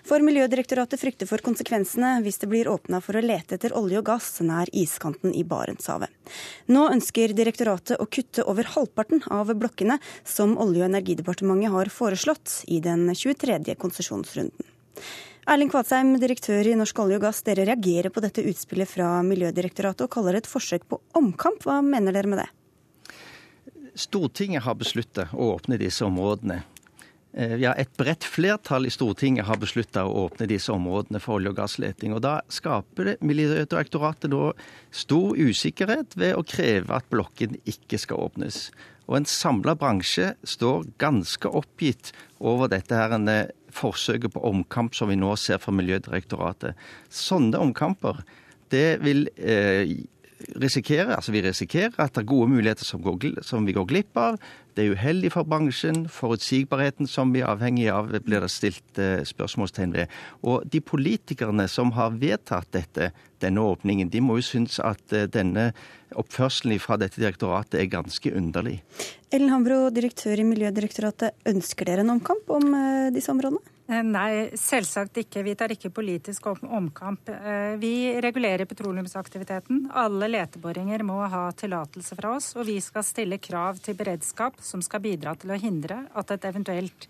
For 0.07 0.23
Miljødirektoratet 0.25 1.01
frykter 1.01 1.29
for 1.31 1.43
konsekvensene 1.45 2.17
hvis 2.25 2.41
det 2.43 2.51
blir 2.53 2.71
åpna 2.73 3.01
for 3.05 3.19
å 3.19 3.25
lete 3.25 3.59
etter 3.59 3.75
olje 3.77 4.01
og 4.01 4.09
gass 4.09 4.31
nær 4.45 4.71
iskanten 4.73 5.35
i 5.37 5.45
Barentshavet. 5.47 6.11
Nå 6.73 6.87
ønsker 6.93 7.35
direktoratet 7.37 8.01
å 8.01 8.09
kutte 8.11 8.47
over 8.49 8.69
halvparten 8.77 9.23
av 9.33 9.53
blokkene 9.55 9.99
som 10.25 10.57
Olje- 10.59 10.85
og 10.85 10.91
energidepartementet 10.91 11.73
har 11.75 11.93
foreslått 11.93 12.63
i 12.73 12.81
den 12.85 13.09
23. 13.15 13.77
konsesjonsrunden. 13.79 14.73
Erling 15.47 15.71
Kvadsheim, 15.71 16.17
direktør 16.19 16.67
i 16.67 16.75
Norsk 16.75 16.99
olje 17.05 17.21
og 17.21 17.23
gass. 17.23 17.45
Dere 17.47 17.69
reagerer 17.69 18.11
på 18.11 18.23
dette 18.25 18.43
utspillet 18.51 18.91
fra 18.91 19.21
Miljødirektoratet 19.23 20.03
og 20.09 20.11
kaller 20.11 20.35
det 20.35 20.43
et 20.43 20.51
forsøk 20.51 20.89
på 20.91 20.99
omkamp. 21.15 21.63
Hva 21.63 21.79
mener 21.87 22.17
dere 22.17 22.33
med 22.33 22.43
det? 22.43 22.49
Stortinget 23.97 24.67
har 24.67 24.75
besluttet 24.75 25.31
å 25.31 25.53
åpne 25.55 25.79
disse 25.79 26.03
områdene. 26.05 26.65
Eh, 27.37 27.57
Ja, 27.61 27.75
et 27.77 27.93
bredt 27.99 28.25
flertall 28.25 28.87
i 28.89 28.91
Stortinget 28.91 29.45
har 29.45 29.59
besluttet 29.61 30.01
å 30.01 30.27
åpne 30.27 30.49
disse 30.49 30.73
områdene 30.73 31.21
for 31.21 31.37
olje- 31.37 31.53
og 31.53 31.57
gassleting. 31.57 32.15
Og 32.15 32.23
Da 32.23 32.41
skaper 32.49 33.17
Miljødirektoratet 33.21 34.31
da 34.31 34.53
stor 34.91 35.37
usikkerhet 35.37 36.17
ved 36.17 36.35
å 36.35 36.47
kreve 36.47 36.91
at 36.97 37.11
blokken 37.11 37.59
ikke 37.67 37.99
skal 37.99 38.17
åpnes. 38.17 38.71
Og 39.07 39.19
en 39.19 39.25
samla 39.25 39.77
bransje 39.77 40.35
står 40.45 40.87
ganske 40.99 41.47
oppgitt 41.47 42.13
over 42.41 42.69
dette 42.69 42.95
her 42.95 43.13
eh, 43.29 43.51
forsøket 43.71 44.33
på 44.33 44.43
omkamp 44.43 44.95
som 44.95 45.09
vi 45.09 45.17
nå 45.17 45.37
ser 45.37 45.59
fra 45.59 45.73
Miljødirektoratet. 45.73 46.75
Sånne 47.11 47.61
omkamper 47.61 48.25
det 48.71 48.99
vil 49.05 49.29
eh, 49.37 49.85
risikere, 50.61 51.15
altså 51.17 51.33
vi 51.33 51.43
risikerer 51.45 51.97
at 52.03 52.15
det 52.15 52.23
er 52.23 52.29
gode 52.29 52.51
muligheter 52.51 52.85
som, 52.85 53.03
går, 53.03 53.41
som 53.45 53.67
vi 53.67 53.75
går 53.77 53.87
glipp 53.89 54.19
av. 54.21 54.39
Det 54.77 54.85
er 54.85 54.97
uheldig 54.97 55.31
for 55.33 55.49
bransjen. 55.49 56.05
Forutsigbarheten 56.13 57.09
som 57.09 57.33
vi 57.33 57.41
er 57.41 57.51
avhengig 57.51 57.89
av, 57.93 58.11
blir 58.25 58.45
det 58.45 58.51
stilt 58.53 59.01
eh, 59.01 59.23
spørsmålstegn 59.27 59.95
ved. 59.97 60.13
Og 60.45 60.67
de 60.73 60.83
politikerne 60.85 61.69
som 61.73 61.95
har 61.97 62.19
vedtatt 62.21 62.69
dette, 62.77 63.11
denne 63.41 63.65
åpningen, 63.65 64.11
de 64.13 64.21
må 64.25 64.39
jo 64.41 64.49
synes 64.51 64.81
at 64.85 65.17
eh, 65.17 65.29
denne 65.33 65.71
oppførselen 66.17 66.81
fra 66.81 66.99
dette 67.01 67.21
direktoratet 67.21 67.81
er 67.81 67.95
ganske 67.97 68.35
underlig. 68.37 68.83
Ellen 69.33 69.53
Hambro, 69.55 69.87
direktør 69.95 70.41
i 70.41 70.47
Miljødirektoratet. 70.49 71.41
Ønsker 71.49 71.89
dere 71.89 72.05
en 72.05 72.19
omkamp 72.19 72.53
om 72.53 72.77
eh, 72.77 73.09
disse 73.17 73.33
områdene? 73.33 73.76
Eh, 73.87 74.03
Nei, 74.03 74.51
selvsagt 74.59 75.21
ikke. 75.23 75.45
Vi 75.47 75.55
tar 75.55 75.71
ikke 75.71 75.93
politisk 75.95 76.49
omkamp. 76.51 77.29
Eh, 77.29 77.77
Vi 77.79 78.21
regulerer 78.21 78.67
petroleumsaktiviteten. 78.67 79.91
Alle 79.95 80.27
leteboringer 80.29 81.05
må 81.07 81.21
ha 81.29 81.53
tillatelse 81.53 82.17
fra 82.17 82.35
oss, 82.37 82.57
og 82.57 82.67
vi 82.67 82.81
skal 82.81 83.05
stille 83.05 83.39
krav 83.39 83.79
til 83.79 83.95
beredskap 83.95 84.59
som 84.61 84.83
skal 84.83 85.01
bidra 85.01 85.37
til 85.39 85.51
å 85.51 85.61
hindre 85.61 86.09
at 86.15 86.31
et 86.31 86.45
eventuelt 86.45 87.07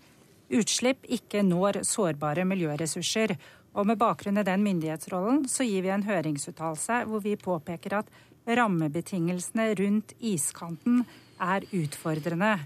utslipp 0.49 1.03
ikke 1.09 1.41
når 1.41 1.81
sårbare 1.83 2.45
miljøressurser. 2.45 3.35
Og 3.73 3.85
med 3.85 3.97
bakgrunn 3.97 4.37
i 4.37 4.45
den 4.45 4.63
myndighetsrollen 4.63 5.47
så 5.49 5.65
gir 5.65 5.81
vi 5.81 5.89
en 5.89 6.05
høringsuttalelse 6.05 7.05
hvor 7.09 7.21
vi 7.21 7.35
påpeker 7.35 7.99
at 7.99 8.09
rammebetingelsene 8.47 9.73
rundt 9.75 10.13
iskanten 10.21 11.05
er 11.41 11.65
utfordrende. 11.73 12.59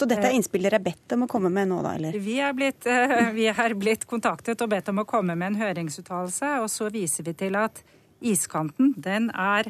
Så 0.00 0.06
dette 0.08 0.30
er 0.30 0.32
innspill 0.32 0.64
dere 0.64 0.78
er 0.78 0.84
bedt 0.84 1.12
om 1.12 1.26
å 1.26 1.28
komme 1.28 1.50
med 1.52 1.68
nå, 1.68 1.82
da? 1.84 1.92
eller? 1.98 2.14
Vi 2.16 2.38
er, 2.40 2.54
blitt, 2.56 2.86
eh, 2.88 3.28
vi 3.36 3.50
er 3.52 3.74
blitt 3.76 4.06
kontaktet 4.08 4.62
og 4.64 4.70
bedt 4.72 4.88
om 4.88 5.02
å 5.02 5.08
komme 5.08 5.36
med 5.36 5.52
en 5.52 5.60
høringsuttalelse, 5.60 6.54
og 6.64 6.70
så 6.72 6.88
viser 6.94 7.26
vi 7.28 7.36
til 7.36 7.58
at 7.60 7.82
iskanten 8.24 8.94
den 8.96 9.28
er 9.36 9.68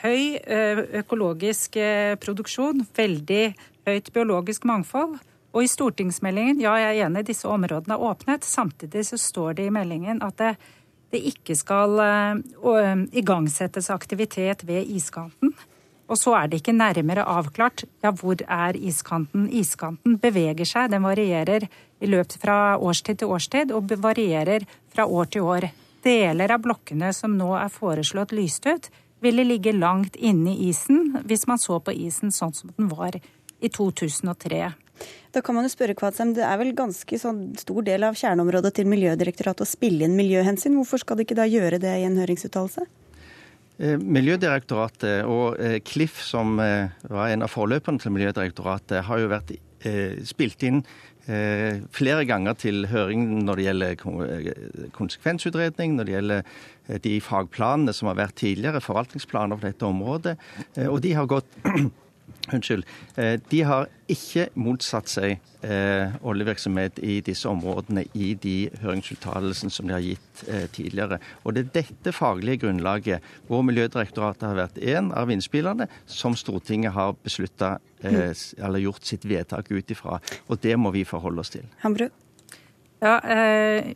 høy 0.00 0.38
eh, 0.40 0.80
økologisk 1.02 1.76
eh, 1.80 2.14
produksjon, 2.20 2.86
veldig 2.96 3.44
høyt 3.88 4.10
biologisk 4.16 4.64
mangfold. 4.68 5.18
Og 5.52 5.64
i 5.64 5.68
stortingsmeldingen, 5.68 6.64
ja 6.64 6.74
jeg 6.80 6.96
er 6.96 7.04
enig, 7.10 7.26
disse 7.28 7.48
områdene 7.48 7.96
er 7.98 8.08
åpnet. 8.08 8.48
Samtidig 8.48 9.04
så 9.10 9.20
står 9.20 9.60
det 9.60 9.68
i 9.68 9.74
meldingen 9.74 10.24
at 10.24 10.40
det, 10.40 10.54
det 11.12 11.22
ikke 11.30 11.56
skal 11.56 11.96
uh, 11.96 13.00
igangsettes 13.16 13.88
aktivitet 13.90 14.66
ved 14.68 14.92
iskanten. 14.92 15.54
Og 16.08 16.16
så 16.16 16.34
er 16.38 16.48
det 16.48 16.62
ikke 16.62 16.76
nærmere 16.76 17.26
avklart 17.28 17.84
ja, 18.04 18.12
hvor 18.12 18.40
er 18.40 18.76
iskanten. 18.76 19.48
Iskanten 19.52 20.16
beveger 20.20 20.68
seg, 20.68 20.90
den 20.92 21.04
varierer 21.04 21.68
i 22.00 22.08
løpet 22.08 22.38
fra 22.40 22.78
årstid 22.80 23.20
til 23.20 23.34
årstid 23.34 23.74
og 23.76 23.92
varierer 24.00 24.64
fra 24.94 25.04
år 25.04 25.28
til 25.34 25.44
år. 25.44 25.68
Deler 26.04 26.54
av 26.54 26.64
blokkene 26.64 27.12
som 27.12 27.36
nå 27.36 27.52
er 27.58 27.72
foreslått 27.72 28.32
lyst 28.32 28.66
ut, 28.66 28.88
ville 29.20 29.44
ligge 29.44 29.74
langt 29.74 30.16
inne 30.16 30.54
i 30.54 30.68
isen 30.70 31.18
hvis 31.26 31.48
man 31.50 31.58
så 31.58 31.80
på 31.82 31.92
isen 31.92 32.32
sånn 32.32 32.54
som 32.54 32.70
den 32.76 32.88
var 32.92 33.18
i 33.18 33.68
2003. 33.68 34.68
Da 35.34 35.42
kan 35.44 35.54
man 35.54 35.66
jo 35.66 35.72
spørre 35.72 35.94
Kvadsheim, 35.98 36.32
Det 36.34 36.42
er 36.42 36.56
vel 36.58 36.72
ganske 36.74 37.18
sånn 37.18 37.56
stor 37.58 37.82
del 37.86 38.06
av 38.06 38.16
kjerneområdet 38.18 38.72
til 38.74 38.88
Miljødirektoratet 38.90 39.66
å 39.66 39.68
spille 39.68 40.06
inn 40.06 40.16
miljøhensyn. 40.18 40.74
Hvorfor 40.78 41.02
skal 41.02 41.18
de 41.18 41.26
ikke 41.26 41.38
da 41.38 41.46
gjøre 41.46 41.78
det 41.82 41.92
i 41.98 42.06
en 42.06 42.18
høringsuttalelse? 42.18 42.86
Eh, 43.78 43.94
Miljødirektoratet 43.94 45.22
og 45.30 45.60
eh, 45.62 45.78
Cliff, 45.86 46.18
som 46.26 46.58
eh, 46.58 46.90
var 47.06 47.30
en 47.30 47.46
av 47.46 47.52
forløperne 47.52 48.02
til 48.02 48.14
Miljødirektoratet, 48.16 49.04
har 49.06 49.22
jo 49.22 49.30
vært 49.30 49.54
spilt 50.26 50.64
inn 50.66 50.80
flere 51.94 52.24
ganger 52.26 52.56
til 52.58 52.88
høring 52.90 53.44
når 53.46 53.60
det 53.60 53.66
gjelder 53.68 54.88
konsekvensutredning, 54.96 55.92
når 55.94 56.08
det 56.08 56.14
gjelder 56.16 56.98
de 57.04 57.12
fagplanene 57.22 57.94
som 57.94 58.08
har 58.10 58.18
vært 58.18 58.40
tidligere, 58.40 58.82
forvaltningsplaner 58.82 59.60
for 59.60 59.68
dette 59.68 59.86
området. 59.86 60.34
Og 60.88 60.98
de 61.04 61.12
har 61.14 61.30
gått 61.30 61.54
Unnskyld. 62.54 62.84
Eh, 63.16 63.36
de 63.50 63.62
har 63.66 63.88
ikke 64.08 64.46
motsatt 64.56 65.10
seg 65.12 65.34
eh, 65.66 66.14
oljevirksomhet 66.24 67.00
i 67.04 67.18
disse 67.24 67.48
områdene 67.50 68.06
i 68.16 68.30
de 68.40 68.70
høringsuttalelsene 68.82 69.74
som 69.74 69.88
de 69.88 69.96
har 69.96 70.04
gitt 70.04 70.42
eh, 70.48 70.64
tidligere. 70.72 71.20
Og 71.44 71.56
det 71.56 71.66
er 71.66 71.74
dette 71.82 72.14
faglige 72.16 72.64
grunnlaget 72.64 73.24
hvor 73.50 73.64
Miljødirektoratet 73.68 74.48
har 74.48 74.58
vært 74.62 74.80
en 74.96 75.12
av 75.12 75.32
innspillerne 75.34 75.88
som 76.06 76.36
Stortinget 76.38 76.96
har 76.96 77.16
beslutta 77.24 77.76
eh, 78.00 78.32
eller 78.32 78.84
gjort 78.86 79.08
sitt 79.08 79.28
vedtak 79.28 79.70
ut 79.72 79.94
ifra. 79.94 80.22
Og 80.48 80.60
det 80.64 80.76
må 80.80 80.94
vi 80.94 81.06
forholde 81.08 81.44
oss 81.44 81.52
til. 81.54 81.68
Hambrud? 81.84 82.14
Ja, 83.02 83.18
eh, 83.22 83.94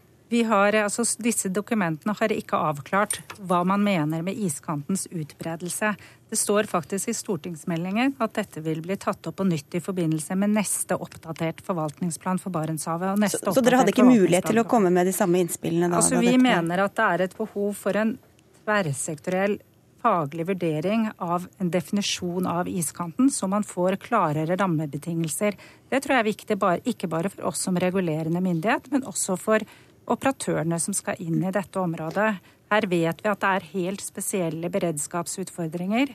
har, 0.49 0.73
altså, 0.87 1.05
disse 1.21 1.51
dokumentene 1.53 2.15
har 2.17 2.33
ikke 2.33 2.57
avklart 2.57 3.19
hva 3.45 3.61
man 3.69 3.85
mener 3.85 4.25
med 4.25 4.39
iskantens 4.41 5.05
utbredelse. 5.11 5.93
Det 6.33 6.39
står 6.41 6.65
faktisk 6.71 7.11
i 7.13 7.15
stortingsmeldingen 7.15 8.15
at 8.25 8.33
dette 8.39 8.63
vil 8.65 8.81
bli 8.81 8.97
tatt 8.97 9.29
opp 9.29 9.37
på 9.37 9.45
nytt 9.45 9.77
i 9.77 9.83
forbindelse 9.85 10.37
med 10.41 10.55
neste 10.57 10.97
oppdatert 10.97 11.61
forvaltningsplan 11.67 12.41
for 12.41 12.55
Barentshavet. 12.55 13.21
så, 13.29 13.43
så, 13.53 13.61
dere 13.61 13.83
hadde 13.83 13.93
ikke 13.93 14.09
mulighet 14.09 14.49
til 14.49 14.63
å 14.63 14.65
komme 14.65 14.89
med 14.95 15.11
de 15.11 15.13
samme 15.13 15.45
innspillene 15.45 15.93
da? 15.93 16.01
Altså, 16.01 16.17
da 16.17 16.25
vi 16.25 16.41
mener 16.41 16.87
at 16.87 16.97
det 16.97 17.11
er 17.11 17.27
et 17.27 17.37
behov 17.37 17.77
for 17.77 18.01
en 18.01 18.17
tverrsektoriell 18.63 19.61
faglig 20.03 20.49
vurdering 20.49 21.07
av 21.23 21.47
en 21.59 21.71
definisjon 21.71 22.47
av 22.47 22.69
iskanten, 22.69 23.31
så 23.31 23.47
man 23.47 23.63
får 23.63 23.97
klarere 24.03 24.57
rammebetingelser. 24.57 25.57
Det 25.89 26.01
tror 26.03 26.17
jeg 26.17 26.25
er 26.25 26.31
viktig, 26.31 26.59
ikke 26.91 27.11
bare 27.11 27.31
for 27.31 27.53
oss 27.53 27.63
som 27.69 27.79
regulerende 27.79 28.43
myndighet, 28.43 28.91
men 28.91 29.07
også 29.07 29.37
for 29.39 29.63
operatørene 30.11 30.79
som 30.81 30.95
skal 30.97 31.21
inn 31.23 31.43
i 31.45 31.55
dette 31.55 31.81
området. 31.81 32.31
Her 32.73 32.87
vet 32.89 33.23
vi 33.23 33.31
at 33.31 33.43
det 33.43 33.51
er 33.51 33.73
helt 33.75 34.05
spesielle 34.05 34.71
beredskapsutfordringer. 34.73 36.15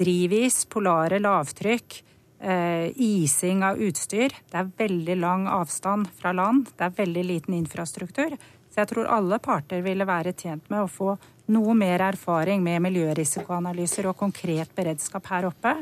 Drivis, 0.00 0.64
polare 0.64 1.20
lavtrykk, 1.20 2.02
eh, 2.40 2.88
ising 2.96 3.62
av 3.62 3.76
utstyr. 3.76 4.32
Det 4.50 4.56
er 4.56 4.72
veldig 4.78 5.16
lang 5.20 5.46
avstand 5.46 6.08
fra 6.16 6.32
land. 6.32 6.72
Det 6.76 6.88
er 6.88 7.04
veldig 7.04 7.24
liten 7.24 7.54
infrastruktur. 7.54 8.38
Så 8.70 8.82
jeg 8.82 8.88
tror 8.88 9.10
alle 9.10 9.38
parter 9.38 9.82
ville 9.82 10.06
være 10.06 10.32
tjent 10.32 10.68
med 10.70 10.84
å 10.84 10.90
få 10.90 11.18
noe 11.50 11.74
mer 11.76 12.02
erfaring 12.06 12.62
med 12.64 12.82
miljørisikoanalyser 12.86 14.08
og 14.10 14.16
konkret 14.18 14.72
beredskap 14.76 15.26
her 15.32 15.48
oppe. 15.50 15.74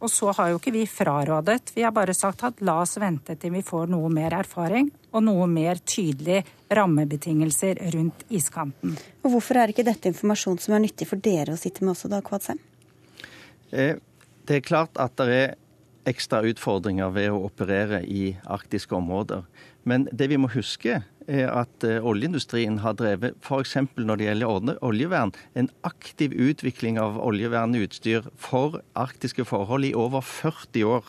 Og 0.00 0.12
så 0.12 0.32
har 0.38 0.52
jo 0.52 0.60
ikke 0.60 0.74
vi 0.74 0.84
frarådet. 0.90 1.72
Vi 1.76 1.84
har 1.84 1.94
bare 1.94 2.14
sagt 2.16 2.44
at 2.46 2.62
la 2.66 2.78
oss 2.82 2.96
vente 3.02 3.36
til 3.40 3.54
vi 3.56 3.64
får 3.66 3.90
noe 3.92 4.10
mer 4.12 4.38
erfaring 4.38 4.90
og 5.12 5.24
noe 5.26 5.48
mer 5.50 5.80
tydelige 5.84 6.44
rammebetingelser 6.76 7.80
rundt 7.94 8.26
iskanten. 8.28 8.96
Og 9.24 9.36
Hvorfor 9.36 9.60
er 9.60 9.72
ikke 9.72 9.86
dette 9.86 10.10
informasjon 10.12 10.58
som 10.62 10.76
er 10.76 10.84
nyttig 10.86 11.08
for 11.10 11.22
dere 11.22 11.54
å 11.54 11.60
sitte 11.60 11.84
med 11.84 11.94
også, 11.94 12.10
da, 12.12 12.22
Kvadsheim? 12.24 12.60
Eh, 13.72 13.96
det 14.46 14.60
er 14.60 14.66
klart 14.66 14.98
at 15.02 15.16
det 15.18 15.38
er 15.40 15.56
ekstra 16.06 16.42
utfordringer 16.46 17.10
ved 17.14 17.32
å 17.34 17.42
operere 17.48 18.02
i 18.06 18.36
arktiske 18.44 18.94
områder. 18.94 19.42
Men 19.86 20.06
det 20.12 20.30
vi 20.30 20.38
må 20.38 20.50
huske, 20.52 21.00
at 21.26 21.84
eh, 21.84 21.98
oljeindustrien 21.98 22.78
har 22.84 22.96
drevet 22.98 23.34
f.eks. 23.42 23.76
når 23.98 24.20
det 24.20 24.28
gjelder 24.28 24.78
oljevern, 24.86 25.32
en 25.54 25.70
aktiv 25.86 26.32
utvikling 26.32 27.00
av 27.02 27.18
oljevernutstyr 27.18 28.28
for 28.38 28.80
arktiske 28.94 29.46
forhold 29.48 29.88
i 29.88 29.94
over 29.98 30.22
40 30.22 30.86
år. 30.86 31.08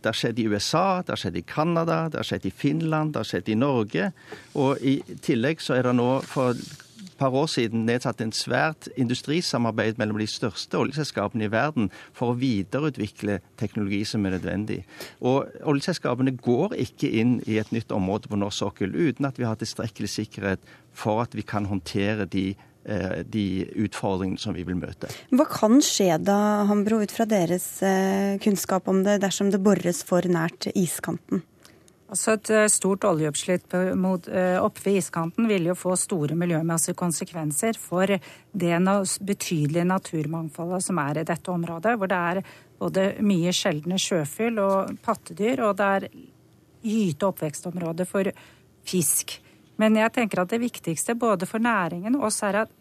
Det 0.00 0.10
har 0.10 0.16
skjedd 0.20 0.40
i 0.40 0.46
USA, 0.52 1.00
det 1.00 1.14
har 1.14 1.20
skjedd 1.20 1.36
i 1.40 1.44
Canada, 1.48 1.98
det 2.12 2.20
har 2.20 2.28
skjedd 2.28 2.48
i 2.48 2.52
Finland, 2.52 3.14
det 3.14 3.22
har 3.22 3.28
skjedd 3.28 3.48
i 3.48 3.56
Norge. 3.56 4.10
Og 4.60 4.82
i 4.84 4.98
tillegg 5.24 5.62
så 5.64 5.78
er 5.78 5.88
det 5.88 5.94
nå 5.96 6.08
for 6.28 6.58
par 7.24 7.36
år 7.40 7.48
siden 7.50 7.86
nedsatt 7.88 8.20
en 8.20 8.32
svært 8.36 8.88
industrisamarbeid 9.00 9.98
mellom 10.00 10.20
de 10.20 10.28
største 10.28 10.76
oljeselskapene 10.80 11.48
i 11.48 11.52
verden 11.52 11.88
for 12.16 12.32
å 12.32 12.38
videreutvikle 12.40 13.38
teknologi 13.60 14.02
som 14.08 14.26
er 14.26 14.36
nødvendig. 14.36 14.82
Og 15.24 15.48
oljeselskapene 15.64 16.36
går 16.44 16.76
ikke 16.84 17.10
inn 17.22 17.38
i 17.48 17.58
et 17.62 17.72
nytt 17.74 17.94
område 17.94 18.30
på 18.30 18.40
norsk 18.40 18.66
sokkel 18.66 18.94
uten 18.94 19.28
at 19.28 19.40
vi 19.40 19.48
har 19.48 19.58
tilstrekkelig 19.60 20.12
sikkerhet 20.12 20.70
for 20.94 21.24
at 21.24 21.34
vi 21.36 21.46
kan 21.46 21.68
håndtere 21.70 22.28
de 22.30 22.50
eh, 22.84 23.22
de 23.24 23.64
utfordringene 23.86 24.40
som 24.40 24.54
vi 24.56 24.66
vil 24.68 24.76
møte. 24.78 25.08
Hva 25.32 25.48
kan 25.48 25.80
skje 25.84 26.18
da, 26.20 26.38
Hambro, 26.68 27.00
ut 27.00 27.14
fra 27.14 27.26
deres 27.28 27.66
eh, 27.82 28.36
kunnskap 28.44 28.90
om 28.92 29.02
det, 29.06 29.20
dersom 29.24 29.50
det 29.54 29.62
bores 29.64 30.04
for 30.06 30.26
nært 30.28 30.68
iskanten? 30.74 31.42
Altså 32.04 32.34
Et 32.36 32.50
eh, 32.52 32.66
stort 32.68 33.04
oljeoppslipp 33.08 33.74
eh, 33.74 34.58
oppe 34.60 34.84
ved 34.84 35.00
iskanten 35.00 35.48
vil 35.48 35.70
jo 35.70 35.76
få 35.78 35.94
store 35.96 36.36
miljømessige 36.36 36.98
konsekvenser 37.00 37.78
for 37.80 38.06
det 38.06 38.74
betydelige 39.24 39.86
naturmangfoldet 39.88 40.84
som 40.84 41.00
er 41.00 41.22
i 41.22 41.24
dette 41.24 41.50
området, 41.50 41.96
hvor 41.96 42.10
det 42.10 42.20
er 42.20 42.42
både 42.78 43.06
mye 43.24 43.52
sjeldne 43.56 43.98
sjøfugl 43.98 44.60
og 44.60 44.94
pattedyr, 45.02 45.64
og 45.64 45.76
det 45.80 45.88
er 45.96 46.08
gyte- 46.84 47.24
og 47.24 47.32
oppvekstområde 47.32 48.04
for 48.04 48.28
fisk. 48.84 49.40
Men 49.80 49.96
jeg 49.96 50.12
tenker 50.12 50.42
at 50.42 50.52
det 50.52 50.60
viktigste 50.62 51.16
både 51.18 51.48
for 51.48 51.58
næringen 51.58 52.18
og 52.18 52.28
oss 52.28 52.42
er 52.46 52.64
at 52.66 52.80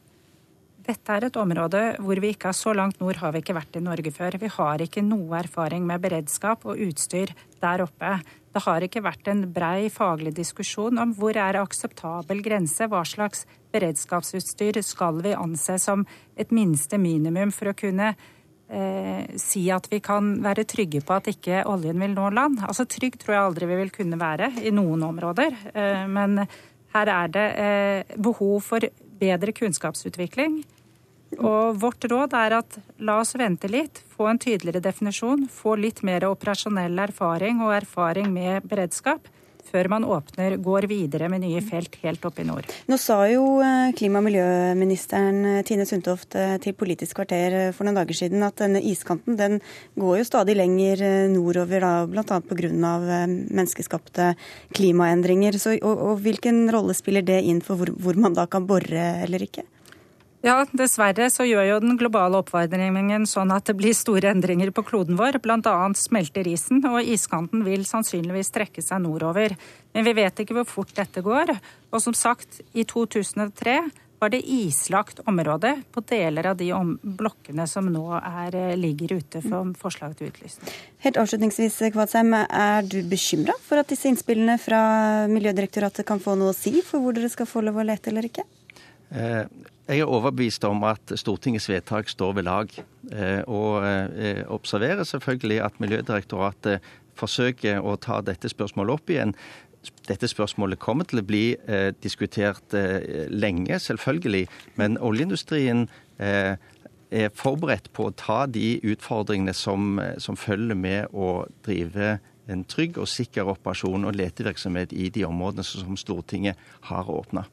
dette 0.84 1.16
er 1.16 1.30
et 1.30 1.38
område 1.40 1.82
hvor 2.04 2.20
vi 2.20 2.34
ikke 2.34 2.50
har 2.50 2.58
så 2.58 2.74
langt 2.76 3.00
nord 3.00 3.22
har 3.22 3.32
vi 3.32 3.40
ikke 3.40 3.56
vært 3.56 3.78
i 3.80 3.84
Norge 3.84 4.12
før. 4.12 4.36
Vi 4.36 4.52
har 4.52 4.84
ikke 4.84 5.06
noe 5.06 5.40
erfaring 5.40 5.86
med 5.88 6.04
beredskap 6.04 6.66
og 6.68 6.82
utstyr 6.84 7.32
der 7.64 7.86
oppe. 7.86 8.18
Det 8.54 8.62
har 8.68 8.86
ikke 8.86 9.02
vært 9.02 9.30
en 9.32 9.48
brei 9.54 9.88
faglig 9.90 10.36
diskusjon 10.38 11.00
om 11.02 11.14
hvor 11.18 11.38
er 11.42 11.58
akseptabel 11.58 12.44
grense, 12.46 12.86
hva 12.86 13.02
slags 13.08 13.48
beredskapsutstyr 13.74 14.78
skal 14.86 15.24
vi 15.26 15.34
anse 15.34 15.80
som 15.82 16.06
et 16.38 16.54
minste 16.54 17.00
minimum 17.02 17.50
for 17.56 17.72
å 17.72 17.78
kunne 17.78 18.12
eh, 18.14 19.26
si 19.42 19.66
at 19.74 19.90
vi 19.90 20.04
kan 20.06 20.36
være 20.46 20.68
trygge 20.70 21.02
på 21.02 21.18
at 21.18 21.32
ikke 21.34 21.64
oljen 21.70 21.98
vil 22.06 22.14
nå 22.14 22.30
land. 22.36 22.62
Altså 22.68 22.86
Trygg 22.86 23.18
tror 23.22 23.36
jeg 23.36 23.48
aldri 23.48 23.72
vi 23.72 23.80
vil 23.82 23.96
kunne 23.96 24.22
være 24.22 24.52
i 24.62 24.74
noen 24.76 25.02
områder. 25.10 25.58
Eh, 25.74 26.06
men 26.14 26.46
her 26.94 27.14
er 27.18 27.34
det 27.34 27.48
eh, 27.58 28.16
behov 28.22 28.62
for 28.70 28.86
bedre 29.18 29.56
kunnskapsutvikling. 29.58 30.62
Og 31.40 31.78
vårt 31.82 32.06
råd 32.10 32.36
er 32.38 32.58
at 32.60 32.80
la 33.04 33.20
oss 33.22 33.36
vente 33.40 33.70
litt, 33.72 34.04
få 34.14 34.30
en 34.32 34.42
tydeligere 34.42 34.84
definisjon, 34.84 35.48
få 35.52 35.78
litt 35.80 36.04
mer 36.06 36.28
operasjonell 36.30 37.00
erfaring 37.08 37.64
og 37.66 37.76
erfaring 37.78 38.30
med 38.34 38.68
beredskap 38.70 39.32
før 39.74 39.90
man 39.90 40.06
åpner, 40.06 40.58
går 40.62 40.88
videre 40.92 41.30
med 41.32 41.44
nye 41.44 41.62
felt 41.66 41.96
helt 42.04 42.26
opp 42.28 42.40
i 42.42 42.46
nord. 42.46 42.68
Nå 42.90 42.98
sa 43.02 43.24
jo 43.32 43.58
eh, 43.64 43.94
klima- 43.98 44.22
og 44.22 44.28
miljøministeren 44.28 45.40
eh, 45.50 45.62
Tine 45.66 45.88
Sundtoft 45.90 46.38
eh, 46.38 46.56
til 46.64 46.76
Politisk 46.78 47.18
kvarter 47.18 47.74
for 47.74 47.88
noen 47.88 47.98
dager 47.98 48.20
siden 48.20 48.46
at 48.46 48.60
denne 48.62 48.84
iskanten 48.84 49.40
den 49.40 49.60
går 50.00 50.20
jo 50.22 50.28
stadig 50.30 50.58
lenger 50.60 51.02
nordover, 51.34 51.88
da, 51.88 51.94
bl.a. 52.10 52.40
pga. 52.44 52.94
menneskeskapte 53.24 54.34
klimaendringer. 54.78 55.58
Så, 55.58 55.78
og, 55.82 56.06
og 56.12 56.22
hvilken 56.26 56.68
rolle 56.74 56.96
spiller 56.98 57.26
det 57.26 57.42
inn 57.48 57.64
for 57.66 57.80
hvor, 57.80 57.94
hvor 57.98 58.20
man 58.20 58.38
da 58.38 58.46
kan 58.50 58.68
bore 58.70 59.08
eller 59.24 59.48
ikke? 59.48 59.66
Ja, 60.44 60.58
dessverre 60.76 61.30
så 61.32 61.46
gjør 61.48 61.64
jo 61.70 61.76
den 61.80 61.96
globale 61.96 62.42
oppvarmingen 62.42 63.24
sånn 63.32 63.54
at 63.56 63.70
det 63.70 63.78
blir 63.80 63.96
store 63.96 64.34
endringer 64.34 64.74
på 64.76 64.84
kloden 64.84 65.16
vår. 65.16 65.38
Bl.a. 65.40 65.76
smelter 65.96 66.50
isen, 66.52 66.82
og 66.90 67.00
iskanten 67.00 67.64
vil 67.64 67.86
sannsynligvis 67.88 68.52
trekke 68.52 68.84
seg 68.84 69.06
nordover. 69.06 69.56
Men 69.96 70.04
vi 70.04 70.16
vet 70.20 70.44
ikke 70.44 70.58
hvor 70.58 70.68
fort 70.68 70.92
dette 71.00 71.24
går. 71.24 71.56
Og 71.96 72.04
som 72.04 72.18
sagt, 72.18 72.60
i 72.76 72.84
2003 72.84 73.78
var 74.20 74.36
det 74.36 74.44
islagt 74.44 75.24
område 75.32 75.78
på 75.96 76.04
deler 76.12 76.52
av 76.52 76.60
de 76.60 76.70
blokkene 77.02 77.64
som 77.68 77.88
nå 77.92 78.04
er, 78.20 78.56
eh, 78.56 78.76
ligger 78.76 79.18
ute 79.20 79.40
for 79.48 79.72
forslag 79.80 80.18
til 80.20 80.28
utlysning. 80.28 80.76
Helt 81.08 81.24
avslutningsvis, 81.24 81.80
Kvadsheim, 81.96 82.36
er 82.36 82.84
du 82.84 83.00
bekymra 83.04 83.56
for 83.64 83.80
at 83.80 83.88
disse 83.88 84.12
innspillene 84.12 84.60
fra 84.60 85.28
Miljødirektoratet 85.32 86.06
kan 86.06 86.20
få 86.20 86.36
noe 86.36 86.52
å 86.52 86.56
si 86.56 86.82
for 86.82 87.00
hvor 87.00 87.16
dere 87.16 87.32
skal 87.32 87.48
få 87.48 87.64
lov 87.64 87.80
å 87.80 87.88
lete 87.88 88.12
eller 88.12 88.28
ikke? 88.28 88.44
Eh, 89.12 89.46
jeg 89.88 90.00
er 90.00 90.08
overbevist 90.08 90.64
om 90.64 90.84
at 90.88 91.12
Stortingets 91.20 91.68
vedtak 91.68 92.10
står 92.12 92.38
ved 92.38 92.48
lag. 92.48 92.72
Eh, 93.12 93.42
og 93.52 93.84
eh, 93.84 94.44
observerer 94.48 95.04
selvfølgelig 95.04 95.60
at 95.66 95.80
Miljødirektoratet 95.84 96.86
forsøker 97.20 97.84
å 97.84 97.98
ta 98.02 98.22
dette 98.24 98.50
spørsmålet 98.52 98.96
opp 98.96 99.12
igjen. 99.12 99.36
Dette 100.08 100.30
spørsmålet 100.32 100.80
kommer 100.80 101.08
til 101.08 101.20
å 101.20 101.26
bli 101.28 101.44
eh, 101.68 101.92
diskutert 102.04 102.76
lenge, 103.30 103.80
selvfølgelig. 103.84 104.48
Men 104.80 104.96
oljeindustrien 105.04 105.90
er 106.24 107.30
forberedt 107.36 107.92
på 107.94 108.08
å 108.08 108.16
ta 108.16 108.44
de 108.48 108.78
utfordringene 108.88 109.54
som, 109.54 110.00
som 110.18 110.40
følger 110.40 110.78
med 110.80 111.12
å 111.12 111.44
drive 111.66 112.16
en 112.52 112.64
trygg 112.68 113.00
og 113.02 113.08
sikker 113.10 113.48
operasjon 113.54 114.08
og 114.08 114.18
letevirksomhet 114.18 114.94
i 114.96 115.10
de 115.14 115.26
områdene 115.28 115.66
som 115.68 115.98
Stortinget 116.00 116.60
har 116.90 117.10
åpna. 117.10 117.46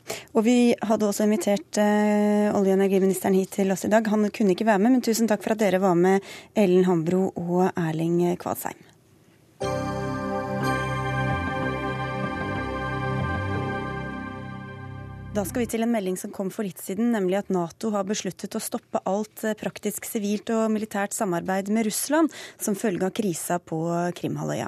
Vi 0.42 0.74
hadde 0.82 1.08
også 1.08 1.26
invitert 1.28 1.78
uh, 1.78 2.50
olje- 2.58 2.74
og 2.74 2.78
energiministeren 2.78 3.38
hit 3.38 3.54
til 3.60 3.70
oss 3.74 3.86
i 3.86 3.92
dag. 3.92 4.06
Han 4.10 4.28
kunne 4.34 4.56
ikke 4.56 4.68
være 4.68 4.82
med, 4.82 4.96
men 4.96 5.06
tusen 5.06 5.30
takk 5.30 5.44
for 5.46 5.54
at 5.54 5.62
dere 5.62 5.82
var 5.82 5.98
med, 5.98 6.24
Ellen 6.58 6.86
Hambro 6.88 7.28
og 7.36 7.70
Erling 7.76 8.22
Kvadsheim. 8.40 8.89
Da 15.30 15.44
skal 15.46 15.62
vi 15.62 15.68
til 15.70 15.84
en 15.84 15.92
melding 15.94 16.16
som 16.18 16.32
kom 16.34 16.48
for 16.50 16.66
litt 16.66 16.80
siden, 16.82 17.12
nemlig 17.14 17.36
at 17.38 17.52
Nato 17.54 17.92
har 17.94 18.02
besluttet 18.08 18.56
å 18.58 18.62
stoppe 18.62 18.98
alt 19.06 19.44
eh, 19.46 19.54
praktisk 19.54 20.08
sivilt 20.08 20.50
og 20.50 20.64
militært 20.74 21.14
samarbeid 21.14 21.70
med 21.70 21.86
Russland 21.86 22.34
som 22.58 22.74
følge 22.74 23.06
av 23.06 23.14
krisa 23.14 23.60
på 23.62 23.78
Krimhalvøya. 24.18 24.66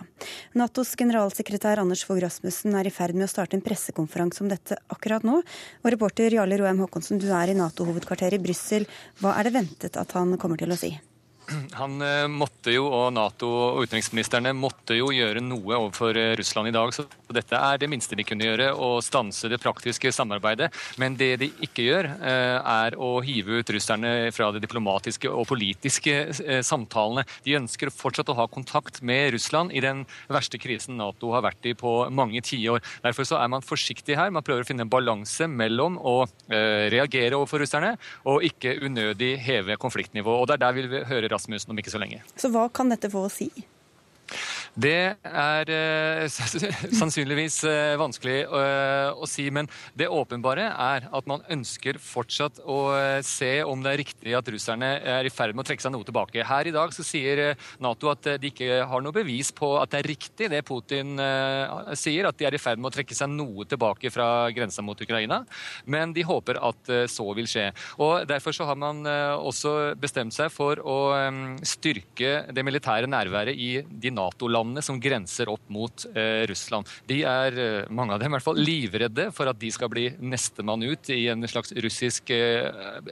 Natos 0.54 0.94
generalsekretær 0.94 1.82
Anders 1.82 2.06
Fogh 2.06 2.22
Rasmussen 2.22 2.78
er 2.78 2.86
i 2.86 2.94
ferd 2.94 3.18
med 3.18 3.26
å 3.26 3.32
starte 3.34 3.58
en 3.58 3.66
pressekonferanse 3.66 4.46
om 4.46 4.54
dette 4.54 4.78
akkurat 4.94 5.26
nå. 5.26 5.40
Og 5.82 5.94
reporter 5.96 6.38
Jarle 6.38 6.62
Roem 6.62 6.86
Haakonsen, 6.86 7.18
du 7.18 7.32
er 7.34 7.50
i 7.50 7.58
Nato-hovedkvarteret 7.58 8.38
i 8.38 8.46
Brussel. 8.46 8.86
Hva 9.18 9.34
er 9.40 9.50
det 9.50 9.58
ventet 9.58 9.98
at 9.98 10.14
han 10.14 10.38
kommer 10.38 10.62
til 10.62 10.70
å 10.70 10.78
si? 10.78 10.94
Han 11.76 11.98
eh, 12.02 12.28
måtte 12.30 12.72
jo, 12.72 12.86
og 12.86 13.10
Nato 13.16 13.48
og 13.50 13.82
utenriksministrene 13.84 14.52
måtte 14.56 14.96
jo 14.96 15.10
gjøre 15.14 15.42
noe 15.44 15.74
overfor 15.78 16.16
eh, 16.18 16.34
Russland 16.38 16.70
i 16.70 16.74
dag. 16.74 16.92
Så 16.94 17.04
dette 17.34 17.58
er 17.58 17.80
det 17.80 17.88
minste 17.90 18.16
de 18.18 18.26
kunne 18.26 18.46
gjøre, 18.46 18.70
å 18.74 19.00
stanse 19.04 19.50
det 19.50 19.60
praktiske 19.62 20.12
samarbeidet. 20.14 20.70
Men 21.00 21.16
det 21.18 21.30
de 21.42 21.50
ikke 21.64 21.86
gjør, 21.86 22.10
eh, 22.20 22.58
er 22.58 22.96
å 22.96 23.22
hive 23.24 23.60
ut 23.60 23.72
russerne 23.74 24.32
fra 24.34 24.50
de 24.52 24.62
diplomatiske 24.62 25.30
og 25.30 25.46
politiske 25.50 26.14
samtalene. 26.62 27.24
De 27.44 27.56
ønsker 27.58 27.92
fortsatt 27.92 28.30
å 28.32 28.36
ha 28.36 28.46
kontakt 28.46 29.02
med 29.02 29.32
Russland 29.34 29.72
i 29.72 29.80
den 29.80 30.04
verste 30.28 30.60
krisen 30.60 30.96
Nato 30.96 31.32
har 31.32 31.42
vært 31.42 31.70
i 31.70 31.74
på 31.74 32.10
mange 32.10 32.42
tiår. 32.44 32.82
Derfor 33.04 33.28
så 33.28 33.40
er 33.42 33.48
man 33.52 33.64
forsiktig 33.64 34.16
her. 34.16 34.30
Man 34.30 34.44
prøver 34.44 34.64
å 34.64 34.68
finne 34.68 34.86
en 34.86 34.92
balanse 34.92 35.48
mellom 35.48 35.98
å 35.98 36.26
reagere 36.48 37.38
overfor 37.38 37.62
russerne 37.62 37.96
og 38.28 38.44
ikke 38.46 38.76
unødig 38.84 39.36
heve 39.42 39.76
konfliktnivået. 39.80 40.40
Og 40.40 40.48
det 40.48 40.58
er 40.58 40.64
der 40.66 40.76
vi 40.76 40.86
vil 40.86 41.06
høre 41.08 41.30
Rasmussen 41.32 41.72
om 41.72 41.78
ikke 41.78 41.92
så 41.94 42.00
lenge. 42.02 42.22
Så 42.36 42.50
hva 42.52 42.68
kan 42.72 42.92
dette 42.92 43.10
få 43.12 43.26
å 43.26 43.32
si? 43.32 43.50
Det 44.72 45.16
er 45.22 45.70
uh, 45.72 46.24
sannsynligvis 47.00 47.58
uh, 47.68 47.98
vanskelig 48.00 48.38
uh, 48.48 49.12
å 49.12 49.28
si, 49.28 49.44
men 49.52 49.68
det 49.98 50.08
åpenbare 50.08 50.70
er 50.70 51.08
at 51.12 51.28
man 51.28 51.44
ønsker 51.52 51.98
fortsatt 52.00 52.62
å 52.64 52.78
se 53.26 53.50
om 53.68 53.82
det 53.84 53.92
er 53.92 54.00
riktig 54.00 54.34
at 54.36 54.48
russerne 54.52 54.88
er 54.98 55.26
i 55.26 55.32
ferd 55.32 55.54
med 55.54 55.64
å 55.64 55.68
trekke 55.68 55.84
seg 55.84 55.92
noe 55.92 56.06
tilbake. 56.06 56.44
Her 56.46 56.68
i 56.68 56.74
dag 56.74 56.92
så 56.94 57.04
sier 57.04 57.52
Nato 57.82 58.08
at 58.10 58.26
de 58.40 58.50
ikke 58.50 58.80
har 58.88 59.04
noe 59.04 59.14
bevis 59.14 59.52
på 59.54 59.74
at 59.80 59.92
det 59.92 60.00
er 60.00 60.10
riktig 60.12 60.48
det 60.52 60.62
Putin 60.66 61.18
sier, 61.98 62.26
at 62.28 62.38
de 62.38 62.46
er 62.48 62.56
i 62.56 62.60
ferd 62.60 62.80
med 62.80 62.90
å 62.90 62.94
trekke 62.94 63.16
seg 63.16 63.30
noe 63.32 63.66
tilbake 63.68 64.10
fra 64.12 64.26
grensa 64.54 64.84
mot 64.84 64.98
Ukraina, 65.02 65.42
men 65.84 66.14
de 66.16 66.24
håper 66.26 66.60
at 66.62 66.92
så 67.12 67.26
vil 67.36 67.48
skje. 67.50 67.68
Og 68.02 68.26
Derfor 68.30 68.56
så 68.56 68.66
har 68.68 68.78
man 68.80 69.04
også 69.04 69.94
bestemt 70.00 70.34
seg 70.36 70.52
for 70.54 70.80
å 70.80 70.98
styrke 71.66 72.34
det 72.52 72.66
militære 72.66 73.10
nærværet 73.10 73.58
i 73.58 73.72
de 73.82 74.14
Nato-landene 74.22 74.82
som 74.84 75.00
grenser 75.02 75.50
opp 75.52 75.64
mot 75.72 76.06
eh, 76.14 76.44
Russland. 76.50 76.88
De 77.08 77.22
er, 77.26 77.58
eh, 77.58 77.90
mange 77.92 78.14
av 78.14 78.22
dem 78.22 78.32
i 78.32 78.36
hvert 78.36 78.46
fall, 78.46 78.60
livredde 78.60 79.28
for 79.34 79.50
at 79.50 79.58
de 79.60 79.70
skal 79.74 79.90
bli 79.92 80.08
nestemann 80.20 80.84
ut 80.84 81.10
i 81.12 81.26
en 81.32 81.46
slags 81.50 81.74
russisk 81.82 82.32
eh, 82.34 82.68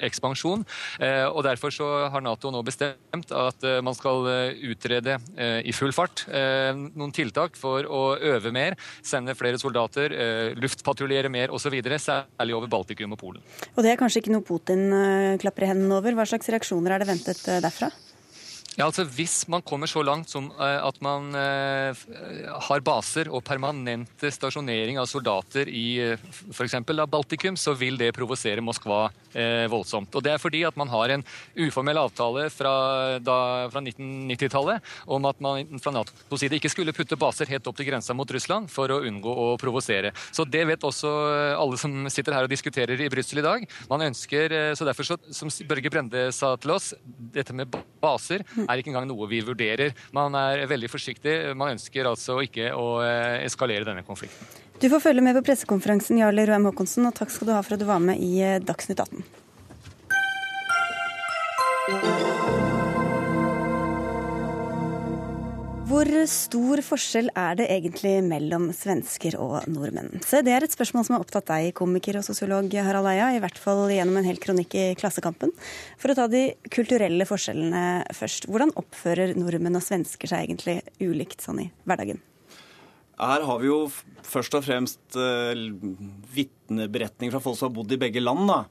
ekspansjon. 0.07 0.65
Eh, 1.01 1.27
og 1.29 1.43
Derfor 1.51 1.75
så 1.75 1.89
har 2.13 2.23
Nato 2.25 2.53
nå 2.53 2.63
bestemt 2.67 3.35
at 3.35 3.67
eh, 3.67 3.81
man 3.85 3.97
skal 3.97 4.29
eh, 4.31 4.67
utrede 4.71 5.17
i 5.41 5.73
full 5.75 5.93
fart 5.95 6.23
noen 6.31 7.13
tiltak 7.15 7.57
for 7.59 7.87
å 7.87 8.01
øve 8.17 8.53
mer, 8.55 8.77
sende 9.07 9.35
flere 9.39 9.59
soldater, 9.61 10.13
luftpatruljere 10.59 11.31
mer 11.33 11.55
osv., 11.55 11.75
særlig 12.01 12.57
over 12.57 12.71
Baltikum 12.71 13.17
og 13.17 13.21
Polen. 13.21 13.47
Og 13.75 13.83
Det 13.85 13.93
er 13.93 14.01
kanskje 14.01 14.23
ikke 14.23 14.35
noe 14.35 14.47
Putin 14.47 14.87
klapper 15.43 15.67
i 15.67 15.71
hendene 15.73 15.99
over. 15.99 16.17
Hva 16.19 16.29
slags 16.29 16.51
reaksjoner 16.53 16.97
er 16.97 17.03
det 17.03 17.11
ventet 17.11 17.43
derfra? 17.65 17.91
Ja, 18.81 18.87
altså 18.89 19.05
Hvis 19.05 19.43
man 19.53 19.61
kommer 19.61 19.91
så 19.91 20.01
langt 20.01 20.31
som 20.33 20.47
uh, 20.57 20.81
at 20.81 20.97
man 21.05 21.35
uh, 21.37 21.93
har 22.65 22.81
baser 22.81 23.29
og 23.29 23.43
permanente 23.45 24.31
stasjonering 24.33 24.97
av 24.97 25.09
soldater 25.11 25.69
i 25.69 26.01
eh, 26.01 26.23
f.eks. 26.49 26.79
Baltikum, 27.11 27.59
så 27.61 27.75
vil 27.77 27.99
det 28.01 28.15
provosere 28.17 28.65
Moskva 28.65 29.09
voldsomt. 29.71 30.17
Og 30.19 30.25
Det 30.25 30.33
er 30.33 30.41
fordi 30.43 30.65
at 30.67 30.75
man 30.81 30.89
har 30.91 31.13
en 31.15 31.23
uformell 31.55 32.01
avtale 32.01 32.49
fra, 32.51 32.73
fra 33.23 33.79
1990-tallet 33.79 34.89
om 35.15 35.29
at 35.29 35.39
man 35.45 35.79
fra 35.79 35.93
Natos 35.95 36.43
side 36.43 36.59
ikke 36.59 36.73
skulle 36.73 36.95
putte 36.97 37.19
baser 37.21 37.47
helt 37.53 37.69
opp 37.71 37.79
til 37.79 37.87
grensa 37.87 38.17
mot 38.17 38.33
Russland 38.35 38.67
for 38.73 38.91
å 38.91 38.99
unngå 39.07 39.31
å 39.31 39.47
provosere. 39.61 40.11
Så 40.35 40.43
Det 40.51 40.65
vet 40.67 40.87
også 40.87 41.13
alle 41.55 41.79
som 41.79 42.11
sitter 42.11 42.35
her 42.35 42.49
og 42.49 42.51
diskuterer 42.51 42.99
i 42.99 43.11
Brussel 43.13 43.39
i 43.39 43.47
dag. 43.47 43.69
Man 43.93 44.03
ønsker, 44.09 44.57
så 44.75 44.89
derfor, 44.89 45.07
så, 45.07 45.21
som 45.31 45.53
Børge 45.71 45.95
Brende 45.95 46.27
sa 46.35 46.57
til 46.59 46.75
oss, 46.75 46.91
dette 47.07 47.55
med 47.55 47.71
baser 48.03 48.43
er 48.71 48.81
ikke 48.81 48.93
engang 48.95 49.09
noe 49.11 49.29
vi 49.31 49.43
vurderer. 49.45 49.95
Man 50.17 50.37
er 50.39 50.65
veldig 50.71 50.91
forsiktig. 50.93 51.35
Man 51.59 51.75
ønsker 51.77 52.09
altså 52.11 52.41
ikke 52.47 52.67
å 52.77 52.87
eh, 53.05 53.45
eskalere 53.47 53.87
denne 53.89 54.07
konflikten. 54.07 54.47
Du 54.81 54.89
får 54.89 55.01
følge 55.05 55.25
med 55.25 55.37
på 55.37 55.45
pressekonferansen, 55.51 56.21
Jarle 56.23 56.47
Roem 56.49 56.71
Haakonsen, 56.71 57.05
og 57.11 57.15
takk 57.19 57.31
skal 57.35 57.51
du 57.51 57.53
ha 57.53 57.61
for 57.67 57.77
at 57.77 57.83
du 57.83 57.87
var 57.91 58.01
med 58.01 58.17
i 58.25 58.33
eh, 58.41 58.63
Dagsnytt 58.65 59.05
18. 59.05 59.21
Hvor 65.91 66.07
stor 66.31 66.79
forskjell 66.87 67.33
er 67.35 67.57
det 67.59 67.65
egentlig 67.75 68.13
mellom 68.23 68.69
svensker 68.77 69.35
og 69.43 69.65
nordmenn? 69.67 70.21
Se, 70.23 70.39
det 70.47 70.53
er 70.55 70.63
et 70.63 70.71
spørsmål 70.71 71.03
som 71.09 71.17
har 71.17 71.25
opptatt 71.25 71.49
deg, 71.49 71.73
komiker 71.75 72.21
og 72.21 72.23
sosiolog 72.29 72.71
Harald 72.79 73.09
Eia, 73.11 73.33
i 73.35 73.41
hvert 73.43 73.59
fall 73.59 73.91
gjennom 73.91 74.21
en 74.21 74.29
hel 74.29 74.39
kronikk 74.39 74.77
i 74.79 74.85
Klassekampen. 75.01 75.51
For 75.99 76.13
å 76.13 76.17
ta 76.21 76.29
de 76.31 76.45
kulturelle 76.71 77.27
forskjellene 77.27 77.83
først. 78.15 78.47
Hvordan 78.47 78.71
oppfører 78.79 79.35
nordmenn 79.35 79.81
og 79.81 79.83
svensker 79.83 80.31
seg 80.31 80.47
egentlig 80.47 80.79
ulikt 81.03 81.43
sånn 81.43 81.65
i 81.65 81.69
hverdagen? 81.83 82.23
Her 83.19 83.51
har 83.51 83.59
vi 83.59 83.73
jo 83.73 83.83
først 84.23 84.55
og 84.61 84.69
fremst 84.69 85.19
uh, 85.19 85.59
vitneberetninger 86.39 87.35
fra 87.35 87.43
folk 87.43 87.59
som 87.59 87.73
har 87.73 87.79
bodd 87.81 87.99
i 87.99 88.03
begge 88.07 88.23
land. 88.23 88.47
da. 88.47 88.63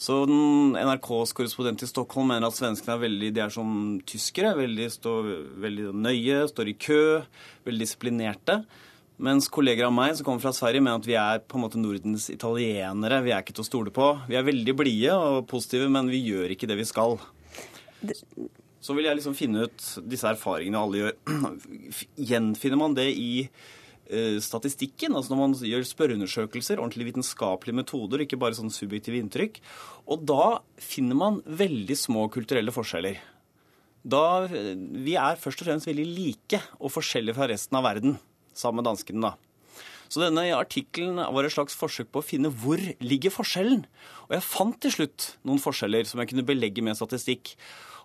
Så 0.00 0.22
NRKs 0.24 1.34
korrespondent 1.36 1.82
i 1.84 1.88
Stockholm 1.88 2.30
mener 2.32 2.48
at 2.48 2.56
svenskene 2.56 2.94
er 2.94 3.02
veldig, 3.02 3.32
de 3.36 3.42
er 3.44 3.50
som 3.52 3.72
tyskere. 4.08 4.54
Veldig, 4.56 4.86
stå, 4.94 5.16
veldig 5.60 5.90
nøye, 5.92 6.38
står 6.48 6.70
i 6.72 6.76
kø, 6.80 7.02
veldig 7.68 7.84
disiplinerte. 7.84 8.62
Mens 9.20 9.50
kolleger 9.52 9.84
av 9.84 9.92
meg 9.92 10.14
som 10.16 10.24
kommer 10.24 10.40
fra 10.40 10.54
Sverige, 10.56 10.80
mener 10.80 11.02
at 11.02 11.08
vi 11.08 11.18
er 11.20 11.42
på 11.44 11.58
en 11.58 11.64
måte 11.66 11.80
Nordens 11.82 12.30
italienere. 12.32 13.18
Vi 13.26 13.34
er 13.36 13.44
ikke 13.44 13.58
til 13.58 13.66
å 13.66 13.68
stole 13.68 13.92
på. 13.92 14.06
Vi 14.30 14.38
er 14.40 14.46
veldig 14.46 14.74
blide 14.78 15.18
og 15.20 15.44
positive, 15.50 15.90
men 15.92 16.08
vi 16.08 16.22
gjør 16.30 16.54
ikke 16.54 16.70
det 16.70 16.78
vi 16.80 16.88
skal. 16.88 17.18
Så 18.80 18.96
vil 18.96 19.04
jeg 19.04 19.20
liksom 19.20 19.36
finne 19.36 19.66
ut 19.68 19.90
disse 20.08 20.32
erfaringene 20.32 20.80
alle 20.80 21.02
gjør. 21.02 21.20
Gjenfinner 22.30 22.80
man 22.80 22.96
det 22.96 23.10
i 23.12 23.44
statistikken, 24.42 25.14
altså 25.14 25.34
når 25.34 25.40
man 25.40 25.56
gjør 25.70 25.84
spørreundersøkelser, 25.86 26.80
ordentlige 26.80 27.12
vitenskapelige 27.12 27.78
metoder, 27.78 28.24
ikke 28.24 28.38
bare 28.40 28.56
sånn 28.58 28.72
subjektive 28.74 29.20
inntrykk. 29.20 29.60
Og 30.10 30.24
da 30.26 30.60
finner 30.82 31.18
man 31.18 31.38
veldig 31.46 31.96
små 31.98 32.26
kulturelle 32.32 32.74
forskjeller. 32.74 33.20
Da, 34.02 34.48
eh, 34.48 34.74
vi 34.74 35.14
er 35.14 35.36
først 35.36 35.62
og 35.62 35.68
fremst 35.68 35.86
veldig 35.86 36.08
like 36.08 36.62
og 36.80 36.90
forskjellige 36.90 37.36
fra 37.36 37.48
resten 37.52 37.76
av 37.76 37.84
verden, 37.84 38.18
sammen 38.54 38.82
med 38.82 38.90
danskene. 38.90 39.20
da. 39.20 39.34
Så 40.08 40.18
denne 40.24 40.42
artikkelen 40.56 41.16
var 41.16 41.44
et 41.44 41.52
slags 41.52 41.76
forsøk 41.76 42.10
på 42.10 42.18
å 42.18 42.26
finne 42.26 42.50
hvor 42.50 42.78
ligger 42.98 43.30
forskjellen. 43.30 43.84
Og 44.26 44.30
jeg 44.34 44.42
fant 44.42 44.80
til 44.80 44.90
slutt 44.90 45.36
noen 45.44 45.62
forskjeller 45.62 46.04
som 46.04 46.18
jeg 46.18 46.30
kunne 46.30 46.46
belegge 46.46 46.82
med 46.82 46.96
statistikk. 46.96 47.54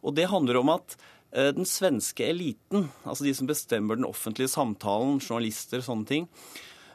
Og 0.03 0.13
det 0.13 0.29
handler 0.29 0.57
om 0.57 0.69
at 0.69 0.95
Eh, 1.24 1.24
den 1.35 1.67
svenske 1.67 2.29
eliten, 2.29 2.89
altså 3.03 3.25
de 3.27 3.33
som 3.35 3.49
bestemmer 3.49 3.99
den 3.99 4.07
offentlige 4.07 4.51
samtalen, 4.51 5.19
journalister 5.19 5.81
og 5.81 5.87
sånne 5.89 6.07
ting, 6.07 6.27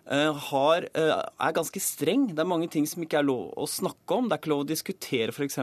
eh, 0.06 0.32
har, 0.32 0.86
eh, 0.94 1.22
er 1.40 1.52
ganske 1.52 1.80
streng. 1.80 2.28
Det 2.34 2.38
er 2.38 2.48
mange 2.48 2.70
ting 2.70 2.86
som 2.86 3.02
ikke 3.02 3.18
er 3.20 3.28
lov 3.28 3.54
å 3.56 3.68
snakke 3.68 4.16
om. 4.16 4.28
Det 4.28 4.32
er 4.32 4.42
ikke 4.42 4.54
lov 4.54 4.64
å 4.64 4.70
diskutere 4.70 5.28
f.eks. 5.28 5.58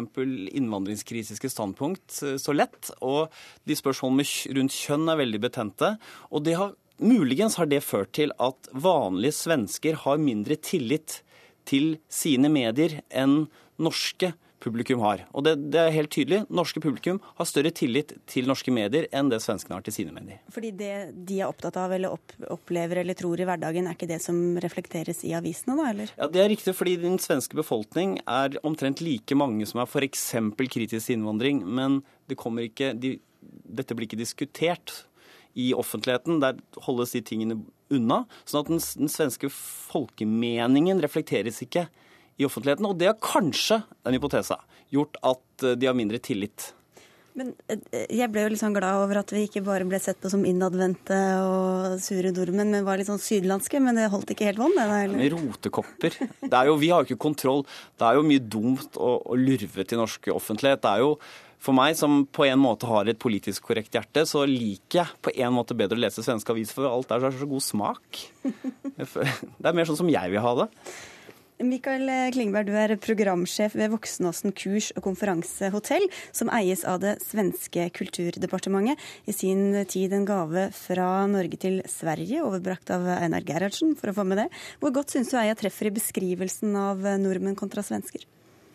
innvandringskritiske 0.54 1.50
standpunkt 1.50 2.40
så 2.40 2.56
lett. 2.56 2.92
Og 3.02 3.30
de 3.66 3.74
spørsmålene 3.74 4.56
rundt 4.56 4.72
kjønn 4.72 5.10
er 5.10 5.22
veldig 5.26 5.42
betente. 5.42 5.98
Og 6.32 6.44
det 6.44 6.56
har, 6.56 6.74
muligens 7.00 7.56
har 7.56 7.66
det 7.66 7.84
ført 7.84 8.14
til 8.14 8.32
at 8.40 8.70
vanlige 8.74 9.34
svensker 9.34 10.04
har 10.06 10.18
mindre 10.18 10.56
tillit 10.56 11.22
til 11.66 11.98
sine 12.10 12.50
medier 12.50 13.02
enn 13.12 13.48
norske 13.78 14.34
publikum 14.64 15.02
har. 15.04 15.24
Og 15.38 15.46
det, 15.46 15.54
det, 15.74 15.80
er 15.82 15.94
helt 15.94 16.12
tydelig. 16.14 16.42
Norske 16.54 16.82
publikum 16.84 17.20
har 17.38 17.48
større 17.50 17.72
tillit 17.76 18.14
til 18.30 18.50
norske 18.50 18.74
medier 18.74 19.08
enn 19.16 19.30
det 19.32 19.40
svenskene 19.44 19.78
har 19.78 19.86
til 19.86 19.96
sine 19.96 20.16
medier. 20.16 20.40
Fordi 20.54 20.72
det 20.80 20.94
de 21.28 21.40
er 21.42 21.50
opptatt 21.50 21.78
av 21.80 21.94
eller 21.94 22.16
opp, 22.16 22.34
opplever 22.54 23.04
eller 23.04 23.18
tror 23.18 23.40
i 23.42 23.48
hverdagen, 23.48 23.88
er 23.88 23.98
ikke 23.98 24.10
det 24.10 24.20
som 24.24 24.40
reflekteres 24.64 25.24
i 25.28 25.36
avisene, 25.38 25.78
da, 25.80 25.90
eller? 25.94 26.14
Ja, 26.18 26.30
det 26.34 26.44
er 26.44 26.52
riktig, 26.54 26.76
fordi 26.78 26.98
den 27.02 27.20
svenske 27.22 27.58
befolkning 27.60 28.18
er 28.26 28.58
omtrent 28.68 29.04
like 29.06 29.38
mange 29.38 29.68
som 29.70 29.84
er 29.84 29.90
f.eks. 29.90 30.30
kritisk 30.58 31.06
til 31.06 31.20
innvandring, 31.20 31.62
men 31.66 32.02
det 32.30 32.40
kommer 32.40 32.68
ikke, 32.68 32.94
de, 32.98 33.18
dette 33.42 33.96
blir 33.96 34.10
ikke 34.10 34.20
diskutert 34.20 35.04
i 35.58 35.72
offentligheten. 35.74 36.42
Der 36.44 36.60
holdes 36.86 37.16
de 37.16 37.24
tingene 37.26 37.62
unna. 37.94 38.24
Sånn 38.46 38.66
at 38.66 38.72
den, 38.72 38.82
den 39.04 39.12
svenske 39.12 39.50
folkemeningen 39.54 41.02
reflekteres 41.04 41.64
ikke 41.66 41.88
i 42.38 42.48
offentligheten. 42.48 42.88
Og 42.90 42.98
det 43.00 43.12
har 43.12 43.22
kanskje, 43.22 43.82
en 44.06 44.18
hypotese, 44.18 44.58
gjort 44.94 45.20
at 45.26 45.68
eh, 45.68 45.78
de 45.80 45.90
har 45.90 45.98
mindre 45.98 46.20
tillit. 46.24 46.72
Men 47.38 47.52
eh, 47.70 48.06
jeg 48.18 48.32
ble 48.34 48.46
jo 48.46 48.52
litt 48.54 48.62
sånn 48.62 48.76
glad 48.76 49.02
over 49.04 49.20
at 49.22 49.34
vi 49.34 49.44
ikke 49.46 49.62
bare 49.66 49.86
ble 49.90 50.00
sett 50.02 50.20
på 50.22 50.32
som 50.34 50.46
innadvendte 50.48 51.18
og 51.46 51.98
sure 52.02 52.32
nordmenn, 52.34 52.74
men 52.74 52.86
var 52.88 53.02
litt 53.02 53.10
sånn 53.10 53.22
sydlandske. 53.22 53.82
Men 53.84 54.00
det 54.00 54.10
holdt 54.14 54.34
ikke 54.34 54.50
helt 54.50 54.62
vann, 54.62 54.78
det 54.78 54.86
da? 54.90 55.02
eller? 55.06 55.36
Rotekopper. 55.36 56.22
Det 56.42 56.54
er 56.54 56.72
jo, 56.72 56.78
vi 56.82 56.94
har 56.94 57.04
jo 57.04 57.12
ikke 57.12 57.26
kontroll. 57.28 57.66
Det 57.98 58.08
er 58.08 58.18
jo 58.18 58.30
mye 58.30 58.48
dumt 58.58 58.98
å, 58.98 59.18
å 59.22 59.38
lurve 59.38 59.86
til 59.86 60.02
norsk 60.02 60.32
offentlighet. 60.34 60.82
Det 60.86 60.96
er 60.96 61.06
jo 61.06 61.18
for 61.68 61.74
meg 61.74 61.98
som 61.98 62.22
på 62.30 62.46
en 62.46 62.60
måte 62.62 62.88
har 62.90 63.10
et 63.10 63.18
politisk 63.20 63.66
korrekt 63.70 63.96
hjerte, 63.98 64.24
så 64.30 64.44
liker 64.46 65.00
jeg 65.02 65.22
på 65.26 65.34
en 65.42 65.56
måte 65.56 65.76
bedre 65.78 65.98
å 65.98 66.04
lese 66.04 66.22
svenske 66.24 66.54
aviser, 66.54 66.78
for 66.78 66.90
alt 66.90 67.12
er 67.12 67.26
så 67.34 67.50
god 67.50 67.66
smak. 67.66 68.20
Det 68.98 69.66
er 69.66 69.76
mer 69.76 69.90
sånn 69.90 70.00
som 70.00 70.10
jeg 70.10 70.32
vil 70.32 70.44
ha 70.44 70.54
det. 70.62 70.68
Mikael 71.58 72.06
Klingberg, 72.36 72.68
du 72.70 72.76
er 72.78 72.92
programsjef 73.02 73.74
ved 73.80 73.90
Voksenåsen 73.90 74.54
kurs- 74.54 74.92
og 74.94 75.02
konferansehotell, 75.08 76.06
som 76.30 76.52
eies 76.54 76.84
av 76.86 77.00
det 77.02 77.16
svenske 77.26 77.88
kulturdepartementet. 77.98 79.02
I 79.26 79.34
sin 79.34 79.74
tid 79.90 80.14
en 80.14 80.28
gave 80.30 80.68
fra 80.78 81.26
Norge 81.26 81.58
til 81.58 81.80
Sverige, 81.90 82.44
overbrakt 82.46 82.92
av 82.94 83.10
Einar 83.16 83.42
Gerhardsen, 83.48 83.96
for 83.98 84.12
å 84.12 84.18
få 84.20 84.28
med 84.30 84.44
det. 84.44 84.48
Hvor 84.84 84.94
godt 84.94 85.16
syns 85.16 85.34
du 85.34 85.40
Eia 85.42 85.58
treffer 85.58 85.90
i 85.90 85.96
beskrivelsen 85.98 86.78
av 86.78 87.02
nordmenn 87.24 87.58
kontra 87.58 87.82
svensker? 87.82 88.28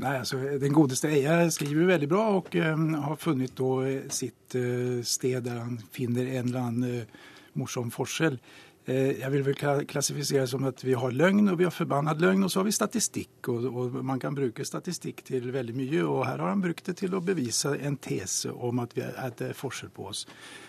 Nei, 0.02 0.16
altså, 0.18 0.40
Den 0.58 0.74
godeste 0.74 1.12
Eia 1.12 1.44
skriver 1.54 1.92
veldig 1.94 2.10
bra 2.10 2.24
og 2.34 2.50
um, 2.58 2.88
har 3.04 3.20
funnet 3.22 3.54
da, 3.58 3.70
sitt 4.10 4.56
uh, 4.58 4.98
sted 5.06 5.44
der 5.46 5.62
han 5.62 5.78
finner 5.94 6.26
en 6.26 6.50
eller 6.50 6.62
annen 6.66 7.04
uh, 7.06 7.22
morsom 7.60 7.92
forskjell. 7.94 8.40
Uh, 8.88 9.12
jeg 9.20 9.30
vil 9.30 9.44
vel 9.46 9.84
klassifisere 9.86 10.46
som 10.50 10.64
at 10.66 10.82
vi 10.82 10.96
har 10.98 11.14
løgn, 11.14 11.52
og 11.52 11.58
vi 11.60 11.66
har 11.68 11.74
forbannet 11.74 12.22
løgn, 12.22 12.42
og 12.46 12.50
så 12.50 12.60
har 12.60 12.68
vi 12.68 12.74
statistikk. 12.74 13.36
Og, 13.52 13.66
og, 13.70 13.98
Man 14.04 14.20
kan 14.22 14.34
bruke 14.34 14.66
statistikk 14.66 15.24
til 15.28 15.50
veldig 15.54 15.76
mye, 15.78 16.04
og 16.04 16.24
her 16.26 16.42
har 16.42 16.54
han 16.54 16.64
brukt 16.64 16.86
det 16.90 16.96
til 17.02 17.14
å 17.14 17.22
bevise 17.24 17.76
en 17.78 17.98
tese 18.02 18.52
om 18.52 18.82
at, 18.82 18.96
vi, 18.96 19.06
at 19.06 19.38
det 19.38 19.52
er 19.52 19.58
forskjell 19.58 19.92
på 19.94 20.08
oss. 20.10 20.24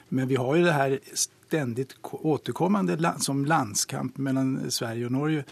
Men 0.10 0.30
vi 0.30 0.38
har 0.38 0.56
jo 0.58 0.68
det 0.68 0.78
her 0.78 0.98
stendig 1.18 1.88
återkommende 2.12 3.16
som 3.22 3.46
landskamp 3.46 4.18
mellom 4.18 4.70
Sverige 4.70 5.10
og 5.10 5.18
Norge. 5.18 5.48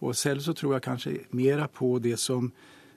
Og 0.00 0.16
selv 0.16 0.44
så 0.44 0.52
tror 0.56 0.76
jeg 0.76 0.84
kanskje 0.84 1.18
mer 1.36 1.66
på 1.72 1.98
det 1.98 2.18
som 2.20 2.52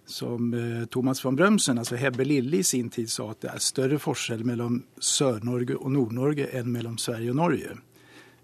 som 0.10 0.54
eh, 0.54 0.86
Thomas 0.86 1.26
von 1.26 1.36
Brømsen, 1.36 1.78
altså 1.78 1.96
Hebbe 1.96 2.24
Lille 2.24 2.58
i 2.58 2.64
sin 2.64 2.90
tid 2.90 3.10
sa 3.10 3.30
at 3.32 3.44
det 3.44 3.52
er 3.54 3.62
større 3.62 4.00
forskjell 4.02 4.42
mellom 4.48 4.82
Sør-Norge 4.98 5.78
og 5.78 5.92
Nord-Norge 5.94 6.50
enn 6.58 6.72
mellom 6.74 6.98
Sverige 6.98 7.34
og 7.34 7.38
Norge. 7.38 7.76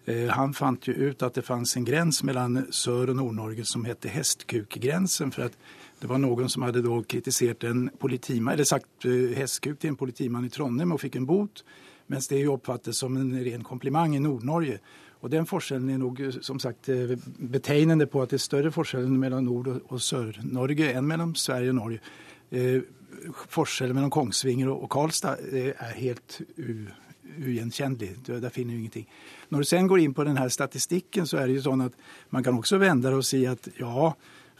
Eh, 0.06 0.30
han 0.30 0.53
fant 0.53 0.86
jo 0.86 0.93
ut 0.93 1.24
at 1.26 1.38
det 1.38 1.45
fantes 1.45 1.74
en 1.80 1.86
grense 1.86 2.26
mellom 2.26 2.68
Sør- 2.70 3.10
og 3.10 3.18
Nord-Norge 3.18 3.66
som 3.66 3.86
het 3.89 4.06
hestkukgrensen. 4.06 5.32
For 5.34 5.47
at 5.47 5.58
det 6.01 6.10
var 6.12 6.22
noen 6.22 6.49
som 6.51 6.66
hadde 6.68 6.84
kritisert 7.10 7.66
en 7.66 7.89
politimann, 7.99 8.53
eller 8.53 8.70
sagt 8.70 9.08
eh, 9.10 9.34
hestkuk 9.38 9.80
til 9.80 9.93
en 9.93 9.97
politimann 9.97 10.45
i 10.45 10.53
Trondheim 10.53 10.93
og 10.93 11.01
fikk 11.01 11.18
en 11.18 11.26
bot, 11.26 11.64
mens 12.08 12.30
det 12.30 12.43
jo 12.43 12.53
oppfattes 12.53 13.01
som 13.01 13.18
en 13.18 13.34
ren 13.34 13.66
kompliment 13.66 14.14
i 14.14 14.22
Nord-Norge. 14.22 14.78
Og 15.26 15.32
Den 15.32 15.47
forskjellen 15.49 15.89
er 15.89 15.97
nok 15.97 16.20
som 16.45 16.60
sagt 16.62 16.86
betegnende 16.86 18.06
på 18.06 18.22
at 18.22 18.30
det 18.30 18.38
er 18.38 18.43
større 18.43 18.72
forskjell 18.72 19.08
mellom 19.10 19.47
Nord- 19.47 19.72
og 19.89 19.97
Sør-Norge 19.97 20.91
enn 20.91 21.08
mellom 21.08 21.34
Sverige 21.34 21.74
og 21.74 21.80
Norge. 21.80 21.99
Eh, 22.51 22.84
forskjellen 23.49 23.97
mellom 23.97 24.14
Kongsvinger 24.14 24.70
og 24.70 24.86
Karlstad 24.93 25.41
er 25.49 25.97
helt 25.97 26.43
ugjenkjennelig. 27.40 28.12
Der 28.28 28.50
finner 28.50 28.74
du 28.74 28.80
ingenting. 28.80 29.08
Når 29.50 29.64
du 29.64 29.70
sen 29.70 29.88
går 29.88 30.04
inn 30.04 30.14
på 30.14 30.26
denne 30.28 30.46
statistikken, 30.50 31.28
så 31.28 31.42
er 31.42 31.50
det 31.50 31.60
jo 31.60 31.66
sånn 31.70 31.86
at 31.88 31.98
man 32.36 32.46
kan 32.46 32.58
også 32.58 32.80
vende 32.82 33.10
det 33.10 33.20
og 33.20 33.28
si 33.28 33.44
at 33.50 33.70
ja, 33.80 34.12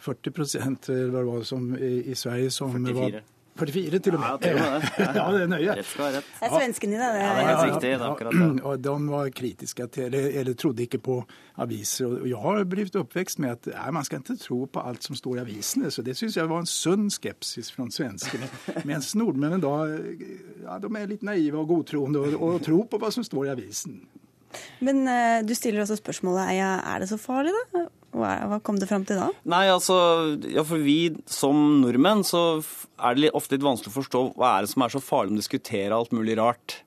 40% 0.04 0.90
eller 0.92 1.10
hva 1.10 1.22
det 1.22 1.30
var 1.30 1.46
som 1.48 1.70
i, 1.76 2.14
Sverige 2.14 2.52
som 2.54 2.74
44. 2.74 2.94
var 2.98 3.18
44 3.58 4.00
til 4.04 4.16
og 4.16 4.22
med. 4.22 4.28
Ja, 4.28 4.36
til 4.42 4.56
og 4.56 4.60
med 4.60 4.84
det. 4.84 4.90
ja, 5.18 5.26
det 5.32 5.42
er 5.42 5.50
nøye. 5.52 5.76
Rett 5.80 5.88
skal 5.90 6.04
være 6.04 6.20
rett. 6.20 6.32
Det 6.36 6.48
er 6.48 6.54
svensken 6.54 6.92
i 6.94 6.98
det. 7.00 7.06
Ja, 7.06 7.12
det 7.16 7.24
er 7.26 7.48
helt 7.50 7.62
riktig. 7.64 7.90
Det 7.90 7.92
er 7.96 8.06
akkurat 8.10 8.38
det. 8.40 8.48
Og 8.70 8.84
de 8.86 8.96
var 9.12 9.30
kritiske 9.40 9.88
til, 9.96 10.08
eller, 10.10 10.28
eller 10.40 10.58
trodde 10.62 10.86
ikke 10.86 11.00
på 11.08 11.16
aviser. 11.64 12.10
Og 12.10 12.28
jeg 12.30 12.42
har 12.42 12.68
blitt 12.76 13.00
oppvekst 13.00 13.42
med 13.44 13.56
at 13.56 13.70
nei, 13.72 13.88
man 13.96 14.06
skal 14.08 14.22
ikke 14.22 14.38
tro 14.42 14.60
på 14.72 14.84
alt 14.92 15.08
som 15.08 15.18
står 15.18 15.40
i 15.40 15.44
avisene. 15.46 15.90
Så 15.94 16.04
det 16.06 16.16
syns 16.18 16.36
jeg 16.38 16.50
var 16.50 16.64
en 16.64 16.70
sunn 16.70 17.08
skepsis 17.12 17.72
fra 17.74 17.88
svenskene. 17.92 18.50
Mens 18.88 19.14
nordmennene 19.18 19.62
da 19.64 19.74
ja, 20.66 20.78
de 20.82 20.92
er 20.92 21.10
litt 21.10 21.26
naive 21.26 21.62
og 21.62 21.72
godtroende 21.72 22.22
og, 22.22 22.38
og 22.42 22.62
tror 22.66 22.86
på 22.90 23.00
hva 23.02 23.12
som 23.14 23.26
står 23.26 23.48
i 23.48 23.54
avisen. 23.56 24.00
Men 24.84 25.04
eh, 25.10 25.42
du 25.46 25.54
stiller 25.56 25.82
også 25.82 25.98
spørsmålet 26.00 26.54
Eia, 26.54 26.72
er 26.94 27.02
det 27.02 27.10
så 27.10 27.18
farlig, 27.20 27.52
da? 27.74 27.86
Hva, 28.16 28.58
kom 28.64 28.78
det 28.80 28.88
fram 28.88 29.04
til 29.08 29.20
da? 29.20 29.28
Nei, 29.48 29.66
altså, 29.68 29.96
ja, 30.48 30.64
for 30.66 30.80
vi 30.82 31.12
som 31.28 31.82
nordmenn 31.82 32.24
så 32.26 32.62
er 32.96 33.18
det 33.18 33.34
ofte 33.36 33.56
litt 33.56 33.66
vanskelig 33.66 33.92
å 33.92 33.98
forstå 33.98 34.24
hva 34.38 34.54
er 34.54 34.64
det 34.64 34.72
som 34.72 34.84
er 34.86 34.94
så 34.94 35.02
farlig 35.04 35.34
med 35.34 35.40
å 35.40 35.44
diskutere 35.44 35.98
alt 35.98 36.14
mulig 36.16 36.38
rart 36.40 36.78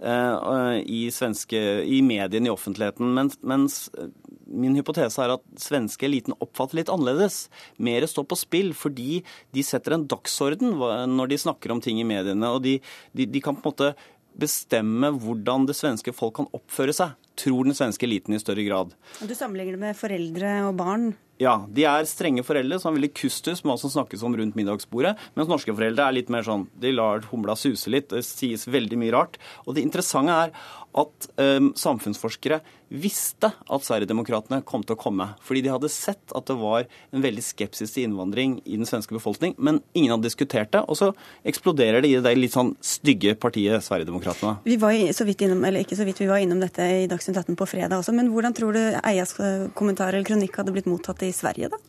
eh, 0.00 0.80
i, 0.80 1.02
svenske, 1.14 1.60
i 1.84 2.00
mediene, 2.06 2.48
i 2.48 2.54
offentligheten. 2.54 3.12
Mens, 3.18 3.36
mens 3.44 3.78
eh, 3.98 4.08
min 4.48 4.76
hypotese 4.78 5.20
er 5.24 5.36
at 5.36 5.44
svenske 5.60 6.08
eliten 6.08 6.36
oppfatter 6.40 6.80
litt 6.80 6.92
annerledes. 6.92 7.46
Mer 7.76 8.08
står 8.08 8.28
på 8.30 8.40
spill 8.40 8.72
fordi 8.76 9.22
de 9.56 9.66
setter 9.66 9.96
en 9.96 10.08
dagsorden 10.08 10.78
når 11.12 11.34
de 11.34 11.42
snakker 11.44 11.74
om 11.74 11.82
ting 11.84 12.00
i 12.00 12.08
mediene. 12.08 12.54
Og 12.54 12.64
de, 12.64 12.78
de, 13.12 13.28
de 13.28 13.44
kan 13.44 13.58
på 13.58 13.68
en 13.68 13.74
måte 13.74 13.92
bestemme 14.38 15.10
hvordan 15.18 15.66
det 15.68 15.76
svenske 15.76 16.14
folk 16.14 16.36
kan 16.38 16.48
oppføre 16.54 16.94
seg, 16.94 17.16
tror 17.38 17.68
den 17.68 17.76
svenske 17.78 18.06
eliten 18.08 18.36
i 18.36 18.42
større 18.42 18.66
grad. 18.66 18.92
Du 19.20 19.34
sammenligner 19.34 19.78
det 19.78 19.84
med 19.86 19.98
foreldre 19.98 20.58
og 20.68 20.76
barn. 20.80 21.10
Ja, 21.38 21.54
de 21.70 21.84
er 21.86 22.06
strenge 22.10 22.42
foreldre 22.42 22.80
som 22.80 22.90
har 22.90 22.96
veldig 22.96 23.12
kustus 23.14 23.62
med 23.62 23.70
hva 23.70 23.76
som 23.78 23.92
snakkes 23.92 24.24
om 24.26 24.34
rundt 24.34 24.56
middagsbordet, 24.58 25.14
mens 25.38 25.50
norske 25.50 25.70
foreldre 25.70 26.08
er 26.08 26.16
litt 26.16 26.32
mer 26.34 26.42
sånn 26.42 26.66
de 26.82 26.90
lar 26.96 27.22
humla 27.30 27.54
suse 27.58 27.92
litt, 27.94 28.10
det 28.10 28.24
sies 28.26 28.66
veldig 28.66 28.98
mye 28.98 29.14
rart. 29.14 29.38
Og 29.62 29.76
det 29.76 29.84
interessante 29.86 30.34
er 30.34 30.54
at 30.98 31.28
um, 31.38 31.70
samfunnsforskere 31.78 32.58
visste 32.88 33.50
at 33.52 33.84
Sverigedemokraterna 33.84 34.62
kom 34.66 34.82
til 34.86 34.96
å 34.96 34.98
komme, 34.98 35.26
fordi 35.44 35.60
de 35.66 35.70
hadde 35.70 35.90
sett 35.92 36.32
at 36.34 36.48
det 36.48 36.56
var 36.58 36.86
en 37.12 37.22
veldig 37.22 37.44
skepsis 37.44 37.92
til 37.92 38.08
innvandring 38.08 38.56
i 38.64 38.78
den 38.80 38.88
svenske 38.88 39.12
befolkning, 39.14 39.52
men 39.60 39.82
ingen 39.92 40.14
hadde 40.14 40.24
diskutert 40.26 40.72
det, 40.72 40.80
og 40.88 40.96
så 40.96 41.10
eksploderer 41.46 42.02
det 42.02 42.10
i 42.14 42.22
det 42.24 42.32
litt 42.38 42.56
sånn 42.56 42.72
stygge 42.80 43.36
partiet 43.38 43.84
Sverigedemokraterna. 43.84 44.56
Vi 44.64 44.78
var 44.80 44.96
så 45.14 45.28
vidt 45.28 45.44
innom, 45.44 45.60
eller 45.68 45.84
ikke 45.84 45.98
så 46.00 46.08
vidt, 46.08 46.24
vi 46.24 46.30
var 46.30 46.40
innom 46.42 46.64
dette 46.64 46.88
i 47.04 47.06
Dagsnytt 47.10 47.27
18 47.36 47.56
på 47.58 47.66
fredag 47.68 47.98
også, 47.98 48.14
men 48.16 48.30
hvordan 48.32 48.54
tror 48.56 48.76
du 48.76 48.80
Eias 49.02 49.34
eh, 49.40 49.68
kommentar 49.76 50.14
eller 50.14 50.26
kronikk 50.26 50.60
hadde 50.60 50.74
blitt 50.74 50.88
mottatt 50.88 51.22
i 51.26 51.32
Sverige, 51.34 51.70
da? 51.74 51.80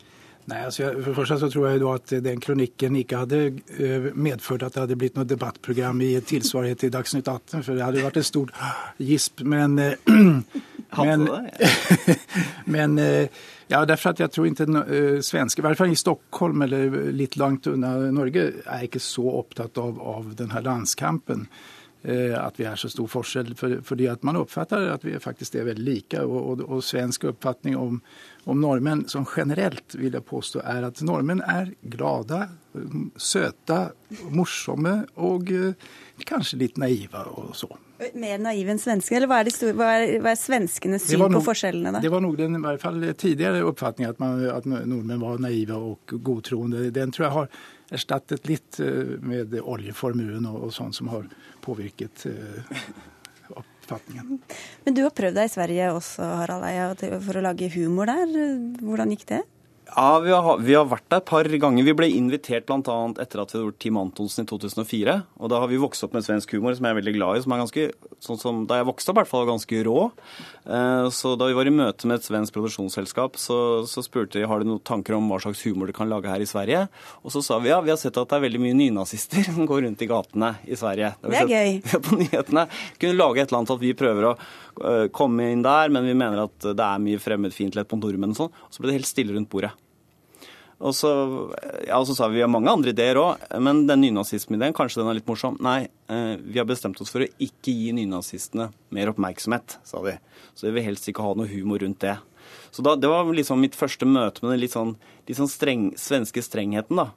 Nei, 0.50 0.58
altså 0.66 0.82
jeg, 0.82 1.02
For 1.04 1.14
først 1.14 1.42
så 1.44 1.48
tror 1.52 1.66
jeg 1.68 1.80
da 1.82 1.92
at 1.94 2.12
den 2.24 2.40
kronikken 2.42 2.96
ikke 2.98 3.22
hadde 3.22 3.40
eh, 3.76 4.10
medført 4.16 4.64
at 4.66 4.74
det 4.74 4.84
hadde 4.84 4.98
blitt 4.98 5.18
noe 5.18 5.28
debattprogram 5.28 6.00
i 6.02 6.12
tilsvarighet 6.26 6.84
til 6.84 6.92
Dagsnytt 6.94 7.28
18, 7.28 7.62
for 7.62 7.76
det 7.76 7.86
hadde 7.86 8.04
vært 8.04 8.20
et 8.20 8.28
stort 8.28 8.52
gisp. 8.98 9.44
Men, 9.44 9.78
men, 11.06 11.26
men 12.76 12.98
eh, 12.98 13.42
ja, 13.70 13.84
derfor 13.86 14.16
at 14.16 14.24
jeg 14.24 14.34
tror 14.34 14.48
ikke 14.48 14.66
den 14.66 15.22
svenske, 15.22 15.62
i 15.62 15.68
hvert 15.68 15.78
fall 15.78 15.92
i 15.94 15.98
Stockholm 15.98 16.64
eller 16.66 16.96
litt 17.14 17.36
langt 17.38 17.68
unna 17.70 17.94
Norge, 18.10 18.48
er 18.64 18.88
ikke 18.88 19.02
så 19.02 19.28
opptatt 19.38 19.78
av, 19.78 20.00
av 20.02 20.32
denne 20.40 20.64
landskampen. 20.66 21.46
Eh, 22.02 22.36
At 22.38 22.60
vi 22.60 22.66
er 22.68 22.78
så 22.80 22.90
stor 22.92 23.08
forskjell. 23.10 23.54
For, 23.58 23.80
fordi 23.86 24.08
at 24.10 24.24
man 24.26 24.38
oppfatter 24.40 24.90
at 24.94 25.04
vi 25.06 25.18
faktisk 25.20 25.56
er 25.58 25.68
veldig 25.70 25.86
like. 25.86 26.22
Og, 26.22 26.38
og, 26.40 26.64
og 26.68 26.84
svensk 26.84 27.28
oppfatning 27.32 27.76
om, 27.78 28.00
om 28.44 28.60
nordmenn 28.60 29.06
som 29.08 29.26
generelt 29.28 29.96
vil 29.98 30.16
jeg 30.16 30.26
påstå 30.26 30.64
er 30.64 30.88
at 30.88 31.02
nordmenn 31.06 31.44
er 31.44 31.74
glade, 31.82 32.46
søte, 33.20 33.80
morsomme 34.30 35.00
og 35.20 35.52
eh, 35.54 35.88
kanskje 36.26 36.60
litt 36.64 36.80
naive 36.80 37.24
og 37.34 37.54
så. 37.58 37.70
Mer 38.16 38.38
naive 38.40 38.72
enn 38.72 38.80
svenskene, 38.80 39.18
eller 39.18 39.28
hva 39.28 39.42
er, 39.42 39.50
store, 39.52 39.74
hva 39.76 39.88
er, 39.98 40.14
hva 40.24 40.30
er 40.32 40.38
svenskenes 40.40 41.04
syn 41.04 41.20
nok, 41.20 41.34
på 41.36 41.42
forskjellene, 41.50 41.92
da? 41.92 42.00
Det 42.00 42.12
var 42.12 42.22
nok 42.24 42.38
den 42.38 42.56
i 42.56 42.62
hvert 42.64 42.80
fall 42.80 43.02
tidligere 43.12 43.60
oppfatningen 43.68 44.14
at, 44.14 44.22
man, 44.22 44.40
at 44.48 44.68
nordmenn 44.70 45.20
var 45.20 45.42
naive 45.44 45.76
og 45.76 46.14
godtroende. 46.24 46.86
Den 46.96 47.12
tror 47.12 47.26
jeg 47.26 47.34
har 47.36 47.52
erstattet 47.90 48.48
litt 48.48 48.80
eh, 48.80 49.18
med 49.20 49.52
oljeformuen 49.60 50.48
og, 50.48 50.68
og 50.68 50.74
sånn 50.74 50.94
som 50.96 51.10
har 51.12 51.28
påvirket 51.62 52.26
eh, 52.30 52.82
oppfatningen. 53.60 54.40
Men 54.84 54.96
du 54.96 55.04
har 55.04 55.14
prøvd 55.14 55.40
deg 55.40 55.48
i 55.48 55.54
Sverige 55.54 55.88
også, 55.94 56.26
Harald 56.42 56.66
Eia, 56.68 56.90
for 57.24 57.40
å 57.40 57.44
lage 57.44 57.70
humor 57.74 58.10
der. 58.10 58.36
Hvordan 58.82 59.14
gikk 59.14 59.26
det? 59.30 59.42
Ja, 59.90 60.20
vi 60.22 60.30
har, 60.30 60.58
vi 60.62 60.74
har 60.76 60.86
vært 60.86 61.08
der 61.10 61.18
et 61.18 61.26
par 61.26 61.48
ganger. 61.62 61.86
Vi 61.86 61.94
ble 61.98 62.08
invitert 62.14 62.68
bl.a. 62.68 62.98
etter 63.22 63.42
at 63.42 63.50
vi 63.50 63.58
hadde 63.58 63.66
gjort 63.66 63.80
Team 63.82 63.98
Antonsen 63.98 64.46
i 64.46 64.50
2004. 64.50 65.16
Og 65.40 65.50
da 65.50 65.58
har 65.62 65.70
vi 65.70 65.80
vokst 65.82 66.06
opp 66.06 66.14
med 66.14 66.26
svensk 66.26 66.54
humor, 66.54 66.76
som 66.78 66.86
jeg 66.86 66.94
er 66.94 67.00
veldig 67.00 67.14
glad 67.16 67.38
i. 67.38 67.42
som 67.42 67.54
er 67.56 67.62
ganske, 67.64 67.86
sånn 68.20 68.38
som 68.40 68.58
Da 68.68 68.76
jeg 68.78 68.86
vokste 68.88 69.10
opp, 69.10 69.16
i 69.16 69.20
hvert 69.22 69.30
fall, 69.30 69.46
ganske 69.48 69.80
rå. 69.86 70.10
Eh, 70.66 71.06
Så 71.10 71.32
da 71.40 71.46
vi 71.48 71.56
var 71.56 71.66
i 71.66 71.72
møte 71.74 72.06
med 72.06 72.20
et 72.20 72.26
svensk 72.28 72.52
produksjonsselskap, 72.54 73.38
så, 73.40 73.58
så 73.88 74.04
spurte 74.04 74.38
de 74.38 74.46
har 74.46 74.60
du 74.60 74.68
noen 74.68 74.82
tanker 74.84 75.16
om 75.16 75.28
hva 75.32 75.40
slags 75.42 75.64
humor 75.64 75.88
du 75.88 75.94
kan 75.96 76.08
lage 76.12 76.28
her 76.28 76.40
i 76.44 76.48
Sverige. 76.48 76.86
Og 77.24 77.32
så 77.34 77.42
sa 77.42 77.58
vi 77.58 77.72
ja, 77.72 77.80
vi 77.80 77.90
har 77.92 78.00
sett 78.00 78.16
at 78.20 78.28
det 78.30 78.38
er 78.38 78.46
veldig 78.46 78.62
mye 78.62 78.76
nynazister 78.78 79.44
som 79.56 79.66
går 79.68 79.86
rundt 79.88 80.04
i 80.04 80.10
gatene 80.10 80.54
i 80.68 80.76
Sverige. 80.78 81.14
Det 81.24 81.42
er 81.42 81.50
gøy. 81.50 81.76
På 82.06 82.20
nyhetene. 82.20 82.66
Kunne 83.00 83.18
lage 83.18 83.40
et 83.42 83.48
eller 83.50 83.62
annet 83.62 83.76
at 83.76 83.84
vi 83.84 83.94
prøver 83.98 84.30
å 84.30 84.34
øh, 84.36 85.06
komme 85.16 85.50
inn 85.52 85.64
der, 85.66 85.88
men 85.92 86.06
vi 86.08 86.16
mener 86.16 86.44
at 86.46 86.70
det 86.70 86.86
er 86.86 87.02
mye 87.02 87.20
fremmedfiendtlighet 87.20 87.88
på 87.90 87.98
nordmenn 88.00 88.36
og 88.36 88.44
sånn. 88.44 88.52
Og 88.68 88.74
så 88.76 88.82
ble 88.84 88.92
det 88.92 89.00
helt 89.00 89.10
stille 89.10 89.36
rundt 89.36 89.50
bordet. 89.52 89.72
Og 90.80 90.94
så, 90.96 91.10
ja, 91.84 91.98
og 91.98 92.06
så 92.08 92.16
sa 92.16 92.30
vi 92.30 92.38
vi 92.38 92.44
har 92.44 92.48
mange 92.48 92.72
andre 92.72 92.94
ideer 92.94 93.18
òg, 93.20 93.42
men 93.60 93.82
den 93.88 94.00
nynazisme-ideen, 94.00 94.72
kanskje 94.76 95.02
den 95.02 95.10
er 95.12 95.18
litt 95.18 95.28
morsom. 95.28 95.58
Nei, 95.60 95.90
eh, 96.08 96.40
vi 96.40 96.56
har 96.56 96.68
bestemt 96.68 97.00
oss 97.04 97.12
for 97.12 97.20
å 97.20 97.28
ikke 97.36 97.74
gi 97.74 97.92
nynazistene 97.96 98.70
mer 98.96 99.12
oppmerksomhet, 99.12 99.76
sa 99.84 100.00
de. 100.06 100.16
Så 100.56 100.68
vi 100.68 100.78
vil 100.78 100.88
helst 100.88 101.10
ikke 101.10 101.26
ha 101.26 101.36
noe 101.36 101.50
humor 101.52 101.84
rundt 101.84 102.00
det. 102.00 102.16
Så 102.70 102.82
da, 102.82 102.96
Det 102.96 103.08
var 103.10 103.28
liksom 103.28 103.60
mitt 103.60 103.76
første 103.76 104.06
møte 104.08 104.40
med 104.42 104.54
den 104.54 104.62
litt 104.62 104.74
sånn, 104.74 104.94
litt 105.28 105.38
sånn 105.38 105.50
streng, 105.50 105.84
svenske 106.00 106.42
strengheten. 106.42 106.96
Da 106.96 107.10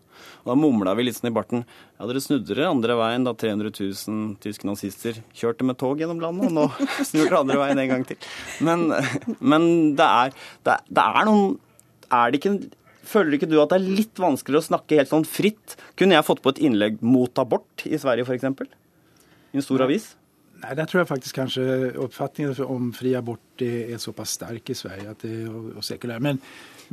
Og 0.44 0.52
da 0.52 0.56
mumla 0.60 0.94
vi 0.98 1.08
litt 1.08 1.18
sånn 1.18 1.32
i 1.32 1.36
barten. 1.36 1.64
Ja, 1.98 2.06
dere 2.10 2.22
snudde 2.22 2.52
dere 2.52 2.70
andre 2.70 2.98
veien 3.00 3.24
da 3.24 3.34
300 3.34 3.72
000 3.72 4.38
tyske 4.44 4.68
nazister 4.68 5.24
kjørte 5.34 5.64
med 5.64 5.80
tog 5.80 6.04
gjennom 6.04 6.20
landet, 6.22 6.52
og 6.52 6.54
nå 6.54 6.68
snur 7.10 7.30
dere 7.30 7.42
andre 7.46 7.60
veien 7.64 7.80
en 7.80 7.92
gang 7.96 8.08
til. 8.12 8.18
Men, 8.60 8.90
men 9.40 9.68
det, 9.96 10.10
er, 10.10 10.40
det, 10.68 10.80
det 10.92 11.10
er 11.10 11.30
noen 11.32 11.60
Er 12.12 12.30
det 12.30 12.44
ikke 12.44 12.58
Føler 13.04 13.38
ikke 13.38 13.50
du 13.52 13.58
at 13.62 13.74
det 13.74 13.82
er 13.82 13.96
litt 14.00 14.20
vanskeligere 14.22 14.64
å 14.64 14.70
snakke 14.72 15.00
helt 15.00 15.12
sånn 15.12 15.28
fritt? 15.28 15.78
Kunne 16.00 16.18
jeg 16.18 16.28
fått 16.28 16.44
på 16.44 16.54
et 16.54 16.62
innlegg 16.64 17.02
mot 17.04 17.42
abort 17.42 17.86
i 17.90 18.00
Sverige 18.00 18.28
f.eks.? 18.28 18.68
I 19.54 19.60
en 19.60 19.66
stor 19.66 19.84
avis? 19.86 20.14
Nei, 20.64 20.76
Der 20.76 20.88
tror 20.88 21.02
jeg 21.02 21.10
faktisk 21.10 21.36
kanskje 21.36 21.66
oppfatningen 22.00 22.62
om 22.66 22.94
fri 22.96 23.12
abort 23.20 23.64
er, 23.64 23.98
såpass 24.00 24.38
sterk 24.38 24.72
i 24.72 24.78
Sverige 24.78 25.12
at 25.12 25.26
det 25.26 25.34
er 25.44 25.52
og 25.52 25.84
sekulær. 25.84 26.24
Men 26.24 26.40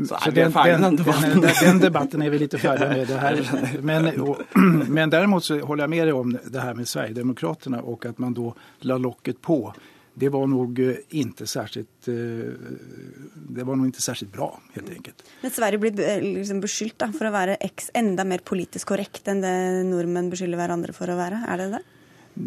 så 0.01 0.19
er 0.19 0.35
vi 0.35 0.41
den, 0.41 0.53
den, 0.53 0.83
den 0.83 0.99
debatten. 0.99 1.45
Den, 1.45 1.81
debatten 1.83 2.25
er 2.25 2.33
vi 2.33 2.43
litt 2.43 2.57
ferdig 2.59 2.89
med. 2.91 3.07
Det 3.11 3.21
her. 3.21 3.41
Men, 3.91 4.11
og, 4.23 4.43
men 4.89 5.13
derimot 5.13 5.45
så 5.45 5.61
holder 5.61 5.85
jeg 5.85 5.93
med 5.93 6.09
deg 6.09 6.19
om 6.19 6.35
det 6.35 6.63
her 6.63 6.77
med 6.79 6.89
Sverigedemokraterna 6.89 7.83
og 7.87 8.07
at 8.09 8.19
man 8.23 8.35
da 8.37 8.53
la 8.89 8.99
lokket 9.01 9.41
på 9.45 9.63
det 10.15 10.29
var 10.29 10.47
nog 10.47 10.79
eh, 10.79 10.97
inte 11.09 11.47
särskilt, 11.47 12.09
eh, 12.09 12.15
det 13.35 13.65
var 13.65 13.77
nog 13.77 13.87
inte 13.87 14.03
särskilt 14.03 14.33
bra, 14.33 14.61
helt 14.73 14.91
enkelt. 14.91 15.25
Men 15.43 15.51
Sverige 15.51 15.79
blir 15.79 16.01
eh, 16.01 16.23
liksom 16.23 16.61
beskyldt 16.61 16.99
da, 16.99 17.11
for 17.15 17.31
å 17.31 17.33
være 17.35 17.57
ex, 17.61 17.91
enda 17.95 18.27
mer 18.27 18.43
politisk 18.45 18.91
korrekt 18.93 19.31
enn 19.31 19.43
det 19.45 19.55
nordmenn 19.89 20.31
beskylder 20.33 20.61
hverandre 20.61 20.95
for 20.97 21.11
å 21.11 21.19
være. 21.19 21.43
Er 21.49 21.63
det 21.63 21.69
det? 21.77 21.83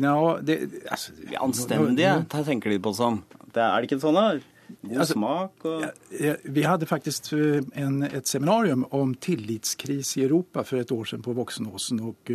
Ja, 0.03 0.18
det, 0.41 0.57
altså, 0.91 1.16
vi 1.20 1.38
anstendige, 1.39 2.16
det 2.32 2.43
tenker 2.47 2.74
de 2.74 2.82
på 2.84 2.95
sånn. 2.97 3.22
Det 3.53 3.61
er 3.64 3.76
det 3.80 3.89
ikke 3.89 4.01
sånn? 4.03 4.20
da? 4.20 4.28
God 4.74 5.03
altså, 5.03 5.14
smak 5.14 5.66
og 5.70 5.84
ja, 6.18 6.34
Vi 6.49 6.64
hadde 6.66 6.88
faktisk 6.89 7.28
en, 7.36 7.99
et 8.07 8.30
seminarium 8.30 8.88
om 8.95 9.11
tillitskris 9.14 10.16
i 10.18 10.24
Europa 10.24 10.64
for 10.66 10.82
et 10.82 10.91
år 10.91 11.09
siden 11.09 11.26
på 11.26 11.36
Voksenåsen. 11.38 11.99
og, 12.01 12.32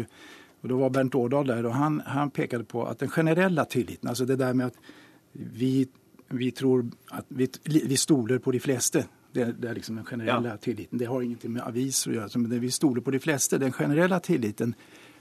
og 0.63 0.71
Da 0.71 0.79
var 0.85 0.93
Bernt 0.95 1.17
Årdal 1.19 1.51
der, 1.51 1.67
og 1.67 1.75
han, 1.75 1.99
han 2.07 2.31
pekte 2.31 2.63
på 2.69 2.85
at 2.87 3.01
den 3.03 3.11
generelle 3.11 3.65
tilliten, 3.71 4.09
altså 4.09 4.29
det 4.29 4.39
der 4.39 4.55
med 4.55 4.71
at 4.71 4.97
vi, 5.39 5.87
vi 6.29 6.51
tror 6.51 6.87
at 7.15 7.27
vi, 7.29 7.49
vi, 7.65 7.97
stoler 7.97 8.39
på 8.39 8.53
de 8.53 8.61
fleste. 8.61 9.07
Det, 9.33 9.53
det 9.59 9.69
er 9.69 9.75
liksom 9.75 9.97
den 9.97 10.05
generelle 10.05 10.49
ja. 10.49 10.57
tilliten. 10.57 10.99
Det 10.99 11.07
har 11.07 11.23
ingenting 11.23 11.53
med 11.53 11.63
aviser 11.67 12.11
å 12.11 12.15
gjøre. 12.15 12.43
Men 12.43 12.61
vi 12.61 12.71
stoler 12.71 13.05
på 13.05 13.15
de 13.15 13.21
fleste. 13.23 13.59
Den 13.59 13.73
generelle 13.73 14.21
tilliten 14.21 14.75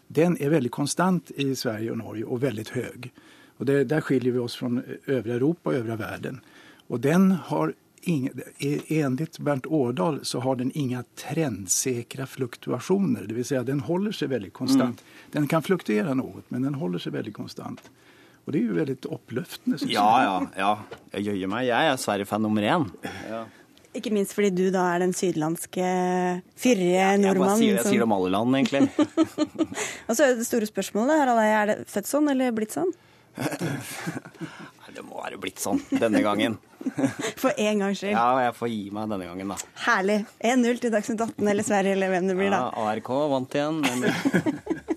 den 0.08 0.38
er 0.40 0.54
veldig 0.54 0.72
konstant 0.72 1.32
i 1.36 1.52
Sverige 1.56 1.92
og 1.92 2.00
Norge, 2.00 2.24
og 2.26 2.42
veldig 2.42 2.66
høy. 2.72 3.10
Og 3.58 3.66
det, 3.68 3.84
Der 3.90 4.02
skiljer 4.02 4.32
vi 4.32 4.40
oss 4.40 4.56
fra 4.56 4.70
øvrige 5.08 5.36
Europa 5.36 5.70
og 5.70 5.76
øvrige 5.76 6.00
verden. 6.00 6.40
Og 6.88 7.02
den 7.04 7.32
har 7.32 7.74
ingen, 8.02 8.42
enligt 8.88 9.40
Bernt 9.40 9.66
Årdal 9.66 10.20
så 10.26 10.40
har 10.40 10.56
den 10.56 10.72
inga 10.72 11.04
trendsikre 11.16 12.26
fluktuasjoner. 12.26 13.28
Det 13.28 13.36
Si 13.36 13.44
säga 13.44 13.64
den 13.64 13.80
holder 13.80 14.12
seg 14.12 14.30
veldig 14.30 14.54
konstant. 14.54 15.02
Mm. 15.02 15.32
Den 15.32 15.48
kan 15.48 15.64
fluktuere 15.64 16.16
noe, 16.16 16.44
men 16.50 16.62
den 16.62 16.74
holder 16.74 17.00
seg 17.00 17.14
veldig 17.14 17.34
konstant. 17.34 17.82
Og 18.48 18.54
det 18.56 18.62
er 18.62 18.70
jo 18.70 18.76
veldig 18.78 18.98
oppløftende, 19.12 19.78
syns 19.82 19.92
ja, 19.92 20.08
jeg. 20.08 20.28
Ja, 20.56 20.64
ja. 20.64 21.00
Jeg 21.18 21.26
jøyer 21.34 21.50
meg. 21.52 21.66
Jeg 21.68 21.92
er 21.92 21.98
Sverige-fan 22.00 22.46
nummer 22.48 22.64
én. 22.64 22.86
Ja. 23.28 23.42
Ikke 23.98 24.14
minst 24.16 24.32
fordi 24.38 24.54
du 24.56 24.70
da 24.72 24.86
er 24.94 25.04
den 25.04 25.12
sydlandske 25.16 25.90
fyrige 26.56 27.10
nordmannen. 27.20 27.66
Jeg, 27.66 27.76
jeg 27.76 27.86
sier 27.90 28.04
det 28.04 28.08
om 28.08 28.16
alle 28.16 28.32
land, 28.38 28.56
egentlig. 28.56 28.86
og 30.08 30.16
så 30.16 30.30
er 30.30 30.40
det 30.40 30.48
store 30.48 30.70
spørsmålet, 30.70 31.20
Harald 31.20 31.44
Eie, 31.44 31.60
er 31.60 31.72
det 31.74 31.78
født 31.92 32.08
sånn 32.08 32.32
eller 32.32 32.56
blitt 32.56 32.78
sånn? 32.78 32.96
det 34.98 35.04
må 35.06 35.20
være 35.20 35.38
blitt 35.42 35.60
sånn 35.62 35.82
denne 35.92 36.24
gangen. 36.26 36.56
For 37.42 37.52
en 37.52 37.84
gangs 37.84 38.00
skyld. 38.00 38.16
Ja, 38.16 38.30
jeg 38.48 38.56
får 38.58 38.72
gi 38.72 38.84
meg 38.96 39.12
denne 39.12 39.28
gangen, 39.28 39.52
da. 39.54 39.74
Herlig. 39.84 40.22
1-0 40.40 40.80
til 40.84 40.94
Dagsnytt 40.94 41.26
18 41.28 41.52
eller 41.52 41.68
Sverige 41.68 41.98
eller 41.98 42.16
hvem 42.16 42.32
det 42.32 42.38
blir, 42.40 42.54
da. 42.54 42.64
Ja, 42.72 42.88
ARK 42.94 43.12
vant 43.34 43.58
igjen. 43.60 43.84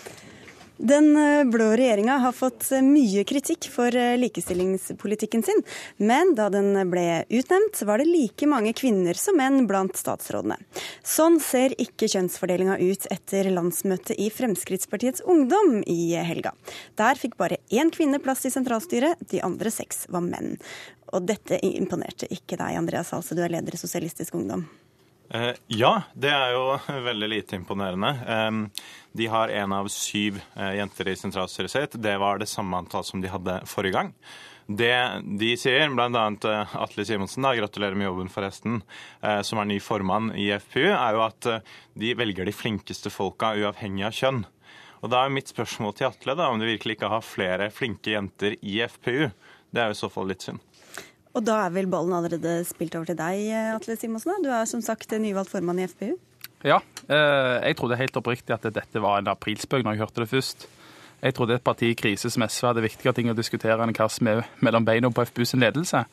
Den 0.81 1.17
eh, 1.17 1.43
blå 1.43 1.65
regjeringa 1.77 2.17
har 2.17 2.31
fått 2.33 2.71
eh, 2.71 2.81
mye 2.81 3.21
kritikk 3.23 3.67
for 3.69 3.93
eh, 3.95 4.15
likestillingspolitikken 4.17 5.43
sin, 5.45 5.61
men 6.01 6.33
da 6.33 6.47
den 6.49 6.73
ble 6.89 7.21
utnevnt, 7.29 7.83
var 7.85 8.01
det 8.01 8.07
like 8.09 8.49
mange 8.49 8.73
kvinner 8.73 9.13
som 9.13 9.37
menn 9.37 9.67
blant 9.69 9.99
statsrådene. 9.99 10.57
Sånn 11.05 11.37
ser 11.43 11.75
ikke 11.77 12.09
kjønnsfordelinga 12.09 12.79
ut 12.81 13.05
etter 13.13 13.51
landsmøtet 13.53 14.17
i 14.17 14.31
Fremskrittspartiets 14.33 15.21
Ungdom 15.29 15.83
i 15.85 16.15
helga. 16.17 16.55
Der 16.97 17.19
fikk 17.19 17.37
bare 17.37 17.61
én 17.69 17.93
kvinne 17.93 18.17
plass 18.23 18.47
i 18.49 18.53
sentralstyret, 18.53 19.21
de 19.29 19.45
andre 19.45 19.69
seks 19.69 20.07
var 20.09 20.25
menn. 20.25 20.55
Og 21.13 21.29
dette 21.29 21.61
imponerte 21.61 22.25
ikke 22.33 22.57
deg, 22.57 22.79
Andreas 22.81 23.13
Halse, 23.13 23.37
du 23.37 23.45
er 23.45 23.53
leder 23.53 23.77
i 23.77 23.85
Sosialistisk 23.85 24.33
Ungdom. 24.39 24.65
Eh, 25.33 25.53
ja, 25.67 26.01
det 26.13 26.31
er 26.31 26.53
jo 26.55 26.65
veldig 27.07 27.29
lite 27.31 27.55
imponerende. 27.55 28.11
Eh, 28.27 28.85
de 29.11 29.27
har 29.31 29.53
én 29.55 29.73
av 29.75 29.87
syv 29.91 30.41
eh, 30.55 30.77
jenter 30.81 31.11
i 31.11 31.17
sentralstyret 31.19 31.71
sitt. 31.71 31.99
Det 32.03 32.17
var 32.19 32.41
det 32.41 32.49
samme 32.51 32.81
antall 32.81 33.05
som 33.07 33.23
de 33.23 33.31
hadde 33.31 33.61
forrige 33.69 33.95
gang. 33.95 34.13
Det 34.71 34.93
de 35.39 35.51
sier, 35.59 35.89
bl.a. 35.91 36.25
Atle 36.79 37.05
Simonsen, 37.07 37.43
da, 37.43 37.55
gratulerer 37.57 37.97
med 37.97 38.07
jobben 38.07 38.29
forresten, 38.31 38.77
som 39.43 39.59
er 39.59 39.67
ny 39.67 39.79
formann 39.83 40.29
i 40.37 40.45
FPU, 40.53 40.85
er 40.93 41.17
jo 41.17 41.23
at 41.25 41.47
de 41.99 42.13
velger 42.15 42.47
de 42.47 42.53
flinkeste 42.55 43.11
folka 43.11 43.49
uavhengig 43.57 44.05
av 44.07 44.15
kjønn. 44.15 44.45
Og 45.01 45.11
Da 45.11 45.25
er 45.25 45.33
mitt 45.33 45.51
spørsmål 45.51 45.97
til 45.97 46.07
Atle 46.07 46.37
da, 46.39 46.47
om 46.53 46.61
de 46.61 46.69
virkelig 46.69 46.95
ikke 46.95 47.11
har 47.11 47.25
flere 47.25 47.67
flinke 47.73 48.13
jenter 48.13 48.55
i 48.61 48.79
FPU. 48.85 49.33
Det 49.73 49.81
er 49.81 49.91
jo 49.91 49.97
i 49.97 50.03
så 50.05 50.11
fall 50.13 50.31
litt 50.31 50.45
synd. 50.45 50.63
Og 51.31 51.45
da 51.47 51.61
er 51.65 51.71
vel 51.75 51.87
ballen 51.91 52.13
allerede 52.17 52.59
spilt 52.67 52.95
over 52.97 53.07
til 53.07 53.19
deg, 53.19 53.45
Atle 53.77 53.95
Simonsen. 53.95 54.43
Du 54.43 54.49
er 54.51 54.67
som 54.67 54.83
sagt 54.83 55.13
nyvalgt 55.15 55.53
formann 55.53 55.79
i 55.79 55.87
FPU. 55.87 56.17
Ja, 56.67 56.77
eh, 57.07 57.57
jeg 57.65 57.77
trodde 57.79 57.97
helt 57.97 58.17
oppriktig 58.19 58.53
at 58.53 58.67
dette 58.67 59.01
var 59.01 59.19
en 59.19 59.31
aprilspøk 59.31 59.85
når 59.85 59.95
jeg 59.95 60.03
hørte 60.03 60.23
det 60.23 60.29
først. 60.29 60.67
Jeg 61.21 61.35
trodde 61.37 61.55
et 61.55 61.63
parti 61.63 61.91
i 61.91 61.97
krise 61.97 62.29
som 62.33 62.43
SV 62.47 62.67
hadde 62.67 62.83
viktigere 62.85 63.13
ting 63.17 63.29
å 63.29 63.37
diskutere 63.37 63.81
enn 63.81 63.93
hva 63.93 64.07
som 64.09 64.29
er 64.29 64.43
mellom 64.65 64.85
beina 64.85 65.09
på 65.13 65.25
FPU 65.29 65.45
sin 65.45 65.61
ledelse. 65.61 66.03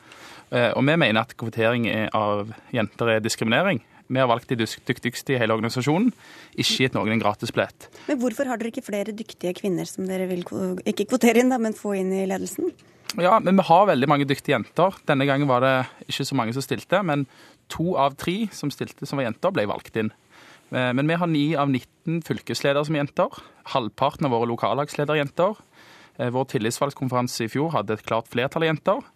Eh, 0.52 0.70
og 0.70 0.84
vi 0.84 0.96
mener 0.96 1.22
at 1.22 1.36
kvotering 1.36 1.88
av 2.16 2.52
jenter 2.72 3.16
er 3.16 3.24
diskriminering. 3.24 3.82
Vi 4.08 4.20
har 4.20 4.28
valgt 4.30 4.48
de 4.48 4.64
dyktigste 4.64 5.34
i 5.34 5.38
hele 5.40 5.54
organisasjonen, 5.56 6.12
ikke 6.56 6.86
gitt 6.86 6.94
noen 6.96 7.12
en 7.12 7.20
gratisbillett. 7.22 7.90
Men 8.08 8.20
hvorfor 8.22 8.48
har 8.48 8.60
dere 8.60 8.72
ikke 8.72 8.86
flere 8.86 9.12
dyktige 9.16 9.52
kvinner 9.58 9.88
som 9.88 10.08
dere 10.08 10.28
vil 10.30 10.46
ikke 10.88 11.10
kvotere 11.10 11.42
inn, 11.42 11.52
da, 11.52 11.60
men 11.60 11.76
få 11.76 11.92
inn 11.98 12.14
i 12.16 12.24
ledelsen? 12.28 12.72
Ja, 13.16 13.38
men 13.40 13.56
vi 13.56 13.64
har 13.68 13.88
veldig 13.88 14.08
mange 14.08 14.28
dyktige 14.28 14.56
jenter. 14.56 14.96
Denne 15.08 15.28
gangen 15.28 15.48
var 15.48 15.64
det 15.64 15.74
ikke 16.08 16.26
så 16.28 16.36
mange 16.36 16.52
som 16.56 16.64
stilte, 16.64 17.00
men 17.04 17.26
to 17.72 17.94
av 18.00 18.16
tre 18.20 18.46
som 18.52 18.72
stilte 18.72 19.08
som 19.08 19.20
var 19.20 19.28
jenter, 19.28 19.52
ble 19.54 19.68
valgt 19.68 19.96
inn. 20.00 20.10
Eh, 20.70 20.90
men 20.92 21.08
vi 21.08 21.16
har 21.20 21.30
ni 21.30 21.44
av 21.56 21.70
19 21.70 22.22
fylkesledere 22.28 22.84
som 22.84 22.96
jenter. 22.96 23.40
Halvparten 23.74 24.28
av 24.28 24.36
våre 24.36 24.48
lokallagsledere 24.50 25.16
er 25.16 25.24
jenter. 25.24 25.56
Eh, 26.18 26.32
vår 26.34 26.48
tillitsvalgskonferanse 26.52 27.46
i 27.46 27.52
fjor 27.52 27.72
hadde 27.76 27.96
et 27.96 28.04
klart 28.04 28.28
flertall 28.32 28.66
av 28.66 28.72
jenter. 28.72 29.06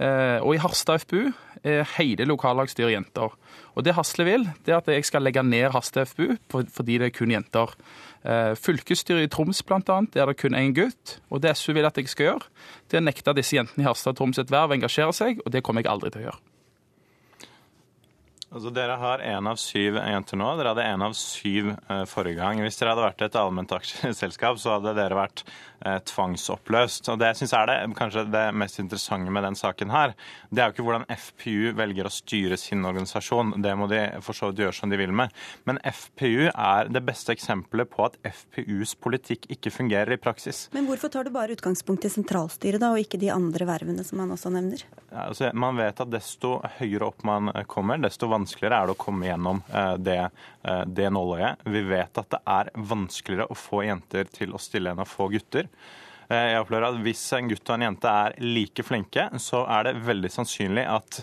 Eh, 0.00 0.38
og 0.40 0.56
i 0.56 0.62
Harstad 0.62 1.04
FPU 1.04 1.28
hele 1.64 2.26
lokallagsstyret 2.28 2.92
jenter. 2.92 3.32
Og 3.74 3.84
det 3.86 3.94
Hasle 3.96 4.26
vil, 4.28 4.48
det 4.66 4.74
er 4.74 4.82
at 4.82 4.90
jeg 4.92 5.06
skal 5.08 5.24
legge 5.24 5.42
ned 5.46 5.72
Hasle 5.74 6.04
FBU 6.06 6.36
fordi 6.50 6.98
det 7.00 7.08
er 7.08 7.14
kun 7.16 7.32
jenter. 7.34 7.72
Eh, 8.24 8.54
fylkesstyret 8.56 9.26
i 9.26 9.28
Troms 9.32 9.60
bl.a., 9.66 9.80
der 10.14 10.30
det 10.30 10.38
kun 10.40 10.56
én 10.56 10.72
gutt. 10.76 11.18
Og 11.28 11.42
det 11.44 11.56
SV 11.58 11.76
vil 11.76 11.88
at 11.88 11.98
jeg 12.00 12.08
skal 12.08 12.30
gjøre, 12.30 12.50
det 12.88 12.98
er 12.98 13.04
å 13.04 13.08
nekte 13.10 13.36
disse 13.36 13.58
jentene 13.58 13.84
i 13.84 13.88
Harstad 13.88 14.14
og 14.14 14.22
Troms 14.22 14.40
et 14.40 14.52
verv 14.52 14.72
å 14.72 14.78
engasjere 14.78 15.12
seg, 15.16 15.44
og 15.44 15.52
det 15.52 15.64
kommer 15.64 15.84
jeg 15.84 15.92
aldri 15.92 16.14
til 16.14 16.24
å 16.24 16.28
gjøre. 16.30 16.42
Altså, 18.54 18.70
Dere 18.70 18.94
har 19.00 19.22
én 19.26 19.50
av 19.50 19.58
syv 19.58 19.96
jenter 19.98 20.38
nå. 20.38 20.52
Dere 20.54 20.70
hadde 20.70 20.86
én 20.86 21.02
av 21.02 21.16
syv 21.18 21.72
eh, 21.74 22.04
forrige 22.06 22.38
gang. 22.38 22.60
Hvis 22.62 22.78
dere 22.78 22.92
hadde 22.94 23.06
vært 23.08 23.24
et 23.26 23.38
allment 23.40 23.72
aksjeselskap, 23.74 24.60
så 24.62 24.76
hadde 24.76 24.92
dere 24.94 25.18
vært 25.18 25.42
eh, 25.42 25.73
tvangsoppløst. 25.84 27.08
Og 27.12 27.18
Det 27.18 27.34
synes 27.36 27.52
jeg 27.52 27.60
er 27.60 27.70
det, 27.70 27.96
kanskje 27.98 28.26
det 28.32 28.44
mest 28.54 28.80
interessante 28.82 29.30
med 29.30 29.44
den 29.44 29.58
saken 29.58 29.92
her. 29.92 30.14
Det 30.50 30.62
er 30.62 30.70
jo 30.70 30.76
ikke 30.76 30.86
hvordan 30.88 31.06
FPU 31.10 31.74
velger 31.78 32.08
å 32.08 32.12
styre 32.12 32.58
sin 32.60 32.84
organisasjon. 32.84 33.54
Det 33.62 33.74
må 33.76 33.88
de 33.90 34.02
for 34.24 34.36
så 34.36 34.50
vidt 34.50 34.64
gjøre 34.64 34.78
som 34.78 34.92
de 34.92 35.00
vil 35.00 35.12
med. 35.12 35.34
Men 35.68 35.80
FPU 35.84 36.50
er 36.50 36.90
det 36.92 37.04
beste 37.04 37.34
eksempelet 37.34 37.90
på 37.90 38.06
at 38.08 38.18
FPUs 38.24 38.94
politikk 38.96 39.48
ikke 39.52 39.72
fungerer 39.74 40.16
i 40.16 40.20
praksis. 40.20 40.68
Men 40.74 40.88
hvorfor 40.88 41.12
tar 41.12 41.28
du 41.28 41.34
bare 41.34 41.56
utgangspunkt 41.56 42.06
i 42.06 42.12
sentralstyret 42.12 42.82
da, 42.82 42.94
og 42.94 43.02
ikke 43.02 43.20
de 43.20 43.32
andre 43.34 43.68
vervene 43.68 44.04
som 44.06 44.20
man 44.22 44.32
også 44.34 44.52
nevner? 44.54 44.84
Ja, 45.10 45.28
altså, 45.28 45.50
man 45.54 45.78
vet 45.78 46.00
at 46.02 46.10
desto 46.10 46.56
høyere 46.78 47.10
opp 47.10 47.22
man 47.26 47.52
kommer, 47.70 48.00
desto 48.02 48.26
vanskeligere 48.30 48.44
vanskeligere 48.44 48.82
er 48.82 48.86
det 48.88 48.94
å 48.94 49.00
komme 49.00 49.28
gjennom 49.28 49.62
det, 49.98 50.30
det 50.86 51.10
nåløyet. 51.12 51.64
Vi 51.68 51.82
vet 51.88 52.20
at 52.20 52.30
det 52.32 52.40
er 52.48 52.70
vanskeligere 52.92 53.50
å 53.52 53.58
få 53.58 53.82
jenter 53.84 54.28
til 54.32 54.54
å 54.54 54.60
stille 54.62 54.94
enn 54.94 55.02
å 55.04 55.08
få 55.08 55.28
gutter. 55.34 55.68
Jeg 56.30 56.60
opplever 56.62 56.88
at 56.88 57.00
Hvis 57.04 57.24
en 57.36 57.50
gutt 57.50 57.68
og 57.68 57.76
en 57.76 57.86
jente 57.88 58.14
er 58.24 58.36
like 58.40 58.86
flinke, 58.86 59.28
så 59.42 59.64
er 59.68 59.88
det 59.88 59.94
veldig 60.06 60.32
sannsynlig 60.32 60.86
at 60.88 61.22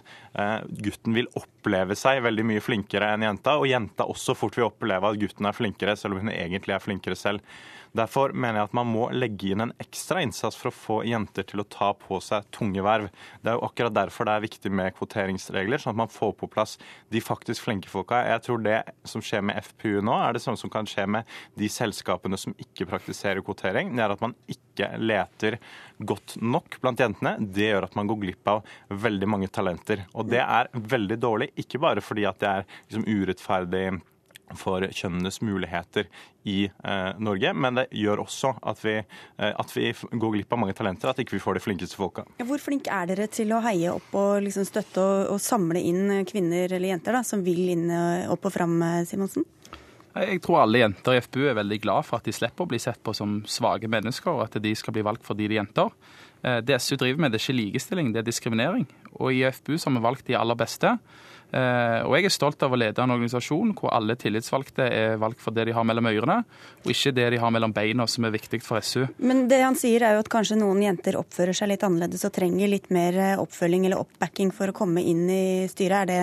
gutten 0.81 1.17
vil 1.17 1.27
oppleve 1.35 1.97
seg 1.99 2.21
veldig 2.23 2.45
mye 2.47 2.63
flinkere 2.63 3.09
enn 3.15 3.25
jenta, 3.25 3.57
og 3.59 3.67
jenta 3.67 4.07
også 4.07 4.35
fort 4.37 4.55
vil 4.57 4.69
oppleve 4.69 5.09
at 5.09 5.19
gutten 5.19 5.49
er 5.49 5.57
flinkere, 5.57 5.97
selv 5.99 6.15
om 6.15 6.23
hun 6.25 6.33
egentlig 6.33 6.77
er 6.77 6.83
flinkere 6.83 7.19
selv. 7.19 7.43
Derfor 7.91 8.31
mener 8.31 8.61
jeg 8.61 8.69
at 8.69 8.75
man 8.77 8.87
må 8.87 9.09
legge 9.11 9.49
inn 9.51 9.65
en 9.65 9.73
ekstra 9.83 10.21
innsats 10.23 10.55
for 10.55 10.69
å 10.69 10.75
få 10.75 10.97
jenter 11.03 11.43
til 11.43 11.59
å 11.59 11.67
ta 11.67 11.89
på 11.99 12.21
seg 12.23 12.45
tunge 12.55 12.79
verv. 12.85 13.09
Det 13.43 13.51
er 13.51 13.57
jo 13.57 13.65
akkurat 13.67 13.97
derfor 13.97 14.29
det 14.29 14.35
er 14.37 14.45
viktig 14.45 14.71
med 14.79 14.95
kvoteringsregler, 14.95 15.81
sånn 15.81 15.91
at 15.97 15.99
man 16.05 16.13
får 16.13 16.31
på 16.39 16.47
plass 16.53 16.77
de 17.11 17.19
faktisk 17.19 17.65
flinke 17.65 17.91
folka. 17.91 18.21
Jeg 18.29 18.45
tror 18.47 18.63
det 18.63 18.77
som 19.03 19.19
skjer 19.19 19.43
med 19.43 19.59
FPU 19.67 19.99
nå, 19.99 20.15
er 20.15 20.37
det 20.37 20.43
samme 20.45 20.61
som 20.61 20.71
kan 20.71 20.87
skje 20.87 21.03
med 21.17 21.35
de 21.59 21.67
selskapene 21.67 22.39
som 22.39 22.55
ikke 22.63 22.87
praktiserer 22.93 23.43
kvotering. 23.43 23.91
Det 23.97 24.07
er 24.07 24.15
at 24.15 24.23
man 24.23 24.39
ikke 24.47 24.70
leter 25.01 25.57
godt 26.01 26.37
nok 26.41 26.79
blant 26.81 27.01
jentene. 27.01 27.35
Det 27.39 27.69
gjør 27.69 27.89
at 27.89 27.97
man 27.97 28.09
går 28.09 28.21
glipp 28.23 28.51
av 28.51 28.63
veldig 28.89 29.29
mange 29.29 29.51
talenter. 29.53 30.05
Og 30.17 30.29
det 30.31 30.41
er 30.43 30.71
veldig 30.73 31.19
dårlig, 31.21 31.51
ikke 31.61 31.81
bare 31.81 32.03
fordi 32.03 32.25
at 32.29 32.41
det 32.41 32.53
er 32.53 32.65
liksom 32.87 33.05
urettferdig 33.09 33.85
for 34.57 34.83
kjønnenes 34.83 35.41
muligheter 35.41 36.07
i 36.43 36.65
eh, 36.65 37.11
Norge. 37.21 37.53
Men 37.53 37.79
det 37.79 37.87
gjør 37.95 38.23
også 38.25 38.53
at 38.67 38.81
vi, 38.83 38.97
eh, 38.99 39.51
at 39.51 39.73
vi, 39.75 39.91
går 40.11 40.35
glipp 40.35 40.53
av 40.53 40.61
mange 40.63 40.75
talenter, 40.77 41.11
at 41.11 41.21
ikke 41.21 41.37
vi 41.37 41.43
får 41.43 41.57
de 41.57 41.63
flinkeste 41.63 41.99
folka. 41.99 42.25
Hvor 42.41 42.61
flink 42.61 42.89
er 42.91 43.11
dere 43.11 43.29
til 43.31 43.53
å 43.55 43.61
heie 43.65 43.93
opp 43.93 44.11
og 44.17 44.41
liksom 44.45 44.67
støtte 44.67 45.03
og, 45.03 45.35
og, 45.35 45.41
samle 45.41 45.81
inn 45.91 46.25
kvinner 46.29 46.71
eller 46.71 46.93
jenter 46.93 47.19
da, 47.19 47.23
som 47.27 47.45
vil 47.45 47.71
inn 47.75 47.87
eh, 47.93 48.29
opp 48.31 48.49
og 48.49 48.55
fram, 48.55 48.77
eh, 48.87 49.01
Simonsen? 49.09 49.47
Jeg 50.11 50.41
tror 50.43 50.63
alle 50.63 50.81
jenter 50.81 51.15
i 51.15 51.21
FPU 51.23 51.45
er 51.47 51.57
veldig 51.61 51.79
glad 51.83 52.07
for 52.07 52.19
at 52.19 52.27
de 52.27 52.33
slipper 52.35 52.65
å 52.65 52.71
bli 52.71 52.79
sett 52.83 52.99
på 53.03 53.13
som 53.15 53.39
svake 53.47 53.87
mennesker, 53.91 54.33
og 54.33 54.45
at 54.49 54.59
de 54.63 54.73
skal 54.75 54.95
bli 54.97 55.05
valgt 55.07 55.23
fordi 55.27 55.47
de 55.47 55.55
er 55.55 55.61
jenter. 55.61 55.93
Eh, 56.43 56.59
det 56.65 56.81
SU 56.83 56.97
driver 56.97 57.23
med, 57.23 57.31
det 57.31 57.39
er 57.39 57.45
ikke 57.45 57.59
likestilling, 57.59 58.11
det 58.11 58.23
er 58.23 58.27
diskriminering. 58.27 58.87
Og 59.19 59.31
i 59.35 59.43
FPU 59.47 59.77
så 59.77 59.89
har 59.89 59.97
vi 59.97 60.07
valgt 60.07 60.27
de 60.27 60.39
aller 60.39 60.59
beste. 60.59 60.97
Eh, 61.51 62.01
og 62.07 62.13
jeg 62.15 62.29
er 62.29 62.31
stolt 62.31 62.63
av 62.63 62.71
å 62.71 62.77
lede 62.79 63.03
en 63.03 63.11
organisasjon 63.11 63.73
hvor 63.75 63.91
alle 63.91 64.15
tillitsvalgte 64.19 64.85
er 64.87 65.17
valgt 65.19 65.41
for 65.43 65.51
det 65.55 65.65
de 65.67 65.73
har 65.75 65.83
mellom 65.87 66.07
ørene, 66.07 66.37
og 66.79 66.93
ikke 66.93 67.11
det 67.17 67.27
de 67.33 67.41
har 67.43 67.51
mellom 67.51 67.73
beina, 67.75 68.07
som 68.07 68.27
er 68.27 68.35
viktig 68.37 68.61
for 68.63 68.79
SU. 68.79 69.03
Men 69.19 69.49
det 69.51 69.59
han 69.63 69.75
sier 69.79 70.05
er 70.07 70.15
jo 70.15 70.23
at 70.23 70.31
kanskje 70.31 70.61
noen 70.61 70.79
jenter 70.85 71.19
oppfører 71.19 71.57
seg 71.57 71.73
litt 71.73 71.83
annerledes 71.83 72.23
og 72.27 72.33
trenger 72.37 72.71
litt 72.71 72.87
mer 72.93 73.19
eh, 73.19 73.35
oppfølging 73.41 73.89
eller 73.89 74.03
oppbacking 74.03 74.55
for 74.55 74.71
å 74.71 74.77
komme 74.77 75.03
inn 75.03 75.27
i 75.27 75.43
styret. 75.71 76.01
Er 76.01 76.11
det 76.11 76.21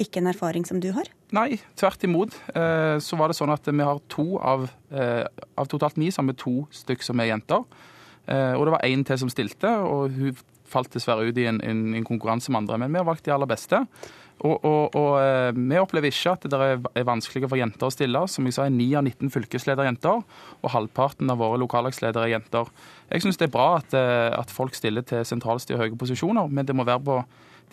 ikke 0.00 0.22
en 0.22 0.30
erfaring 0.30 0.66
som 0.68 0.80
du 0.82 0.90
har? 0.96 1.10
Nei, 1.36 1.60
tvert 1.78 2.04
imot. 2.06 2.36
Eh, 2.54 2.96
så 3.04 3.18
var 3.20 3.30
det 3.30 3.38
sånn 3.38 3.52
at 3.54 3.66
vi 3.68 3.84
har 3.84 4.02
to 4.12 4.26
av, 4.38 4.68
av 4.90 5.70
totalt 5.70 5.98
ni, 6.00 6.08
har 6.14 6.28
vi 6.28 6.36
to 6.38 6.54
stykk 6.74 7.04
som 7.04 7.20
er 7.20 7.32
jenter. 7.34 7.66
Og 8.28 8.62
det 8.68 8.72
var 8.74 8.84
én 8.84 9.00
til 9.08 9.16
som 9.16 9.30
stilte, 9.32 9.70
og 9.88 10.12
hun 10.12 10.36
falt 10.68 10.92
dessverre 10.92 11.28
ut 11.28 11.38
i 11.40 11.46
en, 11.48 11.60
en, 11.64 11.94
en 11.96 12.06
konkurranse 12.06 12.52
med 12.52 12.62
andre. 12.62 12.78
Men 12.82 12.92
vi 12.92 13.00
har 13.00 13.08
valgt 13.08 13.24
de 13.24 13.32
aller 13.32 13.48
beste. 13.48 13.80
Og, 14.38 14.64
og, 14.64 14.94
og, 14.94 15.12
eh, 15.18 15.50
Vi 15.56 15.80
opplever 15.80 16.12
ikke 16.12 16.34
at 16.36 16.46
det 16.46 16.58
er 16.94 17.06
vanskeligere 17.06 17.50
for 17.50 17.58
jenter 17.58 17.88
å 17.88 17.94
stille. 17.94 18.22
Som 18.30 18.46
jeg 18.46 18.54
sa, 18.54 18.66
er 18.68 18.74
9 18.74 18.88
av 19.00 19.04
19 19.08 19.32
fylkeslederjenter, 19.34 20.22
og 20.62 20.72
halvparten 20.74 21.30
av 21.32 21.40
våre 21.42 21.58
lokallagsledere 21.64 22.28
er 22.28 22.36
jenter. 22.36 22.70
Jeg 23.10 23.24
syns 23.24 23.40
det 23.40 23.48
er 23.48 23.56
bra 23.56 23.68
at, 23.80 23.94
eh, 23.94 24.30
at, 24.38 24.54
folk 24.54 24.78
stiller 24.78 25.02
til 25.02 25.24
sentralstyre 25.26 25.78
og 25.78 25.84
høye 25.86 25.98
posisjoner, 25.98 26.50
men 26.50 26.66
det 26.66 26.76
må 26.76 26.86
være 26.86 27.04
på 27.04 27.22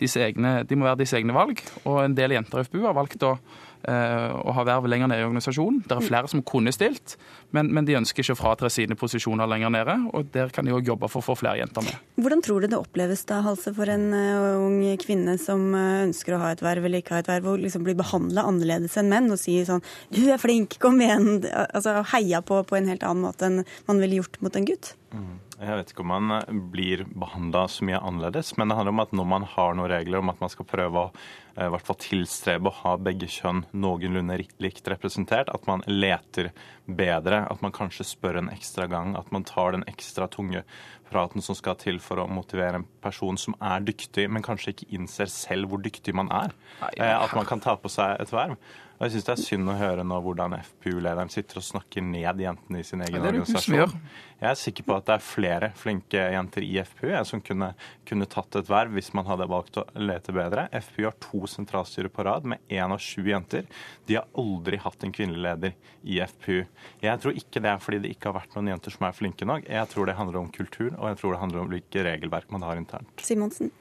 egne, 0.02 0.64
de 0.68 0.76
må 0.76 0.86
være 0.86 1.04
disse 1.04 1.18
egne 1.18 1.34
valg. 1.34 1.62
Og 1.86 2.04
en 2.04 2.16
del 2.18 2.32
jenter 2.36 2.60
i 2.60 2.68
FBU 2.68 2.84
har 2.86 2.98
valgt 2.98 3.24
å 3.24 3.38
å 3.86 4.54
ha 4.56 4.64
verv 4.66 4.88
lenger 4.89 5.10
nede 5.12 5.22
i 5.22 5.28
organisasjonen. 5.28 5.84
Det 5.86 5.93
er 5.93 6.02
mm. 6.02 6.08
flere 6.08 6.30
som 6.32 6.41
kunne 6.48 6.72
stilt, 6.74 7.16
men, 7.54 7.70
men 7.76 7.86
de 7.86 7.98
ønsker 8.00 8.24
ikke 8.24 8.34
å 8.34 8.39
fratre 8.39 8.72
sine 8.74 8.98
posisjoner 8.98 9.50
lenger 9.50 9.74
nede. 9.76 9.96
og 10.18 10.32
Der 10.34 10.50
kan 10.54 10.66
de 10.66 10.74
òg 10.74 10.89
jobbe 10.89 11.10
for 11.12 11.22
å 11.22 11.28
få 11.28 11.36
flere 11.38 11.60
jenter 11.62 11.86
med. 11.86 12.00
Hvordan 12.18 12.41
tror 12.46 12.66
du 12.66 12.72
det 12.72 12.80
oppleves 12.80 13.22
da, 13.30 13.43
Halse, 13.46 13.76
for 13.78 13.91
en 13.93 14.08
uh, 14.16 14.64
ung 14.64 14.82
kvinne 15.02 15.38
som 15.41 15.68
uh, 15.76 16.02
ønsker 16.08 16.34
å 16.34 16.41
ha 16.41 16.52
et 16.56 16.66
verv 16.66 16.89
eller 16.89 17.04
ikke 17.04 17.18
ha 17.18 17.22
et 17.22 17.30
verv, 17.30 17.52
og 17.54 17.62
liksom 17.62 17.86
blir 17.86 17.98
behandla 18.00 18.48
annerledes 18.50 18.98
enn 18.98 19.12
menn 19.12 19.30
og 19.34 19.41
sier 19.41 19.68
sånn 19.70 19.86
'du 20.10 20.24
er 20.34 20.41
flink, 20.41 20.80
kom 20.82 20.98
igjen', 21.04 21.46
altså 21.46 22.02
heia 22.16 22.41
på 22.41 22.64
på 22.66 22.80
en 22.80 22.89
helt 22.89 23.06
annen 23.06 23.28
måte 23.28 23.46
enn 23.46 23.64
man 23.86 24.02
ville 24.02 24.24
gjort 24.24 24.41
mot 24.41 24.56
en 24.58 24.66
gutt? 24.66 24.96
Mm. 25.14 25.36
Jeg 25.56 25.80
vet 25.80 25.91
ikke 25.93 26.03
om 26.03 26.12
man 26.12 26.68
blir 26.74 27.06
behandla 27.08 27.66
så 27.72 27.86
mye 27.88 28.01
annerledes, 28.03 28.53
men 28.60 28.68
det 28.68 28.76
handler 28.76 28.95
om 28.95 29.03
at 29.06 29.16
når 29.16 29.28
man 29.32 29.47
har 29.56 29.78
noen 29.78 29.91
regler 29.91 30.20
om 30.20 30.32
at 30.34 30.41
man 30.43 30.51
skal 30.51 30.68
prøve 30.68 31.08
å 31.08 31.12
Eh, 31.56 31.70
i 31.70 31.72
hvert 31.72 31.88
fall 31.88 31.97
tilstrebe 32.03 32.68
å 32.68 32.78
ha 32.82 32.95
begge 32.99 33.30
kjønn 33.32 33.64
noenlunde 33.80 34.38
likt 34.64 34.89
representert. 34.91 35.51
At 35.53 35.68
man 35.70 35.86
leter 35.88 36.51
bedre, 36.86 37.45
at 37.47 37.64
man 37.64 37.74
kanskje 37.76 38.08
spør 38.08 38.41
en 38.41 38.51
ekstra 38.51 38.89
gang. 38.91 39.16
At 39.16 39.32
man 39.32 39.47
tar 39.47 39.76
den 39.76 39.86
ekstra 39.88 40.28
tunge 40.32 40.66
praten 41.08 41.43
som 41.45 41.56
skal 41.56 41.78
til 41.80 42.01
for 42.03 42.20
å 42.20 42.28
motivere 42.28 42.82
en 42.82 42.88
person 43.03 43.39
som 43.39 43.56
er 43.64 43.86
dyktig, 43.88 44.28
men 44.28 44.43
kanskje 44.43 44.74
ikke 44.74 44.89
innser 44.97 45.32
selv 45.32 45.72
hvor 45.72 45.84
dyktig 45.86 46.16
man 46.18 46.32
er. 46.34 46.56
Eh, 46.91 47.16
at 47.16 47.36
man 47.38 47.47
kan 47.47 47.64
ta 47.64 47.78
på 47.80 47.91
seg 47.93 48.20
et 48.20 48.36
verv. 48.36 48.60
Og 48.96 49.06
jeg 49.06 49.16
syns 49.16 49.26
det 49.28 49.34
er 49.34 49.41
synd 49.43 49.72
å 49.72 49.76
høre 49.76 50.04
nå 50.08 50.18
hvordan 50.24 50.54
FPU-lederen 50.56 51.32
sitter 51.32 51.60
og 51.60 51.66
snakker 51.68 52.04
ned 52.06 52.39
jentene 52.39 52.80
i 52.80 52.86
sin 52.88 53.04
egen 53.04 53.18
ja, 53.20 53.28
organisasjon. 53.28 53.96
Jeg 54.39 54.48
er 54.48 54.60
sikker 54.60 54.88
på 54.88 54.96
at 54.96 55.08
det 55.10 55.16
er 55.18 55.26
flere 55.26 55.70
flinke 55.76 56.22
jenter 56.32 56.64
i 56.64 56.78
FPU 56.80 57.10
jeg, 57.10 57.28
som 57.28 57.41
kunne, 57.43 57.74
kunne, 58.08 58.28
tatt 58.32 58.56
et 58.60 58.72
verv 58.72 58.96
hvis 58.96 59.12
man 59.18 59.28
hadde 59.28 59.50
valgt 59.52 59.82
å 59.82 59.86
lete 60.00 60.36
bedre. 60.36 60.68
FPU 60.72 61.10
har 61.10 61.18
to 61.24 61.43
sentralstyrer 61.52 62.12
på 62.14 62.24
rad 62.28 62.48
med 62.48 62.64
én 62.72 62.96
av 62.96 63.04
sju 63.04 63.28
jenter. 63.28 63.68
De 64.08 64.16
har 64.20 64.32
aldri 64.39 64.80
hatt 64.80 65.04
en 65.04 65.16
kvinnelig 65.16 65.43
leder 65.43 65.76
i 66.08 66.22
FPU. 66.24 66.64
Jeg 67.04 67.24
tror 67.24 67.43
ikke 67.43 67.64
det 67.68 67.74
er 67.74 67.84
fordi 67.84 68.02
det 68.06 68.16
ikke 68.16 68.32
har 68.32 68.39
vært 68.39 68.56
noen 68.56 68.72
jenter 68.76 68.96
som 68.96 69.10
er 69.10 69.20
flinke 69.20 69.48
nok. 69.50 69.68
Jeg 69.68 69.91
tror 69.91 70.08
det 70.08 70.20
handler 70.20 70.39
om 70.46 70.52
kultur, 70.56 70.93
og 70.93 71.12
jeg 71.12 71.20
tror 71.20 71.36
det 71.36 71.43
handler 71.43 71.66
om 71.66 71.72
hvilke 71.76 72.08
regelverk 72.08 72.52
man 72.56 72.64
har 72.64 72.80
internt. 72.80 73.12
Simonsen? 73.28 73.76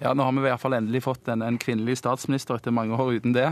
Ja, 0.00 0.14
Nå 0.16 0.24
har 0.24 0.32
vi 0.32 0.40
i 0.40 0.48
hvert 0.48 0.62
fall 0.62 0.74
endelig 0.78 1.02
fått 1.04 1.28
en, 1.28 1.42
en 1.44 1.58
kvinnelig 1.60 1.98
statsminister 2.00 2.56
etter 2.56 2.72
mange 2.72 2.96
år 2.96 3.18
uten 3.20 3.34
det. 3.36 3.50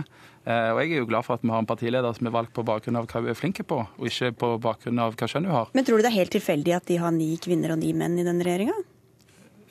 Eh, 0.49 0.69
og 0.73 0.81
jeg 0.81 0.95
er 0.95 1.03
jo 1.03 1.09
glad 1.11 1.27
for 1.27 1.37
at 1.37 1.43
vi 1.45 1.53
har 1.53 1.61
en 1.61 1.69
partileder 1.69 2.15
som 2.17 2.31
er 2.31 2.33
valgt 2.33 2.55
på 2.57 2.65
bakgrunn 2.65 2.97
av 2.97 3.09
hva 3.11 3.21
hun 3.21 3.29
er 3.35 3.37
flink 3.37 3.61
på, 3.69 3.83
og 3.85 4.07
ikke 4.09 4.31
på 4.41 4.55
bakgrunn 4.65 5.03
av 5.05 5.19
hva 5.19 5.29
kjønn 5.29 5.49
hun 5.51 5.57
har. 5.59 5.75
Men 5.77 5.85
tror 5.85 6.01
du 6.01 6.07
det 6.07 6.13
er 6.15 6.21
helt 6.23 6.33
tilfeldig 6.33 6.79
at 6.79 6.89
de 6.89 6.97
har 7.03 7.13
ni 7.13 7.35
kvinner 7.45 7.77
og 7.77 7.83
ni 7.83 7.93
menn 7.93 8.17
i 8.17 8.25
den 8.25 8.41
regjeringa? 8.41 8.79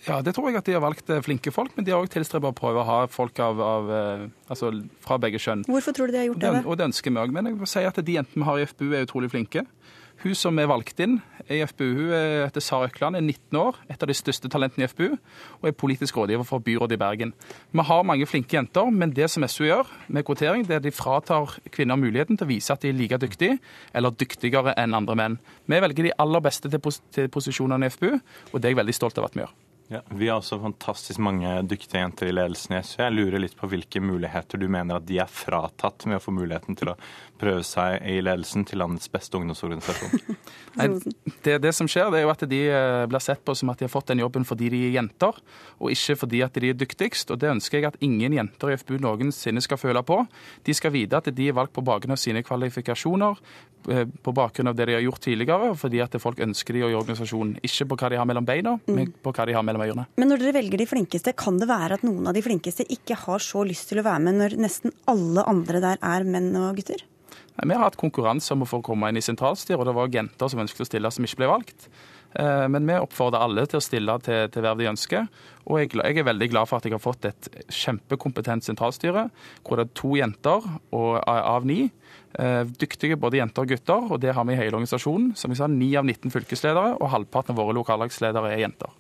Ja, 0.06 0.22
det 0.22 0.36
tror 0.38 0.52
jeg 0.52 0.60
at 0.60 0.68
de 0.70 0.76
har 0.78 0.84
valgt 0.86 1.10
eh, 1.10 1.24
flinke 1.26 1.52
folk, 1.52 1.74
men 1.76 1.88
de 1.88 1.96
har 1.96 2.04
òg 2.04 2.12
tilstreba 2.14 2.52
å 2.54 2.56
prøve 2.56 2.84
å 2.84 2.88
ha 2.88 3.00
folk 3.10 3.42
av, 3.42 3.58
av, 3.64 3.90
eh, 3.98 4.28
altså 4.46 4.70
fra 5.04 5.18
begge 5.24 5.42
kjønn. 5.42 5.66
Hvorfor 5.66 5.98
tror 5.98 6.12
du 6.12 6.14
de 6.14 6.22
har 6.22 6.30
gjort 6.30 6.46
det? 6.46 6.54
Og 6.62 6.78
det 6.78 6.92
ønsker 6.92 7.10
vi 7.10 7.24
òg. 7.24 7.34
Men 7.34 7.50
jeg 7.50 7.58
vil 7.58 7.74
si 7.74 7.88
at 7.90 7.98
de 7.98 8.20
jentene 8.20 8.44
vi 8.44 8.50
har 8.52 8.62
i 8.62 8.70
FBU 8.70 8.92
er 8.92 9.08
utrolig 9.10 9.34
flinke. 9.34 9.66
Hun 10.24 10.34
som 10.34 10.58
er 10.58 10.66
valgt 10.66 10.98
inn 11.04 11.20
i 11.54 11.60
FBU, 11.62 12.08
heter 12.10 12.64
Sara 12.64 12.88
Økland, 12.90 13.20
er 13.20 13.22
19 13.22 13.60
år, 13.60 13.76
et 13.86 14.02
av 14.02 14.10
de 14.10 14.16
største 14.18 14.50
talentene 14.50 14.88
i 14.88 14.90
FBU, 14.90 15.14
og 15.60 15.68
er 15.70 15.76
politisk 15.78 16.18
rådgiver 16.18 16.48
for 16.48 16.64
byrådet 16.66 16.98
i 16.98 17.02
Bergen. 17.04 17.34
Vi 17.70 17.86
har 17.86 18.08
mange 18.08 18.26
flinke 18.26 18.58
jenter, 18.58 18.90
men 18.90 19.14
det 19.14 19.30
som 19.30 19.46
SU 19.46 19.68
gjør 19.68 19.92
med 20.08 20.26
kvotering, 20.26 20.66
det 20.66 20.74
er 20.74 20.82
at 20.82 20.88
de 20.88 20.96
fratar 20.96 21.60
kvinner 21.70 22.02
muligheten 22.02 22.40
til 22.40 22.50
å 22.50 22.50
vise 22.50 22.74
at 22.74 22.82
de 22.82 22.90
er 22.90 22.98
like 22.98 23.22
dyktige, 23.22 23.60
eller 23.94 24.18
dyktigere 24.18 24.74
enn 24.82 24.98
andre 24.98 25.20
menn. 25.22 25.38
Vi 25.70 25.86
velger 25.86 26.10
de 26.10 26.18
aller 26.18 26.46
beste 26.50 26.74
til 26.74 27.30
posisjonene 27.30 27.86
i 27.86 27.94
FBU, 27.94 28.18
og 28.18 28.60
det 28.60 28.66
er 28.66 28.74
jeg 28.74 28.82
veldig 28.82 28.98
stolt 28.98 29.22
av 29.22 29.30
at 29.30 29.38
vi 29.38 29.46
gjør. 29.46 29.56
Ja, 29.88 30.02
Vi 30.10 30.28
har 30.28 30.42
også 30.42 30.58
fantastisk 30.60 31.20
mange 31.24 31.48
dyktige 31.64 32.02
jenter 32.02 32.28
i 32.28 32.34
ledelsen 32.34 32.76
i 32.76 32.82
SU. 32.84 32.98
Jeg 33.00 33.14
lurer 33.14 33.40
litt 33.40 33.56
på 33.56 33.70
hvilke 33.72 34.02
muligheter 34.04 34.60
du 34.60 34.66
mener 34.68 35.00
at 35.00 35.06
de 35.08 35.22
er 35.24 35.32
fratatt 35.32 36.04
med 36.12 36.20
å 36.20 36.24
få 36.24 36.34
muligheten 36.36 36.76
til 36.76 36.92
å 36.92 36.98
prøve 37.40 37.64
seg 37.64 38.02
i 38.04 38.18
ledelsen 38.20 38.66
til 38.68 38.82
landets 38.82 39.08
beste 39.14 39.40
ungdomsorganisasjon? 39.40 40.36
Nei, 40.78 40.90
det, 41.46 41.56
det, 41.64 41.72
som 41.78 41.88
skjer, 41.88 42.10
det 42.12 42.20
er 42.20 42.26
jo 42.26 42.34
at 42.34 42.44
de 42.52 42.60
eh, 42.68 43.06
blir 43.08 43.24
sett 43.24 43.46
på 43.48 43.56
som 43.56 43.72
at 43.72 43.80
de 43.80 43.88
har 43.88 43.94
fått 43.94 44.12
den 44.12 44.22
jobben 44.26 44.44
fordi 44.48 44.68
de 44.74 44.82
er 44.90 44.98
jenter, 44.98 45.40
og 45.80 45.94
ikke 45.94 46.18
fordi 46.24 46.44
at 46.46 46.60
de 46.60 46.74
er 46.74 46.78
dyktigst. 46.84 47.32
Og 47.32 47.40
Det 47.40 47.54
ønsker 47.54 47.80
jeg 47.80 47.88
at 47.88 48.00
ingen 48.04 48.36
jenter 48.36 48.74
i 48.74 48.78
FBU 48.82 49.00
noensinne 49.04 49.64
skal 49.64 49.80
føle 49.80 50.04
på. 50.04 50.20
De 50.68 50.76
skal 50.76 50.94
vite 50.98 51.18
at 51.22 51.32
de 51.32 51.48
er 51.48 51.56
valgt 51.56 51.78
på 51.78 51.86
bakgrunn 51.86 52.18
av 52.18 52.22
sine 52.22 52.44
kvalifikasjoner, 52.44 53.40
eh, 53.94 54.04
på 54.04 54.36
bakgrunn 54.36 54.74
av 54.74 54.76
det 54.76 54.90
de 54.92 55.00
har 55.00 55.06
gjort 55.08 55.24
tidligere, 55.30 55.72
og 55.72 55.80
fordi 55.80 56.04
at 56.04 56.20
folk 56.22 56.44
ønsker 56.44 56.76
de 56.76 56.86
i 56.86 56.92
organisasjonen. 56.98 57.58
Ikke 57.64 57.88
på 57.88 58.02
hva 58.02 58.12
de 58.12 58.20
har 58.20 58.28
mellom 58.28 58.46
beina, 58.46 58.78
men 58.92 59.16
på 59.24 59.32
hva 59.32 59.48
de 59.48 59.56
har 59.56 59.66
mellom 59.66 59.77
ørene. 59.86 60.08
Men 60.18 60.32
når 60.32 60.42
dere 60.42 60.56
velger 60.60 60.82
de 60.82 60.90
flinkeste, 60.90 61.36
kan 61.38 61.60
det 61.62 61.70
være 61.70 62.00
at 62.00 62.08
noen 62.08 62.28
av 62.30 62.38
de 62.38 62.44
flinkeste 62.46 62.88
ikke 62.94 63.20
har 63.28 63.44
så 63.44 63.64
lyst 63.68 63.92
til 63.92 64.02
å 64.02 64.08
være 64.08 64.24
med 64.28 64.42
når 64.42 64.58
nesten 64.62 64.96
alle 65.12 65.46
andre 65.48 65.84
der 65.84 66.02
er 66.02 66.28
menn 66.28 66.52
og 66.58 66.80
gutter? 66.80 67.06
Vi 67.58 67.74
har 67.74 67.88
hatt 67.88 67.98
konkurranse 67.98 68.54
om 68.54 68.62
å 68.64 68.70
få 68.70 68.84
komme 68.86 69.10
inn 69.10 69.18
i 69.18 69.26
sentralstyret, 69.26 69.80
og 69.82 69.88
det 69.90 69.98
var 69.98 70.14
jenter 70.14 70.52
som 70.52 70.62
ønsket 70.62 70.84
å 70.84 70.90
stille 70.92 71.12
som 71.14 71.26
ikke 71.26 71.42
ble 71.42 71.50
valgt. 71.50 71.88
Eh, 72.38 72.68
men 72.70 72.86
vi 72.86 72.98
oppfordrer 73.00 73.42
alle 73.42 73.64
til 73.70 73.80
å 73.80 73.84
stille 73.84 74.18
til, 74.26 74.46
til 74.54 74.66
verv 74.66 74.82
de 74.82 74.90
ønsker. 74.92 75.26
Og 75.66 75.82
jeg, 75.82 75.94
jeg, 75.96 76.20
er 76.22 76.28
veldig 76.28 76.50
glad 76.52 76.70
for 76.70 76.78
at 76.78 76.86
jeg 76.86 76.94
har 76.94 77.02
fått 77.02 77.26
et 77.30 77.50
kjempekompetent 77.74 78.68
sentralstyre, 78.68 79.28
hvor 79.66 79.80
det 79.80 79.88
er 79.88 79.96
to 79.98 80.14
jenter 80.20 80.70
og, 80.96 81.18
av 81.26 81.66
ni. 81.68 81.88
Eh, 82.38 82.62
dyktige 82.78 83.18
både 83.18 83.42
jenter 83.42 83.66
og 83.66 83.74
gutter, 83.74 84.12
og 84.12 84.22
det 84.22 84.36
har 84.38 84.46
vi 84.46 84.54
i 84.54 84.60
hele 84.60 84.78
organisasjonen. 84.78 85.34
Som 85.40 85.54
jeg 85.54 85.62
sa, 85.62 85.72
Ni 85.72 85.90
av 85.98 86.06
19 86.06 86.34
fylkesledere, 86.34 86.98
og 87.02 87.12
halvparten 87.16 87.56
av 87.56 87.64
våre 87.64 87.78
lokallagsledere 87.80 88.54
er 88.54 88.66
jenter. 88.68 88.94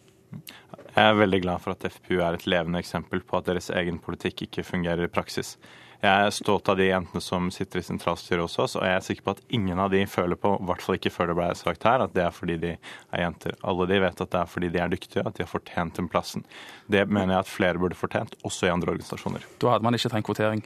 Jeg 0.97 1.11
er 1.11 1.19
veldig 1.19 1.39
glad 1.43 1.61
for 1.61 1.75
at 1.75 1.83
FPU 1.93 2.15
er 2.25 2.33
et 2.33 2.47
levende 2.49 2.79
eksempel 2.81 3.21
på 3.21 3.37
at 3.37 3.45
deres 3.51 3.67
egen 3.69 3.99
politikk 4.01 4.47
ikke 4.47 4.63
fungerer 4.65 5.05
i 5.05 5.11
praksis. 5.13 5.51
Jeg 5.97 6.27
er 6.27 6.33
stolt 6.35 6.67
av 6.69 6.77
de 6.77 6.91
jentene 6.91 7.21
som 7.25 7.47
sitter 7.53 7.81
i 7.81 7.85
sentralstyret 7.85 8.43
hos 8.43 8.57
oss, 8.61 8.75
og 8.77 8.83
jeg 8.85 8.93
er 8.93 9.05
sikker 9.05 9.25
på 9.25 9.33
at 9.33 9.39
ingen 9.57 9.79
av 9.81 9.89
de 9.89 10.03
føler 10.05 10.37
på, 10.37 10.51
i 10.53 10.67
hvert 10.69 10.83
fall 10.85 10.97
ikke 10.99 11.11
før 11.13 11.31
det 11.31 11.35
ble 11.39 11.47
sagt 11.57 11.87
her, 11.89 12.03
at 12.05 12.13
det 12.13 12.21
er 12.21 12.35
fordi 12.35 12.57
de 12.61 12.73
er 12.77 13.23
jenter. 13.23 13.55
Alle 13.65 13.87
de 13.89 13.97
vet 14.03 14.21
at 14.21 14.33
det 14.35 14.39
er 14.39 14.51
fordi 14.51 14.69
de 14.75 14.81
er 14.83 14.91
dyktige, 14.93 15.23
at 15.25 15.33
de 15.39 15.41
har 15.41 15.49
fortjent 15.49 15.97
den 15.97 16.09
plassen. 16.11 16.45
Det 16.85 17.01
mener 17.09 17.33
jeg 17.33 17.45
at 17.47 17.49
flere 17.49 17.81
burde 17.81 17.97
fortjent, 17.97 18.37
også 18.45 18.67
i 18.67 18.71
andre 18.75 18.93
organisasjoner. 18.93 19.47
Da 19.57 19.73
hadde 19.73 19.87
man 19.87 19.97
ikke 19.97 20.11
trengt 20.13 20.29
kvotering. 20.29 20.61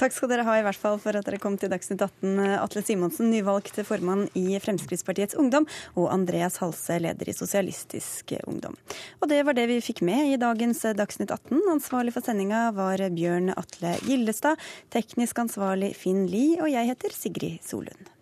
Takk 0.00 0.16
skal 0.16 0.32
dere 0.32 0.46
ha 0.48 0.56
i 0.58 0.64
hvert 0.66 0.80
fall 0.80 0.98
for 1.02 1.14
at 1.14 1.28
dere 1.28 1.38
kom 1.42 1.54
til 1.60 1.70
Dagsnytt 1.70 2.02
18, 2.02 2.42
Atle 2.58 2.82
Simonsen, 2.82 3.30
nyvalgt 3.30 3.78
formann 3.86 4.26
i 4.34 4.58
Fremskrittspartiets 4.58 5.38
Ungdom, 5.38 5.68
og 5.94 6.10
Andreas 6.10 6.58
Halse, 6.62 6.98
leder 6.98 7.30
i 7.30 7.36
Sosialistisk 7.36 8.34
Ungdom. 8.42 8.74
Og 9.22 9.30
det 9.30 9.40
var 9.46 9.54
det 9.54 9.68
vi 9.70 9.78
fikk 9.84 10.02
med 10.02 10.34
i 10.34 10.40
dagens 10.42 10.82
Dagsnytt 10.98 11.30
18. 11.30 11.62
Ansvarlig 11.76 12.16
for 12.18 12.26
sendinga 12.26 12.66
var 12.74 13.06
Bjørn 13.14 13.54
Atle 13.54 13.94
Gillestad, 14.02 14.58
Teknisk 14.94 15.38
ansvarlig 15.38 15.94
Finn 15.98 16.26
Lie, 16.30 16.60
og 16.62 16.70
jeg 16.72 16.92
heter 16.92 17.16
Sigrid 17.16 17.62
Solund. 17.66 18.12